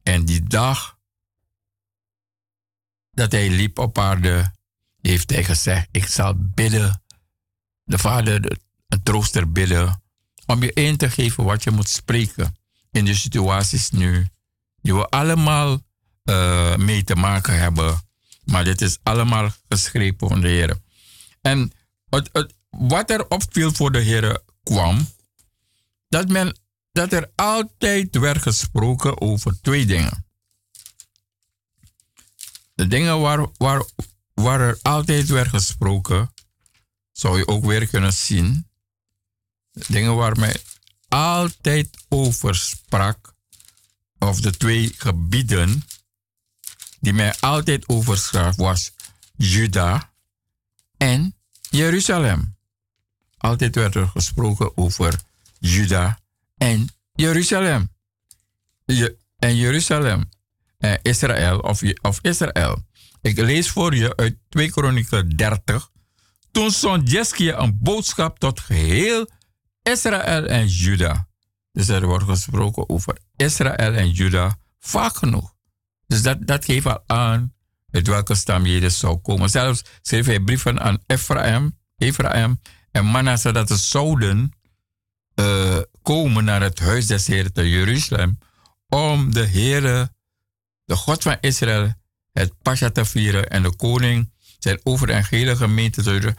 En 0.03 0.25
die 0.25 0.43
dag 0.43 0.98
dat 3.19 3.31
hij 3.31 3.49
liep 3.49 3.79
op 3.79 3.97
aarde, 3.97 4.51
heeft 5.01 5.29
hij 5.29 5.43
gezegd: 5.43 5.87
Ik 5.91 6.05
zal 6.05 6.33
bidden 6.37 7.01
de 7.83 7.97
Vader, 7.97 8.57
een 8.87 9.03
trooster 9.03 9.51
bidden, 9.51 10.01
om 10.45 10.63
je 10.63 10.73
in 10.73 10.97
te 10.97 11.09
geven 11.09 11.43
wat 11.43 11.63
je 11.63 11.71
moet 11.71 11.89
spreken 11.89 12.55
in 12.91 13.05
de 13.05 13.15
situaties 13.15 13.89
nu, 13.89 14.27
die 14.81 14.95
we 14.95 15.07
allemaal 15.07 15.79
uh, 16.23 16.75
mee 16.75 17.03
te 17.03 17.15
maken 17.15 17.59
hebben. 17.59 18.01
Maar 18.43 18.63
dit 18.63 18.81
is 18.81 18.97
allemaal 19.03 19.49
geschreven 19.67 20.27
van 20.27 20.41
de 20.41 20.47
Heer. 20.47 20.77
En 21.41 21.71
het, 22.09 22.53
wat 22.69 23.09
er 23.09 23.29
opviel 23.29 23.73
voor 23.73 23.91
de 23.91 23.99
Heer 23.99 24.41
kwam, 24.63 25.07
dat, 26.07 26.27
men, 26.27 26.59
dat 26.91 27.13
er 27.13 27.31
altijd 27.35 28.17
werd 28.17 28.41
gesproken 28.41 29.21
over 29.21 29.61
twee 29.61 29.85
dingen. 29.85 30.28
De 32.79 32.87
dingen 32.87 33.19
waar, 33.19 33.47
waar, 33.57 33.85
waar 34.33 34.59
er 34.59 34.79
altijd 34.81 35.27
werd 35.27 35.49
gesproken 35.49 36.33
zou 37.11 37.37
je 37.37 37.47
ook 37.47 37.65
weer 37.65 37.87
kunnen 37.87 38.13
zien. 38.13 38.67
Dingen 39.87 40.15
waar 40.15 40.39
mij 40.39 40.61
altijd 41.07 41.89
over 42.09 42.55
sprak, 42.55 43.33
of 44.19 44.41
de 44.41 44.57
twee 44.57 44.93
gebieden 44.97 45.83
die 46.99 47.13
mij 47.13 47.35
altijd 47.39 47.87
over 47.87 48.53
was 48.55 48.91
Juda 49.35 50.13
en 50.97 51.35
Jeruzalem. 51.69 52.57
Altijd 53.37 53.75
werd 53.75 53.95
er 53.95 54.07
gesproken 54.07 54.77
over 54.77 55.19
Juda 55.59 56.19
en 56.57 56.89
Jeruzalem. 57.13 57.91
Je, 58.85 59.17
en 59.37 59.55
Jeruzalem, 59.55 60.29
eh, 60.79 60.93
Israël 61.01 61.59
of, 61.59 61.81
of 62.01 62.19
Israël. 62.21 62.83
Ik 63.21 63.37
lees 63.37 63.69
voor 63.69 63.95
je 63.95 64.15
uit 64.15 64.37
2 64.49 64.71
Kronieken 64.71 65.29
30, 65.29 65.89
toen 66.51 66.71
zond 66.71 67.11
Jeskia 67.11 67.59
een 67.59 67.77
boodschap 67.81 68.39
tot 68.39 68.59
geheel 68.59 69.29
Israël 69.83 70.45
en 70.45 70.67
Juda. 70.67 71.27
Dus 71.71 71.87
er 71.87 72.05
wordt 72.05 72.25
gesproken 72.25 72.89
over 72.89 73.17
Israël 73.35 73.93
en 73.93 74.11
Juda 74.11 74.57
vaak 74.79 75.15
genoeg. 75.15 75.53
Dus 76.07 76.21
dat, 76.21 76.47
dat 76.47 76.65
geeft 76.65 76.85
al 76.85 77.03
aan 77.05 77.53
uit 77.91 78.07
welke 78.07 78.35
stam 78.35 78.65
Jezus 78.65 78.99
zou 78.99 79.17
komen. 79.17 79.49
Zelfs 79.49 79.83
schreef 80.01 80.25
hij 80.25 80.39
brieven 80.39 80.79
aan 80.79 80.99
Ephraim, 81.05 81.77
Ephraim 81.97 82.61
en 82.91 83.05
Manasseh 83.05 83.53
dat 83.53 83.67
ze 83.67 83.77
zouden 83.77 84.51
uh, 85.35 85.77
komen 86.01 86.43
naar 86.43 86.61
het 86.61 86.79
huis 86.79 87.07
des 87.07 87.27
Heeren 87.27 87.53
te 87.53 87.69
Jeruzalem 87.69 88.37
om 88.87 89.33
de 89.33 89.47
Heere, 89.47 90.13
de 90.89 90.95
God 90.95 91.23
van 91.23 91.37
Israël, 91.41 91.93
het 92.31 92.53
Pascha 92.61 92.89
te 92.89 93.05
vieren 93.05 93.49
en 93.49 93.63
de 93.63 93.75
koning 93.75 94.31
zijn 94.59 94.79
over 94.83 95.09
en 95.09 95.23
gehele 95.23 95.55
gemeente 95.55 96.35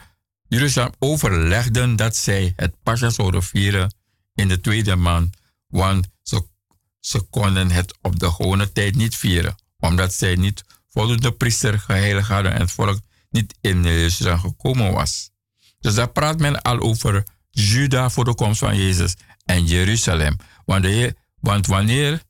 Jeruzalem 0.47 0.93
overlegden 0.99 1.95
dat 1.95 2.15
zij 2.15 2.53
het 2.55 2.75
Pascha 2.83 3.09
zouden 3.09 3.43
vieren 3.43 3.95
in 4.35 4.47
de 4.47 4.61
tweede 4.61 4.95
maand, 4.95 5.37
want 5.67 6.07
ze, 6.21 6.45
ze 6.99 7.21
konden 7.21 7.71
het 7.71 7.97
op 8.01 8.19
de 8.19 8.31
gewone 8.31 8.71
tijd 8.71 8.95
niet 8.95 9.15
vieren, 9.15 9.55
omdat 9.79 10.13
zij 10.13 10.35
niet 10.35 10.63
voldoende 10.87 11.31
priester 11.31 11.79
geheiligd 11.79 12.27
hadden 12.27 12.53
en 12.53 12.59
het 12.59 12.71
volk 12.71 12.99
niet 13.29 13.55
in 13.61 13.83
Jeruzalem 13.83 14.39
gekomen 14.39 14.91
was. 14.91 15.31
Dus 15.79 15.95
daar 15.95 16.11
praat 16.11 16.39
men 16.39 16.61
al 16.61 16.79
over 16.79 17.23
Juda 17.49 18.09
voor 18.09 18.25
de 18.25 18.35
komst 18.35 18.59
van 18.59 18.77
Jezus 18.77 19.15
en 19.45 19.65
Jeruzalem. 19.65 20.35
Want, 20.65 20.83
de 20.83 21.15
want 21.39 21.67
wanneer, 21.67 22.21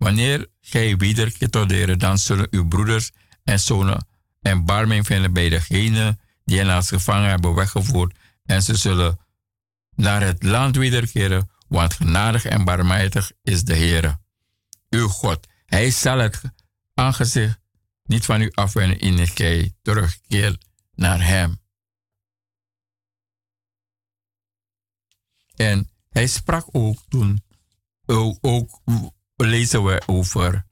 wanneer 0.00 0.48
gij 0.60 0.96
wederkeert 0.96 1.52
tot 1.52 2.00
dan 2.00 2.18
zullen 2.18 2.46
uw 2.50 2.68
broeders 2.68 3.10
en 3.44 3.60
zonen 3.60 4.06
en 4.40 4.64
barming 4.64 5.06
vinden 5.06 5.32
bij 5.32 5.48
degene 5.48 6.18
die 6.44 6.58
hen 6.58 6.68
als 6.68 6.88
gevangen 6.88 7.28
hebben 7.28 7.54
weggevoerd. 7.54 8.16
En 8.44 8.62
ze 8.62 8.76
zullen 8.76 9.18
naar 9.94 10.22
het 10.22 10.42
land 10.42 10.76
wederkeren, 10.76 11.50
want 11.68 11.94
genadig 11.94 12.44
en 12.44 12.64
barmhartig 12.64 13.32
is 13.42 13.64
de 13.64 13.74
Heer, 13.74 14.18
uw 14.90 15.08
God. 15.08 15.46
Hij 15.66 15.90
zal 15.90 16.18
het 16.18 16.40
aangezicht 16.94 17.60
niet 18.04 18.24
van 18.24 18.40
u 18.40 18.50
afwenden 18.50 18.98
in 18.98 19.16
de 19.16 19.26
gij 19.26 19.74
terugkeert 19.82 20.66
naar 20.94 21.24
hem. 21.26 21.60
En 25.54 25.90
hij 26.08 26.26
sprak 26.26 26.66
ook 26.72 26.98
toen, 27.08 27.42
ook, 28.06 28.38
ook 28.40 28.80
lezen 29.46 29.84
we 29.84 30.02
over 30.06 30.66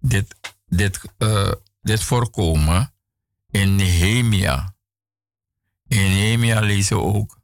dit, 0.00 0.34
dit, 0.66 1.00
uh, 1.18 1.52
dit 1.82 2.02
voorkomen 2.02 2.92
in 3.50 3.76
Nehemia. 3.76 4.74
In 5.86 5.98
Nehemia 5.98 6.60
lezen 6.60 6.96
we 6.96 7.02
ook. 7.02 7.38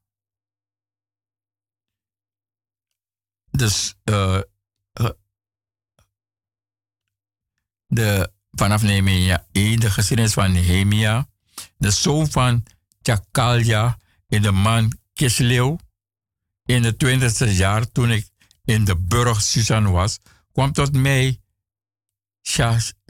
Dus 3.51 3.95
uh, 4.05 4.41
de, 7.87 8.33
vanaf 8.51 8.83
Nehemia 8.83 9.47
1, 9.53 9.81
de 9.81 9.91
geschiedenis 9.91 10.33
van 10.33 10.53
Nehemia, 10.53 11.29
de 11.77 11.91
zoon 11.91 12.31
van 12.31 12.65
Tjakalja 13.03 13.99
in 14.29 14.43
de 14.43 14.51
man 14.51 14.99
Kisleeuw. 15.13 15.79
In 16.65 16.85
het 16.85 16.99
twintigste 16.99 17.55
jaar, 17.55 17.93
toen 17.93 18.11
ik 18.11 18.29
in 18.65 18.85
de 18.85 18.97
burg 18.97 19.43
Susan 19.43 19.91
was, 19.91 20.19
kwam 20.57 20.73
tot 20.73 20.93
mij 20.93 21.41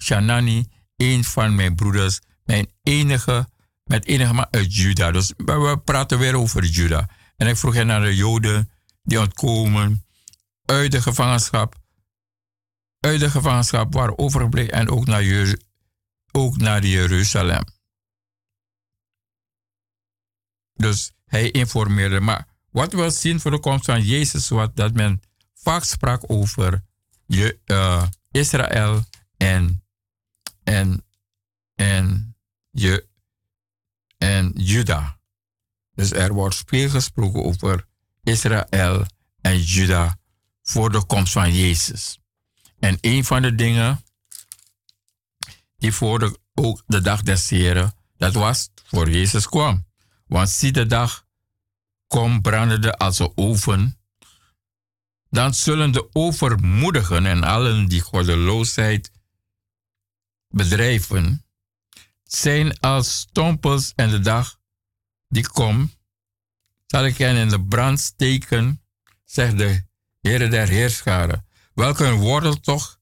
Shanani, 0.03 0.69
een 0.97 1.25
van 1.25 1.55
mijn 1.55 1.75
broeders, 1.75 2.21
mijn 2.45 2.73
enige, 2.83 3.49
met 3.85 4.05
enige 4.05 4.33
man 4.33 4.47
uit 4.51 4.77
Juda. 4.77 5.11
Dus 5.11 5.33
we 5.37 5.81
praten 5.85 6.19
weer 6.19 6.37
over 6.37 6.65
Juda. 6.65 7.09
En 7.37 7.47
ik 7.47 7.57
vroeg 7.57 7.75
hen 7.75 7.87
naar 7.87 8.01
de 8.01 8.17
Joden 8.17 8.71
die 9.03 9.21
ontkomen 9.21 10.07
uit 10.65 10.91
de 10.91 11.03
gevangenschap, 11.03 11.75
uit 13.01 13.21
de 13.21 13.31
gevangenschap 13.31 13.95
waren 13.95 14.19
overgebleven 14.19 14.73
en 14.73 14.91
ook 14.91 15.07
naar, 15.07 15.57
ook 16.33 16.57
naar 16.57 16.85
Jeruzalem. 16.85 17.65
Dus 20.73 21.13
hij 21.25 21.51
informeerde. 21.51 22.21
Maar 22.21 22.49
wat 22.71 22.93
we 22.93 23.11
zien 23.11 23.41
voor 23.41 23.51
de 23.51 23.61
komst 23.61 23.85
van 23.85 24.03
Jezus 24.03 24.49
was 24.49 24.69
dat 24.75 24.93
men 24.93 25.21
vaak 25.55 25.85
sprak 25.85 26.31
over 26.31 26.85
je, 27.27 27.59
uh, 27.67 28.07
Israël 28.31 29.05
en, 29.37 29.85
en, 30.65 31.05
en, 31.75 32.37
je, 32.71 33.07
en 34.19 34.53
Juda. 34.55 35.19
Dus 35.95 36.13
er 36.13 36.33
wordt 36.33 36.63
veel 36.67 36.89
gesproken 36.89 37.45
over 37.45 37.87
Israël 38.23 39.07
en 39.41 39.63
Juda 39.63 40.19
voor 40.63 40.93
de 40.93 41.05
komst 41.05 41.33
van 41.33 41.55
Jezus. 41.55 42.19
En 42.79 42.99
een 43.01 43.25
van 43.25 43.43
de 43.43 43.55
dingen 43.55 44.05
die 45.79 45.93
voor 45.93 46.19
de, 46.19 46.39
ook 46.55 46.83
de 46.87 47.01
dag 47.01 47.23
des 47.23 47.51
Heren, 47.51 47.95
dat 48.17 48.35
was 48.35 48.71
voor 48.85 49.11
Jezus 49.11 49.49
kwam. 49.49 49.87
Want 50.27 50.49
zie 50.49 50.73
de 50.73 50.87
dag 50.87 51.27
kom 52.07 52.41
brandende 52.41 52.97
als 52.97 53.19
een 53.19 53.33
oven. 53.35 53.99
Dan 55.37 55.55
zullen 55.55 55.93
de 55.93 56.09
overmoedigen 56.13 57.27
en 57.27 57.45
allen 57.45 57.89
die 57.89 58.01
goddeloosheid 58.01 59.11
bedrijven, 60.49 61.45
zijn 62.23 62.81
als 62.81 63.19
stompels 63.19 63.93
en 63.95 64.11
de 64.11 64.21
dag 64.21 64.59
die 65.29 65.49
komt, 65.49 65.97
zal 66.87 67.05
ik 67.05 67.17
hen 67.19 67.37
in 67.37 67.49
de 67.49 67.65
brand 67.65 68.01
steken, 68.01 68.83
zegt 69.25 69.59
de 69.59 69.85
Heere 70.21 70.49
der 70.49 70.69
Heerscharen, 70.69 71.47
welke 71.75 72.05
een 72.05 72.19
wortel 72.19 72.61
toch 72.61 72.99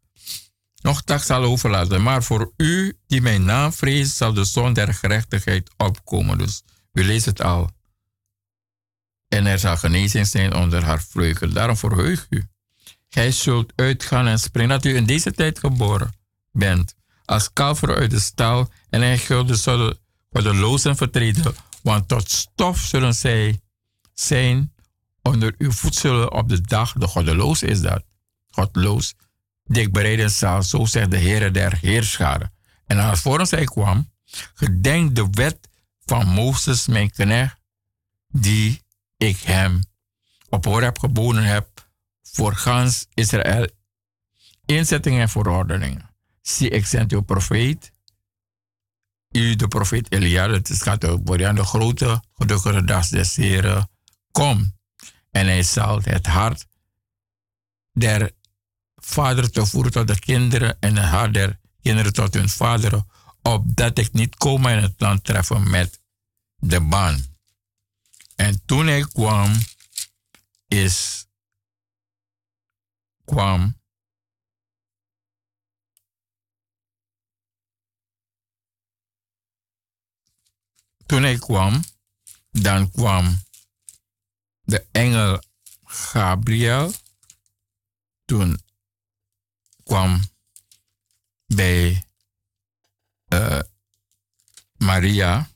nog 0.82 1.02
tak 1.02 1.22
zal 1.22 1.42
overlaten. 1.42 2.02
Maar 2.02 2.22
voor 2.22 2.52
u 2.56 2.98
die 3.06 3.20
mijn 3.20 3.44
naam 3.44 3.72
vreest, 3.72 4.16
zal 4.16 4.32
de 4.32 4.44
zon 4.44 4.72
der 4.72 4.94
gerechtigheid 4.94 5.70
opkomen. 5.76 6.38
Dus 6.38 6.62
u 6.92 7.04
leest 7.04 7.24
het 7.24 7.42
al. 7.42 7.70
En 9.34 9.46
er 9.46 9.58
zal 9.58 9.76
genezing 9.76 10.26
zijn 10.26 10.54
onder 10.54 10.84
haar 10.84 11.02
vleugel. 11.02 11.52
Daarom 11.52 11.76
verheug 11.76 12.26
u. 12.30 12.44
Gij 13.08 13.32
zult 13.32 13.72
uitgaan 13.76 14.26
en 14.26 14.38
springen 14.38 14.68
dat 14.68 14.84
u 14.84 14.96
in 14.96 15.06
deze 15.06 15.32
tijd 15.32 15.58
geboren 15.58 16.12
bent. 16.52 16.94
Als 17.24 17.52
kalver 17.52 17.96
uit 17.96 18.10
de 18.10 18.20
stal 18.20 18.70
en 18.90 19.00
hij 19.00 19.18
gulden 19.18 19.56
zullen 19.56 19.98
lozen 20.30 20.96
vertreden. 20.96 21.54
Want 21.82 22.08
tot 22.08 22.30
stof 22.30 22.78
zullen 22.78 23.14
zij 23.14 23.60
zijn 24.12 24.72
onder 25.22 25.54
uw 25.58 25.72
voedsel 25.72 26.26
op 26.26 26.48
de 26.48 26.60
dag. 26.60 26.92
De 26.92 27.06
goddeloos 27.06 27.62
is 27.62 27.80
dat. 27.80 28.04
Godloos. 28.50 29.14
Dik 29.64 29.92
bereiden 29.92 30.30
zal, 30.30 30.62
zo 30.62 30.84
zegt 30.84 31.10
de 31.10 31.16
Heer 31.16 31.52
der 31.52 31.78
Heerscharen. 31.80 32.52
En 32.86 32.98
als 32.98 33.20
voor 33.20 33.46
hij 33.50 33.64
kwam, 33.64 34.10
gedenk 34.54 35.14
de 35.14 35.28
wet 35.30 35.68
van 36.04 36.26
Mozes, 36.26 36.86
mijn 36.86 37.10
knecht, 37.10 37.56
die 38.28 38.83
ik 39.24 39.40
hem 39.40 39.84
op 40.48 40.64
heb 40.64 40.98
geboden 40.98 41.44
heb 41.44 41.88
voor 42.22 42.54
gans 42.54 43.06
Israël, 43.14 43.68
inzettingen 44.64 45.20
en 45.20 45.28
verordeningen. 45.28 46.10
Zie, 46.42 46.68
ik 46.68 46.86
zend 46.86 47.12
uw 47.12 47.20
profeet, 47.20 47.92
u 49.30 49.56
de 49.56 49.68
profeet 49.68 50.12
Elia, 50.12 50.50
het 50.50 50.82
gaat 50.82 51.04
over 51.04 51.46
aan 51.46 51.54
de 51.54 51.64
grote 51.64 52.22
gedukkere 52.34 52.84
dag 52.84 53.08
des 53.08 53.36
Heren, 53.36 53.90
kom 54.32 54.76
en 55.30 55.46
hij 55.46 55.62
zal 55.62 56.00
het 56.02 56.26
hart 56.26 56.66
der 57.92 58.30
vader 58.94 59.50
te 59.50 59.66
voeren 59.66 59.92
tot 59.92 60.06
de 60.06 60.18
kinderen 60.18 60.76
en 60.80 60.96
het 60.96 61.06
hart 61.06 61.34
der 61.34 61.58
kinderen 61.82 62.12
tot 62.12 62.34
hun 62.34 62.48
vader, 62.48 63.02
opdat 63.42 63.98
ik 63.98 64.12
niet 64.12 64.36
kom 64.36 64.66
in 64.66 64.78
het 64.78 64.94
land 64.96 65.24
treffen 65.24 65.70
met 65.70 66.00
de 66.56 66.80
baan. 66.80 67.33
En 68.36 68.64
toen 68.64 68.86
hij 68.86 69.02
kwam, 69.02 69.52
is 70.68 71.26
kwam 73.24 73.82
toen 81.06 81.22
hij 81.22 81.38
kwam, 81.38 81.84
dan 82.50 82.90
kwam 82.90 83.42
de 84.62 84.86
engel 84.92 85.42
Gabriel 85.84 86.92
toen 88.24 88.58
kwam 89.82 90.20
bij 91.46 92.04
uh, 93.28 93.60
Maria. 94.76 95.53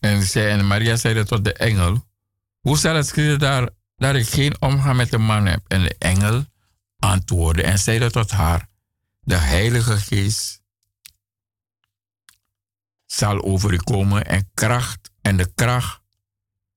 En, 0.00 0.22
zei, 0.22 0.50
en 0.50 0.66
Maria 0.66 0.96
zei 0.96 1.24
tot 1.24 1.44
de 1.44 1.52
engel: 1.52 2.06
Hoe 2.60 2.78
zal 2.78 2.94
het 2.94 3.06
schieten 3.06 3.38
daar, 3.38 3.68
dat 3.96 4.14
ik 4.14 4.28
geen 4.28 4.62
omgang 4.62 4.96
met 4.96 5.10
de 5.10 5.18
man 5.18 5.46
heb? 5.46 5.60
En 5.66 5.82
de 5.82 5.96
engel 5.98 6.44
antwoordde 6.98 7.62
en 7.62 7.78
zei 7.78 8.10
tot 8.10 8.30
haar: 8.30 8.68
De 9.20 9.36
Heilige 9.36 9.96
Geest 9.96 10.62
zal 13.06 13.42
over 13.42 13.72
u 13.72 13.76
komen 13.76 14.26
en 14.26 14.50
kracht 14.54 15.10
en 15.20 15.36
de 15.36 15.52
kracht 15.54 16.00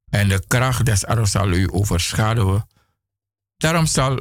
en 0.10 0.30
de 0.30 0.48
kracht 0.48 0.86
des 0.86 1.06
arts 1.06 1.32
zal 1.32 1.52
u 1.52 1.68
overschaduwen. 1.72 2.68
Daarom 3.58 3.86
zal 3.86 4.20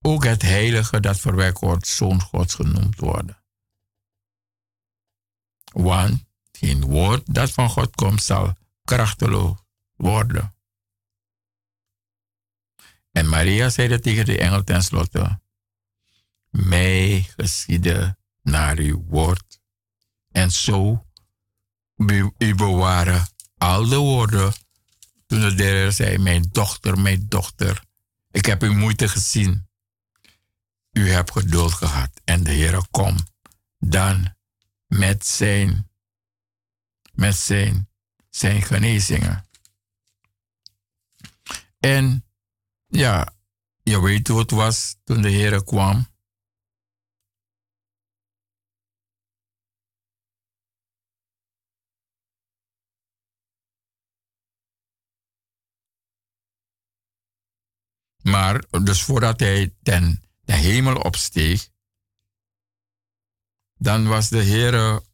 ook 0.00 0.24
het 0.24 0.42
heilige 0.42 1.00
dat 1.00 1.20
verwekt 1.20 1.58
wordt 1.58 1.86
zoon 1.86 2.20
Gods 2.20 2.54
genoemd 2.54 2.98
worden. 2.98 3.42
Want 5.72 6.27
geen 6.58 6.84
woord 6.84 7.34
dat 7.34 7.50
van 7.50 7.68
God 7.68 7.94
komt 7.94 8.22
zal 8.22 8.56
krachteloos 8.84 9.58
worden. 9.96 10.54
En 13.12 13.28
Maria 13.28 13.68
zeide 13.68 14.00
tegen 14.00 14.24
de 14.24 14.38
engel 14.38 14.64
tenslotte, 14.64 15.40
mij 16.50 17.28
geschiede 17.36 18.16
naar 18.42 18.76
uw 18.76 19.04
woord. 19.08 19.60
En 20.30 20.50
zo 20.50 21.06
u 22.38 22.54
bewaren 22.54 23.26
al 23.58 23.88
de 23.88 23.96
woorden 23.96 24.52
toen 25.26 25.40
de 25.40 25.54
derde 25.54 25.90
zei, 25.90 26.18
mijn 26.18 26.48
dochter, 26.50 26.98
mijn 26.98 27.28
dochter, 27.28 27.82
ik 28.30 28.46
heb 28.46 28.62
uw 28.62 28.74
moeite 28.74 29.08
gezien. 29.08 29.68
U 30.92 31.10
hebt 31.10 31.32
geduld 31.32 31.72
gehad 31.72 32.10
en 32.24 32.42
de 32.42 32.50
Heer 32.50 32.86
komt 32.90 33.22
dan 33.78 34.34
met 34.86 35.26
zijn, 35.26 35.87
met 37.18 37.36
zijn, 37.36 37.90
zijn 38.30 38.62
genezingen. 38.62 39.48
En 41.78 42.24
ja, 42.86 43.34
je 43.82 44.00
weet 44.00 44.28
hoe 44.28 44.38
het 44.38 44.50
was 44.50 44.96
toen 45.04 45.22
de 45.22 45.28
Heer 45.28 45.64
kwam. 45.64 46.06
Maar 58.22 58.64
dus 58.82 59.02
voordat 59.02 59.40
hij 59.40 59.74
ten 59.82 60.22
de 60.40 60.54
hemel 60.54 61.00
opsteeg, 61.00 61.68
dan 63.74 64.06
was 64.06 64.28
de 64.28 64.42
Heer 64.42 65.06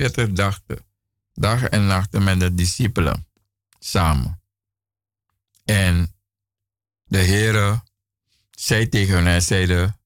40 0.00 0.32
dagen, 0.32 0.86
dagen 1.32 1.70
en 1.70 1.86
nachten 1.86 2.24
met 2.24 2.40
de 2.40 2.54
discipelen 2.54 3.26
samen. 3.78 4.42
En 5.64 6.14
de 7.04 7.18
Heer 7.18 7.82
zei 8.50 8.88
tegen 8.88 9.14
hen, 9.14 9.24
hij 9.24 9.40
zeide, 9.40 9.98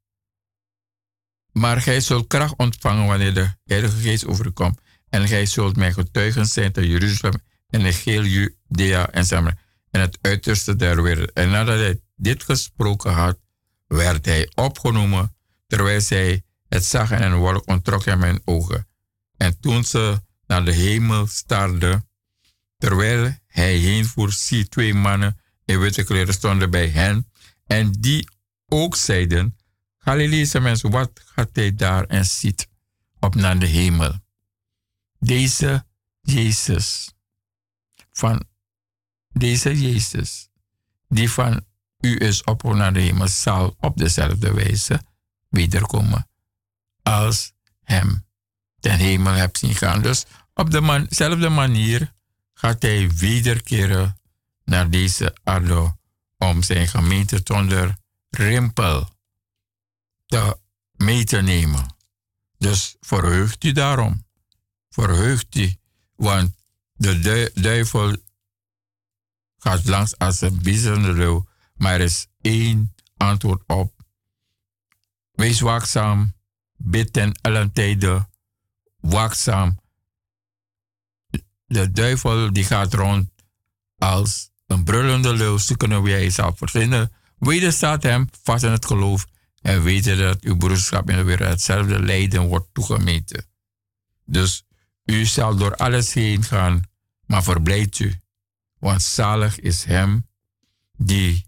maar 1.52 1.80
gij 1.80 2.00
zult 2.00 2.26
kracht 2.26 2.56
ontvangen 2.56 3.06
wanneer 3.06 3.34
de 3.34 3.54
Heilige 3.64 3.96
Geest 3.96 4.26
overkomt. 4.26 4.80
En 5.08 5.28
gij 5.28 5.46
zult 5.46 5.76
mijn 5.76 5.92
getuigen 5.92 6.46
zijn 6.46 6.72
te 6.72 6.88
Jeruzalem 6.88 7.40
en 7.68 7.82
de 7.82 7.92
geheel 7.92 8.24
Judea 8.24 9.10
en 9.10 9.26
Samaria 9.26 9.58
en 9.90 10.00
het 10.00 10.18
uiterste 10.20 10.76
der 10.76 11.02
wereld. 11.02 11.32
En 11.32 11.50
nadat 11.50 11.78
hij 11.78 12.00
dit 12.16 12.42
gesproken 12.42 13.12
had, 13.12 13.38
werd 13.86 14.24
hij 14.24 14.50
opgenomen, 14.54 15.36
terwijl 15.66 16.00
zij 16.00 16.42
het 16.68 16.84
zag 16.84 17.10
en 17.10 17.22
een 17.22 17.38
wolk 17.38 17.68
ontrok 17.68 18.04
hem 18.04 18.18
mijn 18.18 18.40
ogen. 18.44 18.86
En 19.44 19.60
toen 19.60 19.84
ze 19.84 20.22
naar 20.46 20.64
de 20.64 20.72
hemel 20.72 21.26
staarde, 21.26 22.04
terwijl 22.78 23.36
hij 23.46 23.76
heenvoer, 23.76 24.32
zie 24.32 24.68
twee 24.68 24.94
mannen 24.94 25.40
in 25.64 25.80
witte 25.80 26.04
kleren 26.04 26.34
stonden 26.34 26.70
bij 26.70 26.88
hen, 26.88 27.30
en 27.66 27.92
die 27.92 28.28
ook 28.66 28.96
zeiden, 28.96 29.56
Galileese 29.98 30.60
mensen, 30.60 30.90
wat 30.90 31.10
gaat 31.24 31.48
hij 31.52 31.74
daar 31.74 32.04
en 32.04 32.24
ziet 32.24 32.68
op 33.20 33.34
naar 33.34 33.58
de 33.58 33.66
hemel? 33.66 34.18
Deze 35.18 35.86
Jezus, 36.20 37.12
van 38.12 38.44
deze 39.32 39.80
Jezus, 39.80 40.48
die 41.08 41.30
van 41.30 41.64
u 42.00 42.16
is 42.16 42.42
op 42.42 42.62
naar 42.62 42.92
de 42.92 43.00
hemel, 43.00 43.28
zal 43.28 43.76
op 43.78 43.96
dezelfde 43.96 44.52
wijze 44.54 45.00
wederkomen 45.48 46.28
als 47.02 47.52
hem 47.82 48.24
ten 48.84 48.98
hemel 48.98 49.32
hebt 49.32 49.58
zien 49.58 49.74
gaan. 49.74 50.02
Dus 50.02 50.24
op 50.54 50.70
dezelfde 50.70 51.48
manier 51.48 52.12
gaat 52.54 52.82
hij 52.82 53.10
wederkeren 53.10 54.20
naar 54.64 54.90
deze 54.90 55.36
aarde 55.42 55.96
om 56.38 56.62
zijn 56.62 56.88
gemeente 56.88 57.40
zonder 57.44 57.96
rimpel 58.30 59.08
te 60.26 60.58
mee 60.92 61.24
te 61.24 61.36
nemen. 61.36 61.96
Dus 62.58 62.96
verheugt 63.00 63.64
u 63.64 63.72
daarom. 63.72 64.26
Verheugt 64.90 65.54
u, 65.54 65.76
want 66.16 66.54
de 66.92 67.50
duivel 67.54 68.16
gaat 69.58 69.84
langs 69.84 70.18
als 70.18 70.40
een 70.40 71.12
leeuw, 71.12 71.46
maar 71.74 71.94
er 71.94 72.00
is 72.00 72.26
één 72.40 72.94
antwoord 73.16 73.62
op. 73.66 73.92
Wees 75.32 75.60
waakzaam, 75.60 76.34
bid 76.76 77.12
ten 77.12 77.38
allen 77.40 77.72
tijden, 77.72 78.28
waakzaam. 79.04 79.78
De 81.66 81.90
duivel 81.90 82.52
die 82.52 82.64
gaat 82.64 82.94
rond 82.94 83.30
als 83.98 84.50
een 84.66 84.84
brullende 84.84 85.32
leeuw, 85.32 85.58
zoeken 85.58 86.02
wie 86.02 86.14
hij 86.14 86.30
zal 86.30 86.56
verzinnen. 86.56 87.12
Wederstaat 87.38 88.02
hem 88.02 88.28
vast 88.42 88.64
in 88.64 88.70
het 88.70 88.86
geloof 88.86 89.26
en 89.60 89.82
weten 89.82 90.18
dat 90.18 90.40
uw 90.40 90.56
broederschap 90.56 91.10
in 91.10 91.24
wereld 91.24 91.48
hetzelfde 91.48 92.02
lijden 92.02 92.46
wordt 92.46 92.66
toegemeten. 92.72 93.46
Dus 94.24 94.64
u 95.04 95.24
zal 95.24 95.56
door 95.56 95.76
alles 95.76 96.12
heen 96.12 96.42
gaan, 96.42 96.82
maar 97.26 97.42
verblijft 97.42 97.98
u, 97.98 98.20
want 98.78 99.02
zalig 99.02 99.60
is 99.60 99.84
hem 99.84 100.28
die 100.96 101.46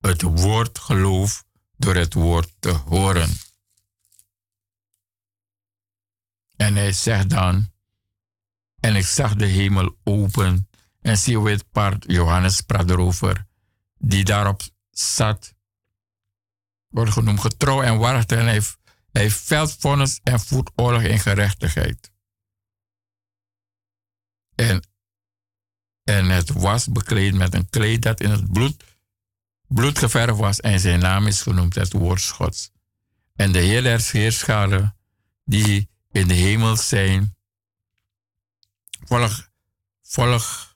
het 0.00 0.22
woord 0.22 0.78
gelooft 0.78 1.44
door 1.76 1.94
het 1.94 2.14
woord 2.14 2.54
te 2.58 2.70
horen. 2.70 3.30
En 6.60 6.76
hij 6.76 6.92
zegt 6.92 7.30
dan, 7.30 7.72
en 8.80 8.96
ik 8.96 9.06
zag 9.06 9.34
de 9.34 9.46
hemel 9.46 9.96
open 10.04 10.68
en 11.00 11.18
zie 11.18 11.40
wit 11.40 11.70
paard, 11.70 12.04
Johannes 12.06 12.60
praat 12.60 12.90
erover, 12.90 13.46
die 13.98 14.24
daarop 14.24 14.62
zat, 14.90 15.54
wordt 16.88 17.12
genoemd 17.12 17.40
getrouw 17.40 17.82
en 17.82 17.98
waardig 17.98 18.38
en 18.38 18.46
hij, 18.46 18.62
hij 19.12 19.30
veldvonnis 19.30 20.20
en 20.22 20.40
voert 20.40 20.70
oorlog 20.74 21.02
in 21.02 21.18
gerechtigheid. 21.18 22.12
En, 24.54 24.82
en 26.04 26.28
het 26.28 26.50
was 26.50 26.88
bekleed 26.88 27.34
met 27.34 27.54
een 27.54 27.70
kleed 27.70 28.02
dat 28.02 28.20
in 28.20 28.30
het 28.30 28.52
bloed, 28.52 28.84
bloed 29.66 29.98
geverfd 29.98 30.38
was 30.38 30.60
en 30.60 30.80
zijn 30.80 31.00
naam 31.00 31.26
is 31.26 31.42
genoemd 31.42 31.74
het 31.74 31.92
woord 31.92 32.26
Gods. 32.26 32.70
En 33.34 33.52
de 33.52 33.58
hele 33.58 33.98
heerscharen 34.10 34.96
die 35.44 35.89
in 36.12 36.28
de 36.28 36.34
hemel 36.34 36.76
zijn, 36.76 37.36
volg, 39.04 39.48
volg 40.02 40.74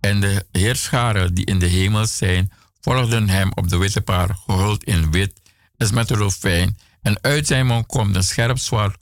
en 0.00 0.20
de 0.20 0.46
heerscharen 0.50 1.34
die 1.34 1.44
in 1.44 1.58
de 1.58 1.66
hemel 1.66 2.06
zijn, 2.06 2.52
volgden 2.80 3.28
hem 3.28 3.52
op 3.54 3.68
de 3.68 3.76
witte 3.76 4.00
paard, 4.00 4.38
gehuld 4.38 4.84
in 4.84 5.10
wit, 5.10 5.40
als 5.76 5.90
met 5.90 6.10
een 6.10 6.30
fijn. 6.30 6.78
En 7.02 7.22
uit 7.22 7.46
zijn 7.46 7.66
mond 7.66 7.86
komt 7.86 8.16
een 8.16 8.24
scherp 8.24 8.58
zwaard 8.58 8.98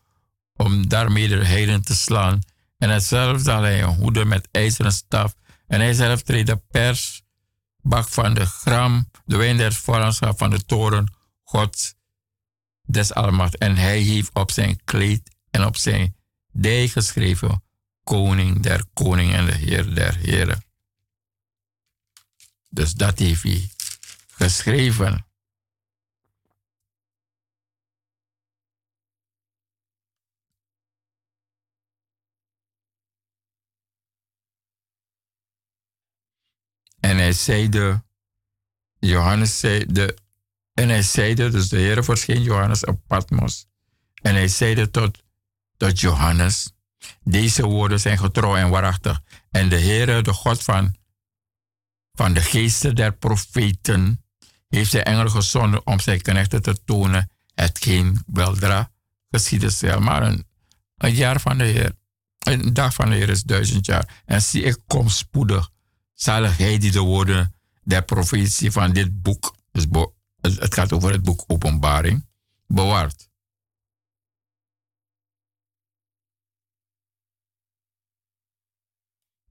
om 0.56 0.88
daarmee 0.88 1.28
de 1.28 1.44
heiden 1.44 1.82
te 1.82 1.94
slaan. 1.94 2.40
En 2.78 2.90
hetzelfde 2.90 3.42
zal 3.42 3.62
hij 3.62 3.82
een 3.82 3.94
hoede 3.94 4.24
met 4.24 4.48
ijzeren 4.50 4.92
staf. 4.92 5.34
En 5.66 5.80
hij 5.80 5.92
zelf 5.92 6.22
treedt 6.22 6.46
de 6.46 6.60
persbak 6.70 8.08
van 8.08 8.34
de 8.34 8.46
gram, 8.46 9.10
de 9.24 9.36
wijn 9.36 9.56
der 9.56 9.72
van 9.72 10.50
de 10.50 10.64
toren, 10.66 11.14
God 11.42 11.94
des 12.82 13.14
Almacht. 13.14 13.58
En 13.58 13.76
hij 13.76 14.00
heeft 14.00 14.30
op 14.32 14.50
zijn 14.50 14.80
kleed 14.84 15.33
en 15.54 15.64
op 15.64 15.76
zijn 15.76 16.16
dij 16.52 16.88
geschreven, 16.88 17.64
koning 18.04 18.62
der 18.62 18.84
koningen 18.92 19.38
en 19.38 19.46
de 19.46 19.54
heer 19.54 19.94
der 19.94 20.16
heren. 20.16 20.64
Dus 22.68 22.92
dat 22.92 23.18
heeft 23.18 23.42
hij 23.42 23.70
geschreven. 24.26 25.26
En 37.00 37.16
hij 37.16 37.32
zeide, 37.32 38.04
Johannes 38.98 39.58
zeide, 39.58 40.18
en 40.72 40.88
hij 40.88 41.02
zeide, 41.02 41.50
dus 41.50 41.68
de 41.68 41.76
Heer 41.76 42.04
verscheen 42.04 42.42
Johannes 42.42 42.84
op 42.84 43.00
Patmos. 43.06 43.66
En 44.22 44.34
hij 44.34 44.48
zeide 44.48 44.90
tot, 44.90 45.23
tot 45.84 46.00
Johannes, 46.00 46.72
deze 47.22 47.66
woorden 47.66 48.00
zijn 48.00 48.18
getrouw 48.18 48.56
en 48.56 48.70
waarachtig. 48.70 49.20
En 49.50 49.68
de 49.68 49.80
Heere, 49.80 50.22
de 50.22 50.32
God 50.32 50.62
van, 50.62 50.94
van 52.12 52.34
de 52.34 52.40
geesten 52.40 52.94
der 52.94 53.12
profeten, 53.16 54.24
heeft 54.68 54.90
zijn 54.90 55.04
engel 55.04 55.28
gezonden 55.28 55.86
om 55.86 56.00
zijn 56.00 56.20
knechten 56.20 56.62
te 56.62 56.84
tonen 56.84 57.30
hetgeen 57.54 58.22
weldra 58.26 58.90
geschieden 59.30 59.72
zal. 59.72 60.00
Maar 60.00 60.22
een, 60.22 60.46
een 60.96 61.14
jaar 61.14 61.40
van 61.40 61.58
de 61.58 61.64
Heer, 61.64 61.92
een 62.38 62.74
dag 62.74 62.94
van 62.94 63.10
de 63.10 63.14
Heer 63.14 63.28
is 63.28 63.42
duizend 63.42 63.86
jaar. 63.86 64.22
En 64.24 64.42
zie, 64.42 64.62
ik 64.62 64.78
kom 64.86 65.08
spoedig. 65.08 65.70
Zalig 66.14 66.56
hij 66.56 66.78
die 66.78 66.90
de 66.90 67.00
woorden 67.00 67.54
der 67.82 68.04
profetie 68.04 68.70
van 68.70 68.92
dit 68.92 69.22
boek, 69.22 69.56
dus 69.72 69.86
het 70.40 70.74
gaat 70.74 70.92
over 70.92 71.12
het 71.12 71.22
boek 71.22 71.44
Openbaring, 71.46 72.26
bewaart. 72.66 73.28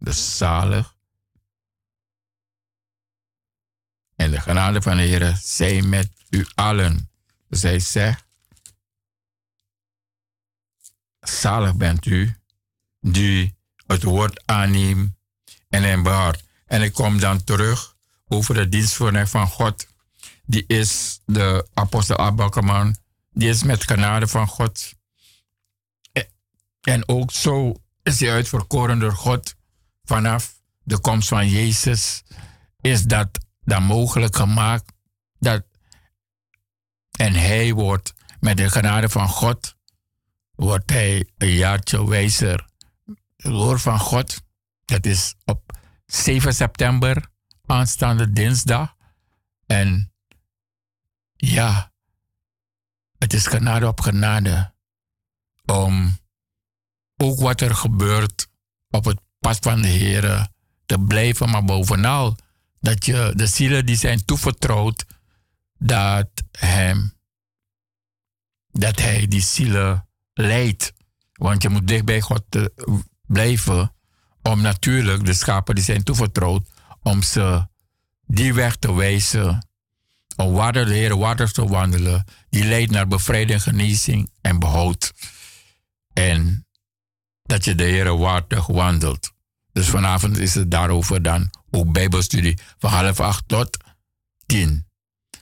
De 0.04 0.12
zalig. 0.12 0.96
En 4.16 4.32
de 4.32 4.40
genade 4.42 4.82
van 4.82 4.98
de 4.98 5.04
Heer 5.04 5.40
zij 5.42 5.82
met 5.82 6.12
u 6.30 6.46
allen. 6.56 7.10
Zij 7.50 7.80
zegt, 7.80 8.26
zalig 11.20 11.76
bent 11.76 12.06
u 12.06 12.36
die 13.00 13.56
het 13.86 14.04
woord 14.04 14.42
aanneemt 14.46 15.16
en 15.70 15.84
hem 15.84 16.04
behoort. 16.04 16.44
En 16.66 16.82
ik 16.82 16.94
kom 16.94 17.20
dan 17.20 17.44
terug 17.44 17.96
over 18.28 18.54
de 18.54 18.70
dienstverlening 18.70 19.30
van 19.30 19.48
God. 19.48 19.88
Die 20.46 20.64
is 20.68 21.20
de 21.26 21.68
apostel 21.74 22.18
Abakman. 22.18 22.96
Die 23.32 23.50
is 23.50 23.64
met 23.64 23.84
genade 23.84 24.28
van 24.28 24.48
God. 24.48 24.94
En 26.82 27.08
ook 27.08 27.32
zo 27.32 27.82
is 28.02 28.20
hij 28.20 28.32
uitverkoren 28.32 29.00
door 29.00 29.16
God 29.16 29.56
vanaf 30.04 30.62
de 30.84 31.00
komst 31.00 31.28
van 31.28 31.50
Jezus 31.50 32.24
is 32.82 33.04
dat 33.04 33.46
dan 33.60 33.84
mogelijk 33.84 34.36
gemaakt. 34.36 34.94
Dat, 35.40 35.66
en 37.12 37.34
hij 37.34 37.74
wordt 37.74 38.14
met 38.40 38.58
de 38.58 38.70
genade 38.70 39.10
van 39.10 39.28
God, 39.28 39.78
wordt 40.52 40.90
hij 40.90 41.30
een 41.38 41.54
jaartje 41.54 42.08
wijzer. 42.08 42.70
Het 43.38 43.52
woord 43.52 43.82
van 43.82 44.00
God, 44.00 44.42
dat 44.86 45.06
is 45.06 45.36
op 45.46 45.78
7 46.06 46.54
september, 46.54 47.30
aanstaande 47.66 48.32
dinsdag. 48.32 48.96
En 49.66 50.14
ja, 51.36 51.92
het 53.18 53.34
is 53.34 53.48
genade 53.48 53.88
op 53.88 54.00
genade 54.00 54.74
om 55.66 56.18
ook 57.18 57.40
wat 57.40 57.62
er 57.62 57.76
gebeurt 57.76 58.48
op 58.90 59.06
het 59.06 59.23
pas 59.44 59.58
van 59.62 59.82
de 59.82 59.88
Heer 59.88 60.48
te 60.86 61.00
blijven, 61.00 61.50
maar 61.50 61.66
bovenal 61.66 62.36
dat 62.80 63.06
je 63.06 63.34
de 63.36 63.48
zielen 63.48 63.86
die 63.86 63.96
zijn 63.96 64.26
toevertrouwd, 64.26 65.06
dat 65.78 66.30
hem, 66.52 67.14
dat 68.72 69.00
hij 69.00 69.28
die 69.28 69.42
zielen 69.42 70.08
leidt. 70.34 70.94
Want 71.34 71.62
je 71.62 71.70
moet 71.70 71.88
dicht 71.88 72.06
bij 72.06 72.22
God 72.22 72.44
blijven, 73.28 73.96
om 74.42 74.62
natuurlijk 74.62 75.26
de 75.26 75.34
schapen 75.34 75.76
die 75.76 75.84
zijn 75.84 76.04
toevertrouwd, 76.04 76.70
om 77.02 77.22
ze 77.22 77.68
die 78.26 78.54
weg 78.54 78.76
te 78.76 78.94
wijzen, 78.94 79.68
om 80.36 80.54
waar 80.54 80.74
de 80.74 80.94
Heer 80.94 81.18
water 81.18 81.52
te 81.52 81.68
wandelen, 81.68 82.26
die 82.50 82.64
leidt 82.64 82.92
naar 82.92 83.08
bevrijding, 83.08 83.64
genezing 83.64 84.30
en 84.42 84.60
behoud. 84.60 85.14
En 86.14 86.68
dat 87.44 87.66
je 87.66 87.76
de 87.76 87.84
Heer 87.84 88.18
waardig 88.18 88.68
wandelt. 88.68 89.33
Dus 89.74 89.90
vanavond 89.90 90.38
is 90.38 90.56
het 90.56 90.72
daarover 90.72 91.22
dan 91.22 91.50
ook 91.72 91.92
Bijbelstudie 91.92 92.58
van 92.78 92.90
half 92.90 93.20
acht 93.20 93.48
tot 93.48 93.78
tien. 94.46 94.88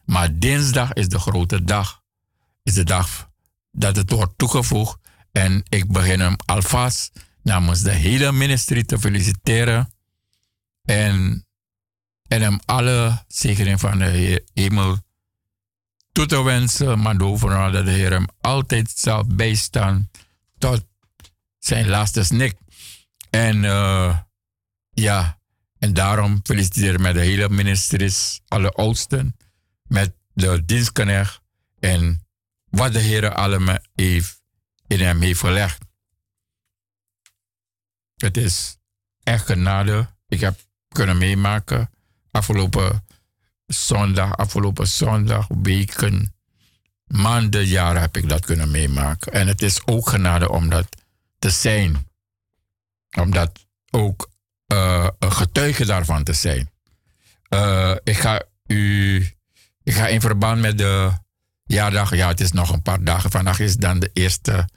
Maar 0.06 0.40
dinsdag 0.40 0.94
is 0.94 1.10
de 1.10 1.20
grote 1.20 1.64
dag. 1.64 2.02
Is 2.64 2.74
de 2.74 2.84
dag 2.84 3.30
dat 3.72 3.95
het 3.95 4.12
wordt 4.12 4.38
toegevoegd. 4.38 4.98
En 5.32 5.64
ik 5.70 5.91
begin 5.91 6.20
hem 6.20 6.36
alvast 6.45 7.12
namens 7.44 7.82
de 7.82 7.91
hele 7.91 8.32
ministerie 8.32 8.86
te 8.86 8.99
feliciteren. 8.99 9.94
En, 10.84 11.45
en 12.28 12.41
hem 12.41 12.60
alle 12.66 13.26
zegening 13.28 13.80
van 13.80 13.98
de 13.98 14.44
hemel 14.53 14.98
toe 16.12 16.26
te 16.26 16.44
wensen. 16.44 17.02
Maar 17.02 17.22
overal 17.22 17.72
dat 17.72 17.86
de 17.86 17.91
Heer 17.91 18.12
hem 18.12 18.28
altijd 18.41 18.91
zal 18.95 19.26
bijstaan 19.26 20.10
tot 20.58 20.86
zijn 21.60 21.88
laatste 21.88 22.24
snik. 22.24 22.58
En 23.32 23.64
uh, 23.64 24.18
ja, 24.90 25.40
en 25.80 25.94
daarom 25.94 26.40
feliciteer 26.44 26.94
ik 26.94 26.99
met 26.99 27.14
de 27.14 27.22
hele 27.22 27.49
ministeries, 27.49 28.41
alle 28.48 28.72
oudsten, 28.72 29.38
met 29.84 30.14
de 30.34 30.66
dienstknecht 30.66 31.41
en 31.80 32.28
wat 32.70 32.94
de 32.94 32.99
Heer 32.99 33.34
allemaal 33.34 33.78
heeft 33.95 34.41
in 34.88 34.99
hem 34.99 35.22
heeft 35.22 35.40
gelegd. 35.40 35.86
Het 38.16 38.38
is 38.38 38.78
echt 39.24 39.45
genade. 39.45 40.08
Ik 40.28 40.40
heb 40.40 40.60
kunnen 40.88 41.18
meemaken 41.18 41.90
afgelopen 42.32 43.06
zondag, 43.66 44.38
afgelopen 44.38 44.88
zondag, 44.88 45.48
weken, 45.48 46.34
maanden, 47.06 47.66
jaren 47.66 48.02
heb 48.02 48.18
ik 48.18 48.30
dat 48.30 48.45
kunnen 48.45 48.72
meemaken. 48.72 49.34
En 49.34 49.48
het 49.48 49.62
is 49.62 49.86
ook 49.86 50.10
genade 50.10 50.49
om 50.49 50.70
dat 50.70 50.88
te 51.40 51.49
zijn. 51.49 52.10
Om 53.19 53.31
dat 53.31 53.65
ook 53.89 54.29
uh, 54.73 55.07
een 55.19 55.31
getuige 55.31 55.85
daarvan 55.85 56.23
te 56.23 56.33
zijn. 56.33 56.69
Uh, 57.49 57.95
ik 58.03 58.17
ga 58.17 58.43
u, 58.67 59.15
ik 59.83 59.93
ga 59.93 60.07
in 60.07 60.21
verband 60.21 60.61
met 60.61 60.77
de 60.77 61.11
jaardag, 61.65 62.15
ja, 62.15 62.27
het 62.27 62.39
is 62.39 62.51
nog 62.51 62.71
een 62.71 62.81
paar 62.81 63.03
dagen. 63.03 63.31
Vandaag 63.31 63.59
is 63.59 63.75
dan 63.75 63.99
de 63.99 64.09
eerste, 64.13 64.69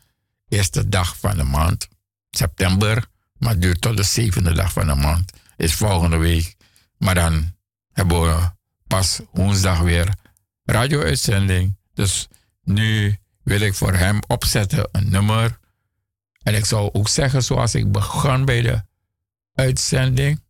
eerste 0.49 0.89
dag 0.89 1.17
van 1.19 1.37
de 1.37 1.43
maand, 1.43 1.89
september. 2.31 3.07
Maar 3.39 3.51
het 3.51 3.63
duurt 3.63 3.81
tot 3.81 3.97
de 3.97 4.03
zevende 4.03 4.53
dag 4.53 4.73
van 4.73 4.87
de 4.87 4.95
maand. 4.95 5.33
Is 5.57 5.75
volgende 5.75 6.17
week. 6.17 6.57
Maar 6.99 7.15
dan 7.15 7.55
hebben 7.93 8.21
we 8.21 8.51
pas 8.87 9.21
woensdag 9.33 9.79
weer 9.81 10.15
radio-uitzending. 10.65 11.77
Dus 11.95 12.29
nu 12.63 13.19
wil 13.43 13.61
ik 13.61 13.75
voor 13.75 13.93
hem 13.93 14.19
opzetten 14.27 14.89
een 14.93 15.11
nummer. 15.11 15.59
En 16.45 16.55
ik 16.55 16.65
zou 16.65 16.91
ook 16.93 17.09
zeggen, 17.09 17.43
zoals 17.43 17.75
ik 17.75 17.93
begon 17.93 18.45
bij 18.45 18.63
de 18.63 18.83
uitzending. 19.55 20.43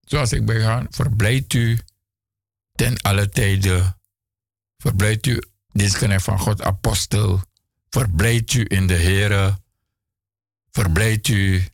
Zoals 0.00 0.32
ik 0.32 0.46
begon, 0.46 0.86
verblijdt 0.90 1.52
u 1.52 1.78
ten 2.72 3.00
alle 3.00 3.28
tijden. 3.28 3.98
Verblijdt 4.76 5.26
u, 5.26 5.42
dienstknecht 5.72 6.24
van 6.24 6.38
God, 6.38 6.62
apostel. 6.62 7.42
Verblijdt 7.88 8.52
u 8.52 8.64
in 8.68 8.86
de 8.86 8.94
Heer. 8.94 9.56
Verblijdt 10.70 11.28
u, 11.28 11.68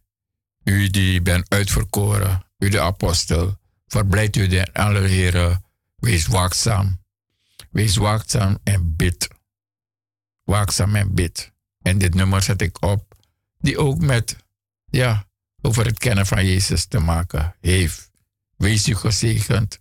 u 0.64 0.88
die 0.90 1.22
bent 1.22 1.50
uitverkoren, 1.50 2.46
u 2.58 2.68
de 2.68 2.80
apostel. 2.80 3.56
Verblijdt 3.86 4.36
u 4.36 4.52
in 4.52 4.72
alle 4.72 5.00
Heer. 5.00 5.60
Wees 5.96 6.26
waakzaam. 6.26 7.00
Wees 7.70 7.96
waakzaam 7.96 8.58
en 8.64 8.96
bid. 8.96 9.28
Waakzaam 10.44 10.94
en 10.94 11.14
bid. 11.14 11.52
En 11.82 11.98
dit 11.98 12.14
nummer 12.14 12.42
zet 12.42 12.62
ik 12.62 12.82
op, 12.82 13.14
die 13.58 13.78
ook 13.78 14.00
met 14.00 14.36
ja, 14.90 15.26
over 15.60 15.86
het 15.86 15.98
kennen 15.98 16.26
van 16.26 16.46
Jezus 16.46 16.86
te 16.86 16.98
maken 16.98 17.54
heeft. 17.60 18.10
Wees 18.56 18.88
u 18.88 18.94
gezegend. 18.94 19.78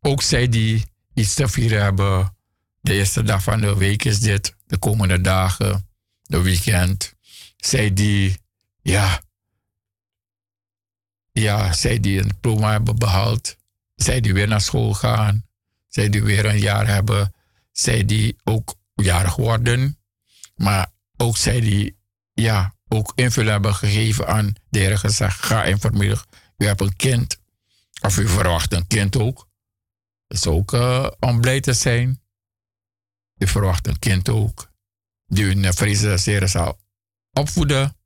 Ook 0.00 0.22
zij 0.22 0.48
die 0.48 0.84
iets 1.14 1.34
te 1.34 1.48
vieren 1.48 1.82
hebben. 1.82 2.36
De 2.80 2.92
eerste 2.92 3.22
dag 3.22 3.42
van 3.42 3.60
de 3.60 3.76
week 3.76 4.04
is 4.04 4.20
dit. 4.20 4.56
De 4.66 4.78
komende 4.78 5.20
dagen. 5.20 5.88
De 6.22 6.40
weekend. 6.40 7.14
Zij 7.56 7.92
die, 7.92 8.38
ja. 8.82 9.22
Ja, 11.32 11.72
zij 11.72 12.00
die 12.00 12.20
een 12.20 12.28
diploma 12.28 12.70
hebben 12.70 12.98
behaald. 12.98 13.56
Zij 13.94 14.20
die 14.20 14.32
weer 14.32 14.48
naar 14.48 14.60
school 14.60 14.94
gaan. 14.94 15.44
Zij 15.88 16.08
die 16.08 16.22
weer 16.22 16.44
een 16.44 16.58
jaar 16.58 16.86
hebben. 16.86 17.34
Zij 17.72 18.04
die 18.04 18.36
ook 18.44 18.74
jarig 18.94 19.36
worden. 19.36 19.98
Maar 20.54 20.91
ook 21.22 21.36
zij 21.36 21.60
die, 21.60 21.98
ja, 22.32 22.74
ook 22.88 23.12
invulling 23.14 23.52
hebben 23.52 23.74
gegeven 23.74 24.26
aan 24.26 24.54
de 24.68 24.78
Heer 24.78 24.98
gezegd, 24.98 25.44
ga 25.44 25.78
vanmiddag, 25.78 26.26
u 26.56 26.66
hebt 26.66 26.80
een 26.80 26.96
kind, 26.96 27.40
of 28.00 28.18
u 28.18 28.28
verwacht 28.28 28.72
een 28.72 28.86
kind 28.86 29.16
ook. 29.16 29.48
Dat 30.26 30.38
is 30.38 30.46
ook 30.46 30.72
uh, 30.72 31.10
om 31.20 31.40
blij 31.40 31.60
te 31.60 31.72
zijn. 31.72 32.22
U 33.38 33.46
verwacht 33.46 33.86
een 33.86 33.98
kind 33.98 34.28
ook, 34.28 34.72
die 35.26 35.44
u 35.44 35.50
in 35.50 35.62
de 35.62 35.72
vreze 35.72 36.48
zal 36.48 36.80
opvoeden. 37.32 37.96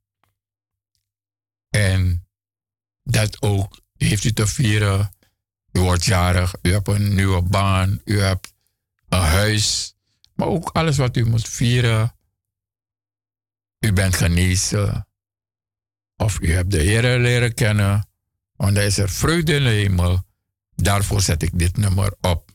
En 1.69 2.27
dat 3.03 3.41
ook 3.41 3.79
heeft 3.97 4.23
u 4.23 4.33
te 4.33 4.47
vieren. 4.47 5.11
U 5.71 5.79
wordt 5.79 6.05
jarig, 6.05 6.55
u 6.61 6.71
hebt 6.71 6.87
een 6.87 7.15
nieuwe 7.15 7.41
baan, 7.41 8.01
u 8.03 8.19
hebt 8.19 8.53
een 9.09 9.19
huis. 9.19 9.95
Maar 10.35 10.47
ook 10.47 10.69
alles 10.69 10.97
wat 10.97 11.17
u 11.17 11.25
moet 11.25 11.47
vieren 11.47 12.16
u 13.79 13.93
bent 13.93 14.15
genezen 14.15 15.07
of 16.15 16.39
u 16.41 16.53
hebt 16.53 16.71
de 16.71 16.79
Heer 16.79 17.19
leren 17.19 17.53
kennen, 17.53 18.09
want 18.55 18.75
dan 18.75 18.83
is 18.83 18.97
er 18.97 19.09
vreugde 19.09 19.53
in 19.53 19.63
de 19.63 19.69
hemel. 19.69 20.25
Daarvoor 20.75 21.21
zet 21.21 21.43
ik 21.43 21.59
dit 21.59 21.77
nummer 21.77 22.13
op. 22.21 22.51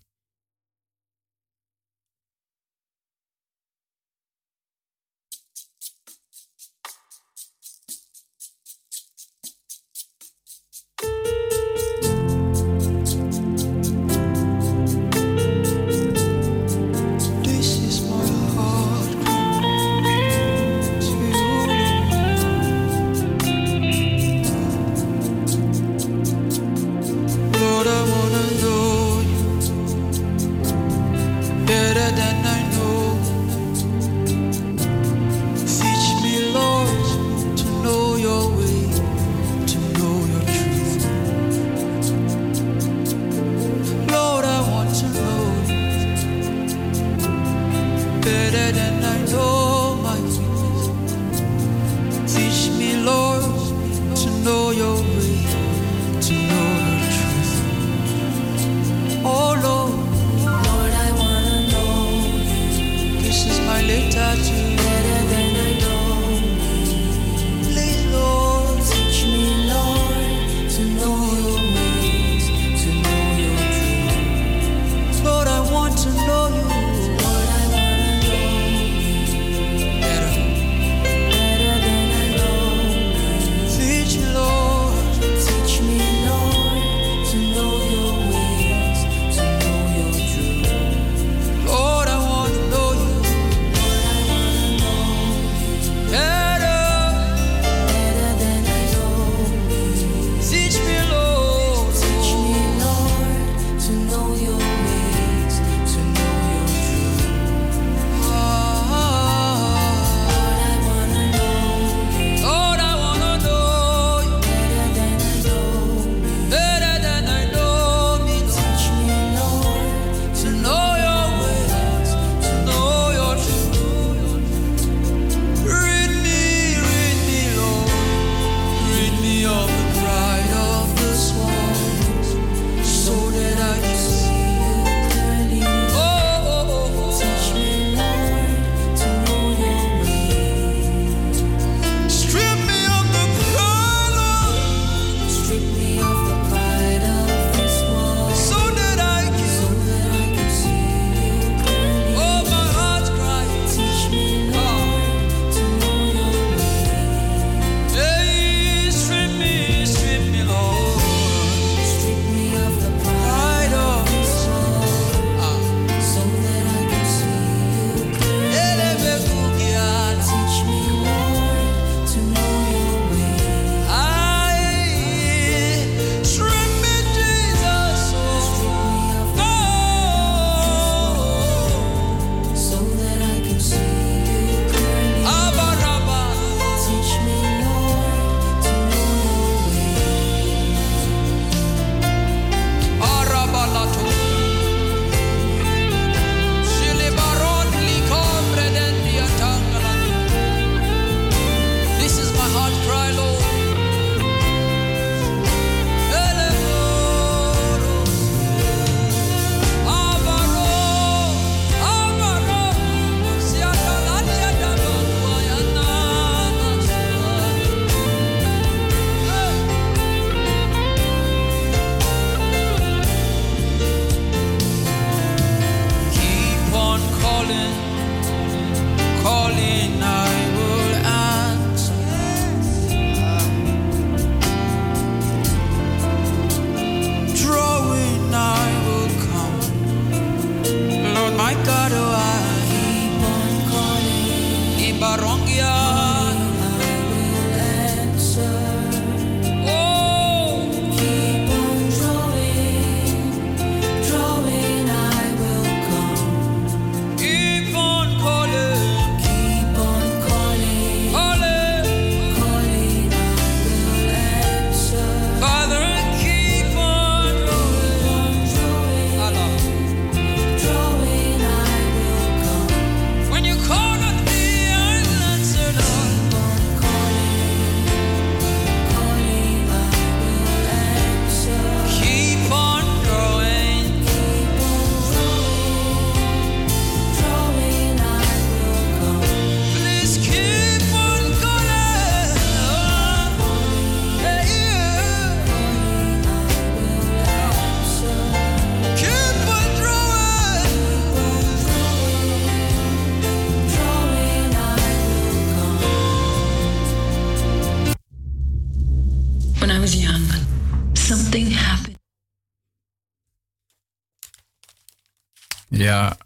Ja, 315.93 316.17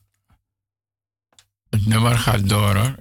het 1.71 1.87
nummer 1.87 2.19
gaat 2.19 2.49
door 2.49 2.77
hoor. 2.77 2.97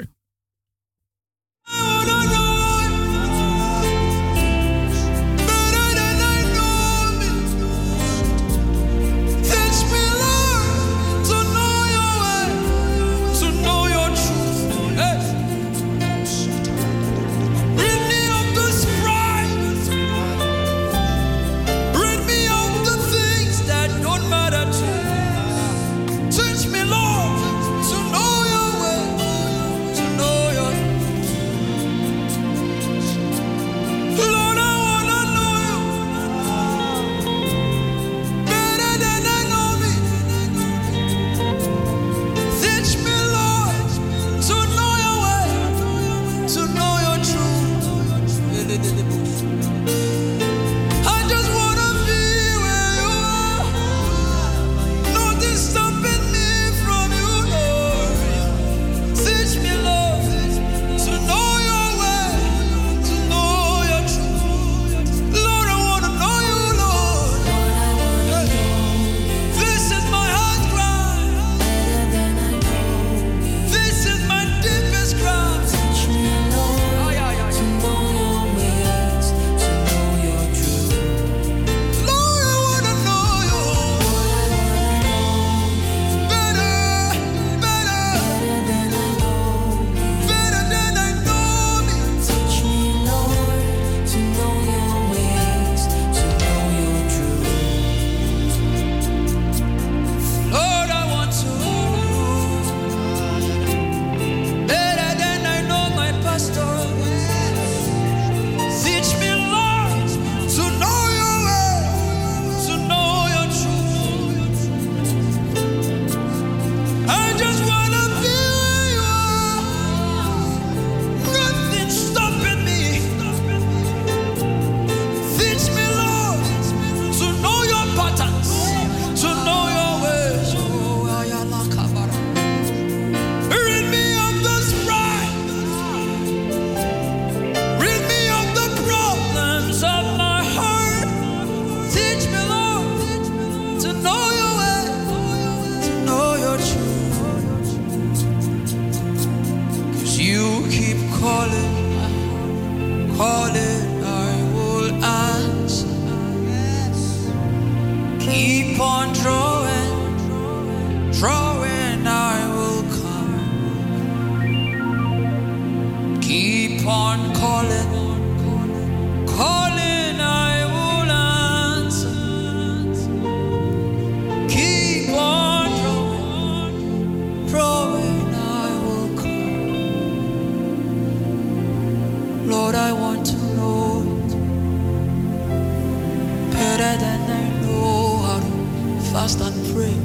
and 186.94 187.32
I 187.32 187.62
know 187.62 188.18
how 188.28 188.40
to 188.40 189.02
fast 189.12 189.42
and 189.42 189.56
pray. 189.74 189.96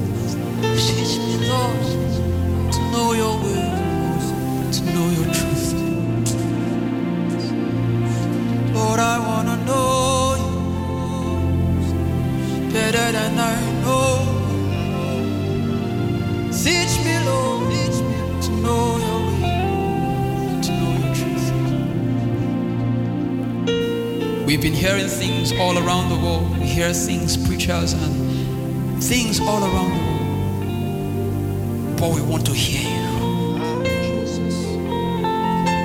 Teach 0.77 1.17
me, 1.19 1.47
Lord, 1.47 2.71
to 2.73 2.79
know 2.91 3.13
your 3.13 3.37
will, 3.37 4.71
to 4.71 4.81
know 4.93 5.09
your 5.11 5.33
truth. 5.33 5.50
Things, 24.81 25.51
all 25.59 25.77
around 25.77 26.09
the 26.09 26.15
world, 26.15 26.57
we 26.57 26.65
hear 26.65 26.91
things, 26.91 27.37
preachers, 27.37 27.93
and 27.93 29.03
things 29.03 29.39
all 29.39 29.63
around 29.63 29.91
the 29.91 29.97
world. 30.05 31.99
But 31.99 32.15
we 32.15 32.21
want 32.21 32.45
to 32.47 32.53
hear 32.53 32.89
you. 32.89 33.09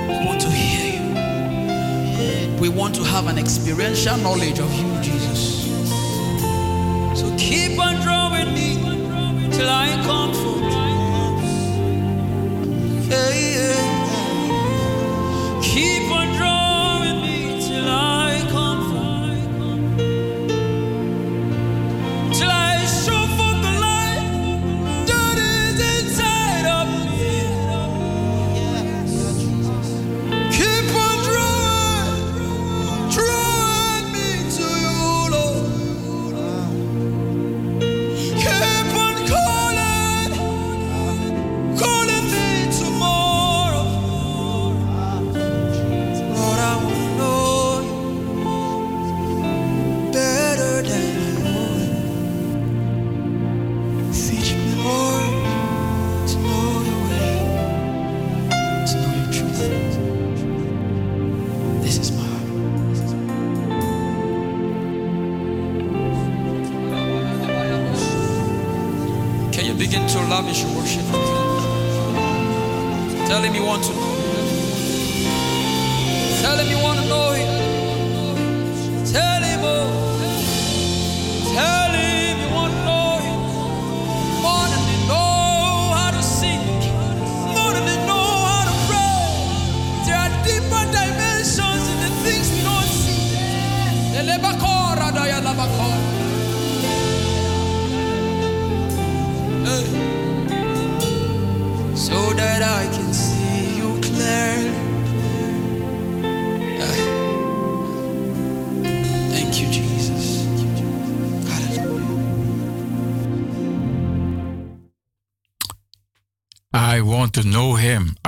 We 0.07 0.25
want 0.25 0.41
to 0.41 0.49
hear 0.49 0.95
you. 0.95 2.59
We 2.59 2.69
want 2.69 2.95
to 2.95 3.03
have 3.03 3.27
an 3.27 3.37
experiential 3.37 4.17
knowledge 4.17 4.59
of 4.59 4.73
you, 4.73 5.01
Jesus. 5.03 5.65
So 7.19 7.35
keep 7.37 7.79
on 7.79 8.01
drawing 8.01 8.51
me 8.55 8.77
till 9.51 9.69
I 9.69 9.89
come 10.05 10.33
forth. 10.33 10.86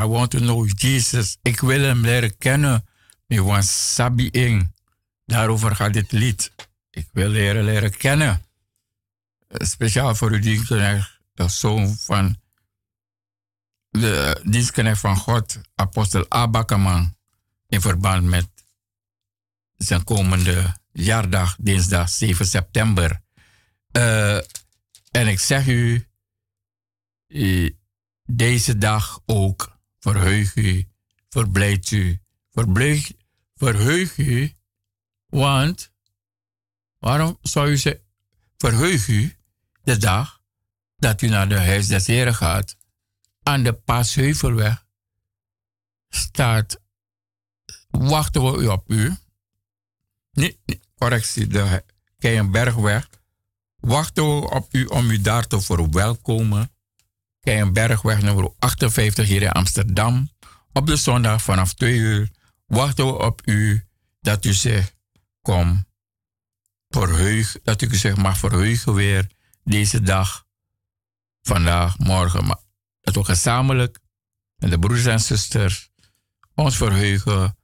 Want 0.10 0.32
to 0.32 0.40
know 0.40 0.70
Jesus. 0.76 1.38
Ik 1.42 1.60
wil 1.60 1.82
hem 1.82 2.02
leren 2.02 2.38
kennen. 2.38 2.86
Ik 3.28 3.40
want 3.40 3.66
sabi 3.66 4.30
ing. 4.30 4.76
Daarover 5.26 5.76
gaat 5.76 5.94
dit 5.94 6.12
lied. 6.12 6.52
Ik 6.90 7.10
wil 7.12 7.30
leren 7.30 7.64
leren 7.64 7.98
kennen. 7.98 8.46
Eh, 9.48 9.68
Speciaal 9.68 10.16
voor 10.16 10.32
u 10.32 10.40
dienstknecht, 10.40 11.20
de 11.34 11.48
zoon 11.48 11.96
van 11.96 12.38
de 13.90 14.42
dienstknecht 14.44 15.00
van 15.00 15.16
God, 15.18 15.60
apostel 15.76 16.26
Abakaman, 16.30 17.16
in 17.68 17.82
verband 17.82 18.24
met 18.24 18.48
zijn 19.76 20.04
komende 20.04 20.76
jaardag, 20.92 21.56
dinsdag 21.60 22.10
7 22.10 22.46
september. 22.46 23.22
Eh, 23.92 24.36
en 25.12 25.28
ik 25.28 25.40
zeg 25.40 25.68
u, 25.68 26.08
eh, 27.28 27.72
deze 28.26 28.78
dag 28.78 29.22
ook 29.26 29.79
verheug 30.00 30.56
u, 30.56 30.88
verblijd 31.30 31.92
u, 31.92 32.20
verblijd, 32.52 33.16
verheug 33.56 34.18
u, 34.18 34.54
want 35.26 35.92
waarom 37.00 37.38
zou 37.42 37.70
u 37.70 37.78
zeggen, 37.78 38.04
verheug 38.58 39.08
u 39.08 39.36
de 39.84 39.98
dag 39.98 40.42
dat 40.96 41.22
u 41.22 41.28
naar 41.28 41.50
de 41.50 41.60
huis 41.60 41.88
des 41.88 42.08
Heren 42.08 42.36
gaat, 42.36 42.78
aan 43.44 43.64
de 43.64 43.74
Paasheuvelweg 43.74 44.86
staat, 46.10 46.82
wachten 47.90 48.42
we 48.42 48.72
op 48.72 48.92
u. 48.92 49.16
Nee, 50.32 50.60
correctie, 50.96 51.48
de 51.48 51.84
Keienbergweg. 52.18 53.10
Wachten 53.80 54.24
we 54.24 54.50
op 54.50 54.74
u 54.74 54.86
om 54.86 55.10
u 55.10 55.22
daar 55.22 55.48
te 55.48 55.62
verwelkomen. 55.62 56.72
Keienbergweg 57.40 58.22
nummer 58.22 58.52
58 58.60 59.28
hier 59.28 59.42
in 59.42 59.52
Amsterdam. 59.52 60.30
Op 60.74 60.88
de 60.88 60.96
zondag 60.96 61.42
vanaf 61.42 61.74
2 61.74 61.96
uur 61.96 62.30
wachten 62.66 63.06
we 63.06 63.18
op 63.18 63.42
u 63.46 63.84
dat 64.22 64.46
u 64.46 64.54
zich 64.54 64.92
kom 65.42 65.86
verheug, 66.90 67.58
dat 67.64 67.82
u 67.82 67.96
zich 67.96 68.16
mag 68.16 68.38
verheugen 68.38 68.94
weer 68.94 69.28
deze 69.64 70.02
dag, 70.02 70.46
vandaag, 71.42 71.98
morgen. 71.98 72.46
Maar 72.46 72.60
dat 73.02 73.16
we 73.16 73.24
gezamenlijk 73.24 74.00
met 74.56 74.70
de 74.70 74.80
broers 74.80 75.06
en 75.06 75.20
zusters 75.20 75.90
ons 76.56 76.78
verheugen 76.78 77.58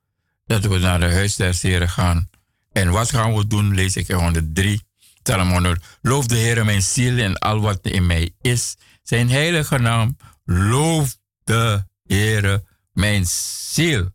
dat 0.46 0.66
we 0.66 0.78
naar 0.78 1.00
de 1.00 1.12
huis 1.12 1.62
Heren 1.62 1.90
gaan. 1.90 2.30
En 2.72 2.92
wat 2.92 3.10
gaan 3.10 3.34
we 3.34 3.48
doen, 3.48 3.74
lees 3.74 3.96
ik 3.96 4.08
in 4.08 4.16
103. 4.16 4.82
Psalm 5.24 5.52
100. 5.52 5.86
Loof 6.02 6.26
de 6.26 6.36
Heer 6.36 6.66
mijn 6.66 6.82
ziel 6.82 7.18
en 7.18 7.38
al 7.38 7.60
wat 7.60 7.86
in 7.88 8.06
mij 8.06 8.32
is. 8.42 8.76
Zijn 9.06 9.30
heilige 9.30 9.78
naam. 9.78 10.18
Loof 10.46 11.18
de 11.44 11.86
Heer 12.04 12.64
mijn 12.94 13.26
ziel. 13.72 14.10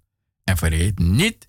En 0.45 0.57
vergeet 0.57 0.99
niet 0.99 1.49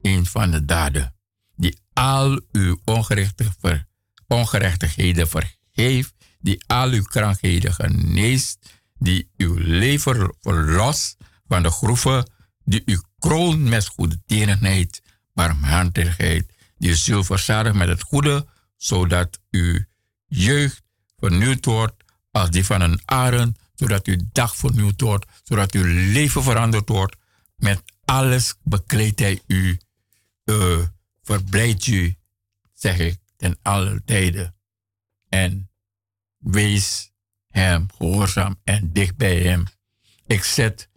een 0.00 0.26
van 0.26 0.50
de 0.50 0.64
daden 0.64 1.14
die 1.56 1.78
al 1.92 2.40
uw 2.52 2.80
ver- 2.84 3.86
ongerechtigheden 4.26 5.28
vergeeft, 5.28 6.14
die 6.40 6.64
al 6.66 6.90
uw 6.90 7.02
krankheden 7.02 7.72
geneest, 7.72 8.58
die 8.98 9.30
uw 9.36 9.54
leven 9.56 10.34
verlost 10.40 11.16
van 11.48 11.62
de 11.62 11.70
groeven, 11.70 12.30
die 12.64 12.82
u 12.84 13.00
kroont 13.18 13.60
met 13.60 13.86
goede 13.86 14.22
tierenheid, 14.26 15.02
barmhartigheid, 15.34 16.52
die 16.78 16.90
uw 16.90 16.96
ziel 16.96 17.24
verzadigt 17.24 17.74
met 17.74 17.88
het 17.88 18.02
goede, 18.02 18.46
zodat 18.76 19.40
uw 19.50 19.78
jeugd 20.26 20.82
vernieuwd 21.18 21.64
wordt 21.64 21.99
als 22.30 22.50
die 22.50 22.64
van 22.64 22.80
een 22.80 23.00
arend, 23.04 23.58
zodat 23.74 24.06
uw 24.06 24.16
dag 24.32 24.56
vernieuwd 24.56 25.00
wordt, 25.00 25.26
zodat 25.42 25.72
uw 25.72 25.84
leven 26.12 26.42
veranderd 26.42 26.88
wordt. 26.88 27.16
Met 27.56 27.82
alles 28.04 28.54
bekleedt 28.62 29.20
hij 29.20 29.40
u, 29.46 29.78
uh, 30.44 30.78
verblijdt 31.22 31.86
u, 31.86 32.16
zeg 32.74 32.98
ik, 32.98 33.18
ten 33.36 33.58
alle 33.62 34.02
tijden. 34.04 34.54
En 35.28 35.70
wees 36.38 37.12
hem 37.48 37.86
gehoorzaam 37.96 38.56
en 38.64 38.92
dicht 38.92 39.16
bij 39.16 39.40
hem. 39.40 39.64
Ik 40.26 40.44
zet, 40.44 40.88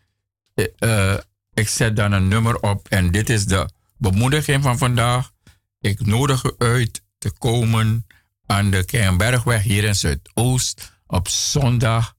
eh, 0.53 0.65
eh, 0.77 1.19
ik 1.53 1.67
zet 1.67 1.95
dan 1.95 2.11
een 2.11 2.27
nummer 2.27 2.59
op 2.59 2.87
en 2.87 3.11
dit 3.11 3.29
is 3.29 3.45
de 3.45 3.69
bemoediging 3.97 4.63
van 4.63 4.77
vandaag. 4.77 5.31
Ik 5.79 6.05
nodig 6.05 6.43
u 6.43 6.53
uit 6.57 7.03
te 7.17 7.31
komen 7.31 8.07
aan 8.45 8.71
de 8.71 8.85
Keienbergweg 8.85 9.63
hier 9.63 9.83
in 9.83 9.95
Zuidoost 9.95 10.92
op 11.13 11.27
zondag 11.27 12.15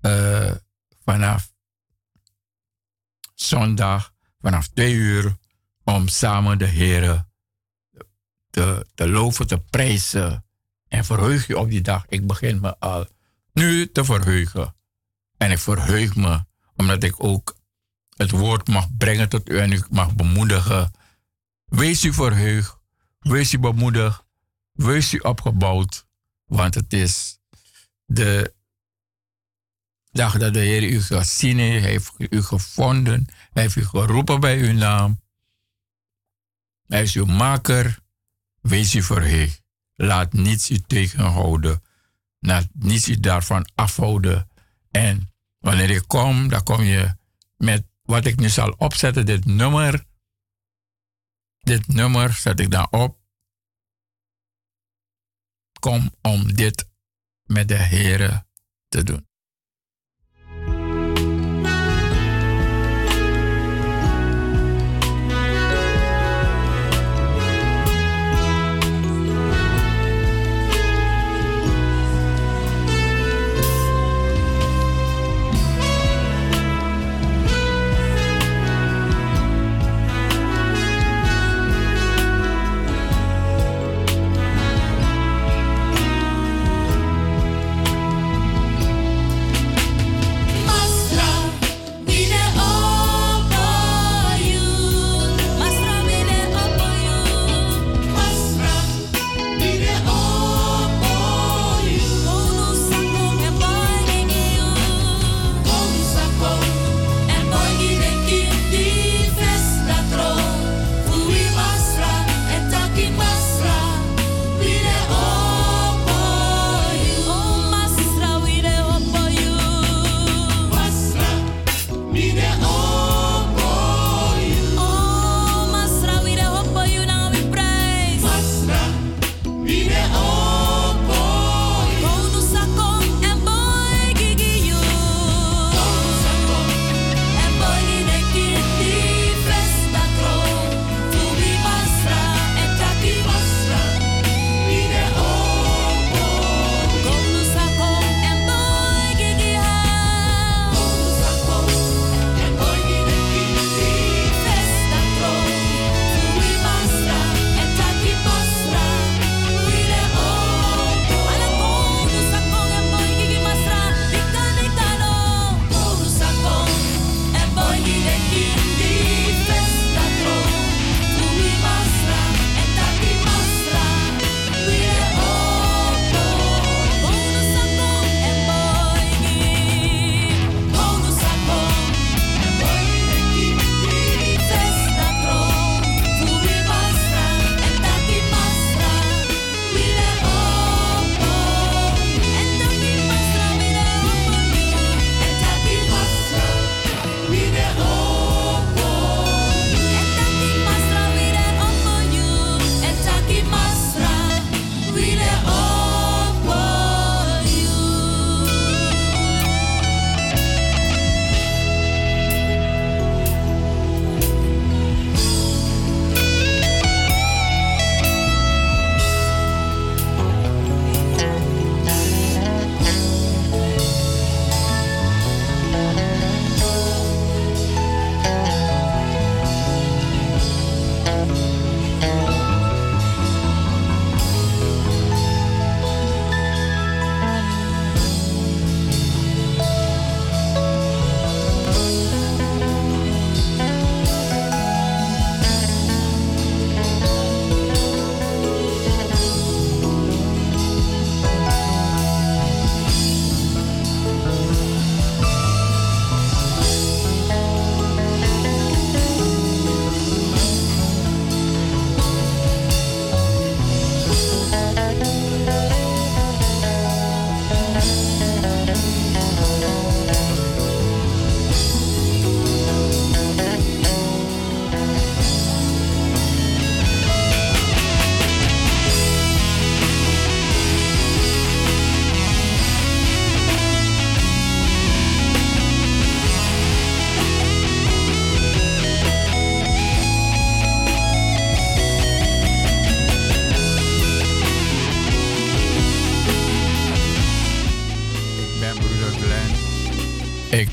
eh, 0.00 0.52
vanaf 1.04 1.52
zondag 3.34 4.12
vanaf 4.40 4.68
twee 4.68 4.94
uur 4.94 5.36
om 5.84 6.08
samen 6.08 6.58
de 6.58 6.66
Heer 6.66 7.26
te, 8.50 8.86
te 8.94 9.08
loven, 9.08 9.46
te 9.46 9.58
prijzen 9.58 10.44
en 10.88 11.04
verheug 11.04 11.46
je 11.46 11.58
op 11.58 11.70
die 11.70 11.80
dag. 11.80 12.04
Ik 12.08 12.26
begin 12.26 12.60
me 12.60 12.78
al 12.78 13.06
nu 13.52 13.92
te 13.92 14.04
verheugen. 14.04 14.74
En 15.36 15.50
ik 15.50 15.58
verheug 15.58 16.16
me 16.16 16.44
omdat 16.76 17.02
ik 17.02 17.24
ook 17.24 17.56
het 18.16 18.30
woord 18.30 18.68
mag 18.68 18.96
brengen 18.96 19.28
tot 19.28 19.48
u 19.48 19.58
en 19.58 19.72
u 19.72 19.82
mag 19.90 20.14
bemoedigen. 20.14 20.90
Wees 21.64 22.04
u 22.04 22.12
verheugd, 22.12 22.78
wees 23.18 23.52
u 23.52 23.58
bemoedigd, 23.58 24.24
wees 24.72 25.14
u 25.14 25.18
opgebouwd, 25.18 26.06
want 26.44 26.74
het 26.74 26.92
is 26.92 27.38
de 28.06 28.54
dag 30.10 30.38
dat 30.38 30.54
de 30.54 30.58
Heer 30.60 30.82
u 30.82 31.00
gezien 31.00 31.58
heeft, 31.58 31.82
hij 31.82 31.90
heeft 31.90 32.12
u 32.18 32.42
gevonden, 32.42 33.26
hij 33.52 33.62
heeft 33.62 33.76
u 33.76 33.84
geroepen 33.84 34.40
bij 34.40 34.58
uw 34.58 34.72
naam. 34.72 35.24
Hij 36.86 37.02
is 37.02 37.14
uw 37.14 37.24
maker, 37.24 37.98
wees 38.60 38.94
u 38.94 39.02
verheugd. 39.02 39.62
Laat 39.94 40.32
niets 40.32 40.70
u 40.70 40.78
tegenhouden. 40.78 41.82
Laat 42.38 42.68
niets 42.72 43.08
u 43.08 43.20
daarvan 43.20 43.70
afhouden. 43.74 44.50
En 44.90 45.32
wanneer 45.58 45.90
je 45.90 46.06
komt, 46.06 46.50
dan 46.50 46.62
kom 46.62 46.82
je 46.82 47.16
met 47.56 47.86
wat 48.02 48.24
ik 48.24 48.36
nu 48.36 48.48
zal 48.48 48.70
opzetten, 48.70 49.26
dit 49.26 49.44
nummer. 49.44 50.04
Dit 51.58 51.88
nummer 51.88 52.32
zet 52.32 52.60
ik 52.60 52.70
dan 52.70 52.86
op. 52.90 53.18
Kom 55.80 56.14
om 56.22 56.54
dit 56.54 56.88
met 57.46 57.68
de 57.68 57.74
Heer 57.74 58.44
te 58.88 59.02
doen. 59.02 59.28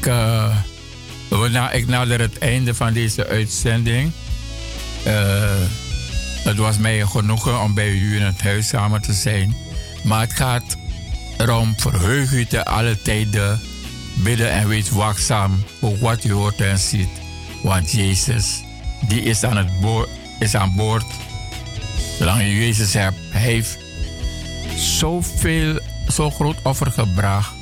Ik, 0.04 0.10
uh, 0.10 1.70
ik 1.72 1.88
nader 1.88 2.20
het 2.20 2.38
einde 2.38 2.74
van 2.74 2.94
deze 2.94 3.28
uitzending. 3.28 4.12
Uh, 5.08 5.14
het 6.44 6.58
was 6.58 6.78
mij 6.78 7.02
een 7.02 7.08
genoegen 7.08 7.62
om 7.62 7.74
bij 7.74 7.90
u 7.90 8.16
in 8.16 8.22
het 8.22 8.42
huis 8.42 8.68
samen 8.68 9.02
te 9.02 9.14
zijn. 9.14 9.56
Maar 10.04 10.22
het 10.22 10.34
gaat 10.34 10.78
erom, 11.38 11.74
verheug 11.78 12.48
te 12.48 12.66
alle 12.66 13.02
tijden. 13.02 13.62
Bidden 14.16 14.52
en 14.52 14.68
wees 14.68 14.90
waakzaam 14.90 15.64
voor 15.80 15.98
wat 16.00 16.24
u 16.24 16.32
hoort 16.32 16.62
en 16.62 16.78
ziet. 16.78 17.22
Want 17.62 17.92
Jezus, 17.92 18.62
die 19.08 19.22
is 19.22 19.44
aan, 19.44 19.58
het 19.58 19.80
boord, 19.82 20.10
is 20.40 20.56
aan 20.56 20.76
boord. 20.76 21.06
Zolang 22.18 22.42
je 22.42 22.56
Jezus 22.56 22.94
hebt, 22.94 23.18
hij 23.32 23.42
heeft 23.42 23.78
zoveel, 24.76 25.80
zo 26.08 26.30
groot 26.30 26.58
offer 26.64 26.92
gebracht. 26.92 27.54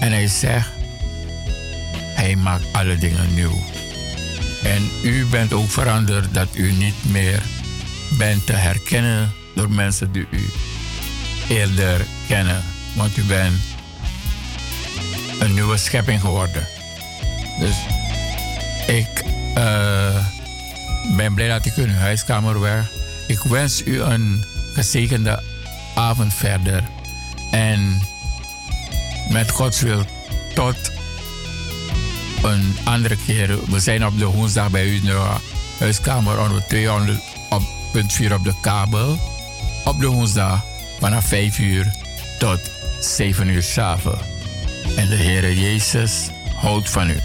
En 0.00 0.12
hij 0.12 0.26
zegt, 0.26 0.73
alle 2.72 2.98
dingen 2.98 3.34
nieuw. 3.34 3.64
En 4.62 4.90
u 5.02 5.26
bent 5.26 5.52
ook 5.52 5.70
veranderd 5.70 6.34
dat 6.34 6.48
u 6.52 6.72
niet 6.72 6.94
meer 7.02 7.42
bent 8.18 8.46
te 8.46 8.52
herkennen 8.52 9.32
door 9.54 9.70
mensen 9.70 10.12
die 10.12 10.26
u 10.30 10.50
eerder 11.48 12.06
kennen. 12.28 12.62
Want 12.94 13.16
u 13.16 13.22
bent 13.22 13.60
een 15.38 15.54
nieuwe 15.54 15.76
schepping 15.76 16.20
geworden. 16.20 16.66
Dus 17.58 17.76
ik 18.86 19.24
uh, 19.58 20.26
ben 21.16 21.34
blij 21.34 21.48
dat 21.48 21.66
ik 21.66 21.76
in 21.76 21.88
uw 21.88 21.94
huiskamer 21.94 22.58
was. 22.58 22.84
Ik 23.26 23.38
wens 23.38 23.82
u 23.86 24.00
een 24.00 24.44
gezegende 24.74 25.42
avond 25.94 26.34
verder. 26.34 26.82
En 27.50 28.00
met 29.30 29.50
Gods 29.50 29.80
wil 29.80 30.04
tot 30.54 30.76
een 32.44 32.76
andere 32.84 33.16
keer. 33.26 33.70
We 33.70 33.80
zijn 33.80 34.06
op 34.06 34.18
de 34.18 34.26
woensdag 34.26 34.70
bij 34.70 34.86
u 34.86 34.94
in 34.94 35.04
de 35.04 35.36
huiskamer 35.78 36.40
onder 36.40 36.64
200 36.68 37.20
op 37.50 37.62
punt 37.92 38.12
4 38.12 38.34
op 38.34 38.44
de 38.44 38.54
kabel. 38.60 39.18
Op 39.84 40.00
de 40.00 40.06
woensdag 40.06 40.64
vanaf 41.00 41.24
5 41.24 41.58
uur 41.58 41.92
tot 42.38 42.60
7 43.00 43.48
uur 43.48 43.62
s'avonds. 43.62 44.22
En 44.96 45.08
de 45.08 45.16
Heere 45.16 45.60
Jezus 45.60 46.28
houdt 46.54 46.90
van 46.90 47.10
u. 47.10 47.18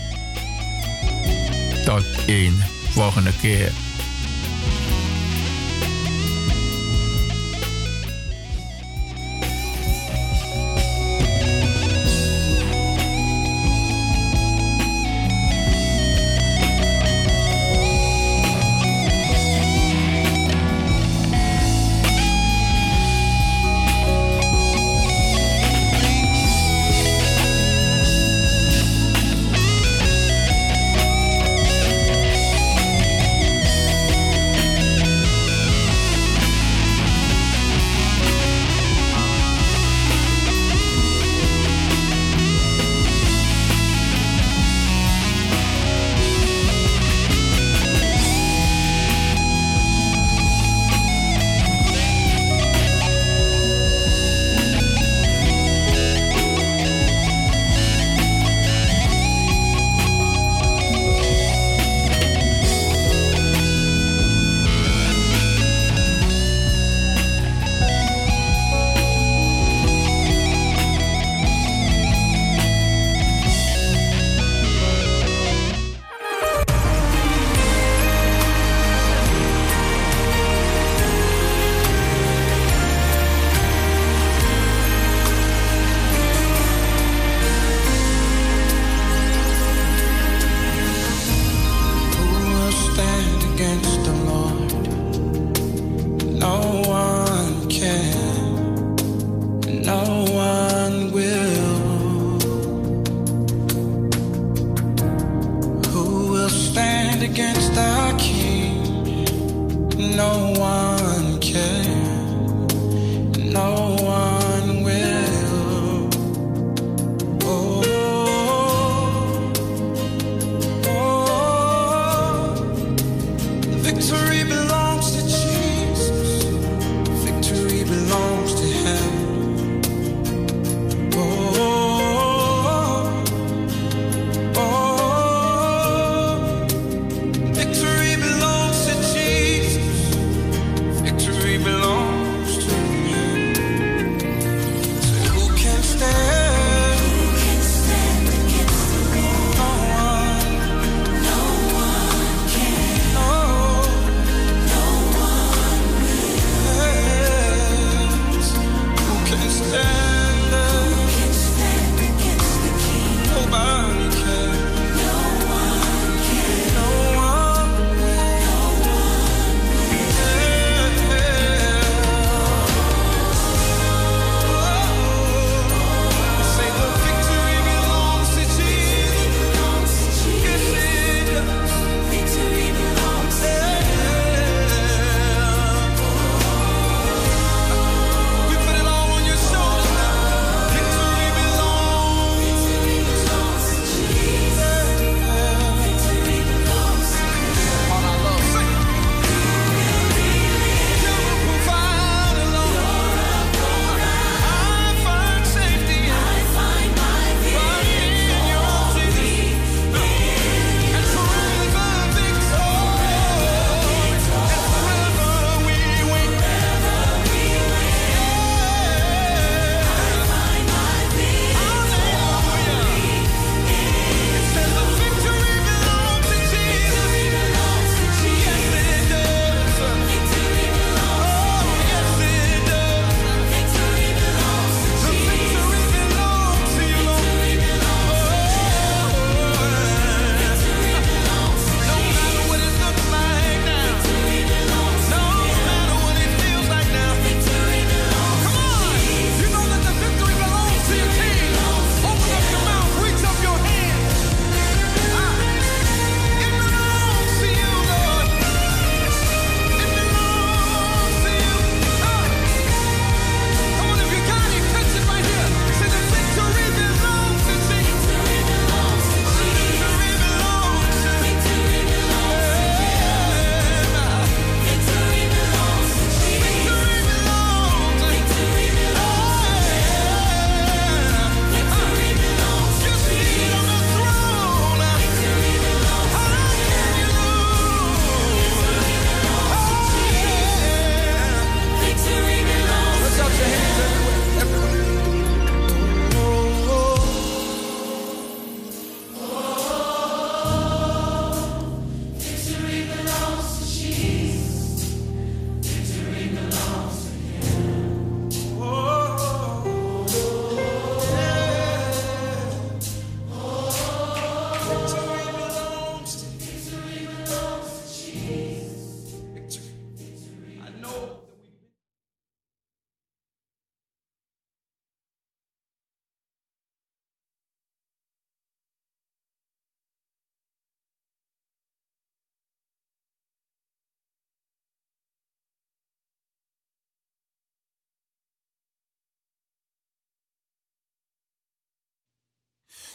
Tot 1.85 2.05
een 2.27 2.63
volgende 2.89 3.31
keer. 3.41 3.71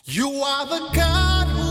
You 0.07 0.29
are 0.43 0.67
the 0.67 0.91
God 0.93 1.64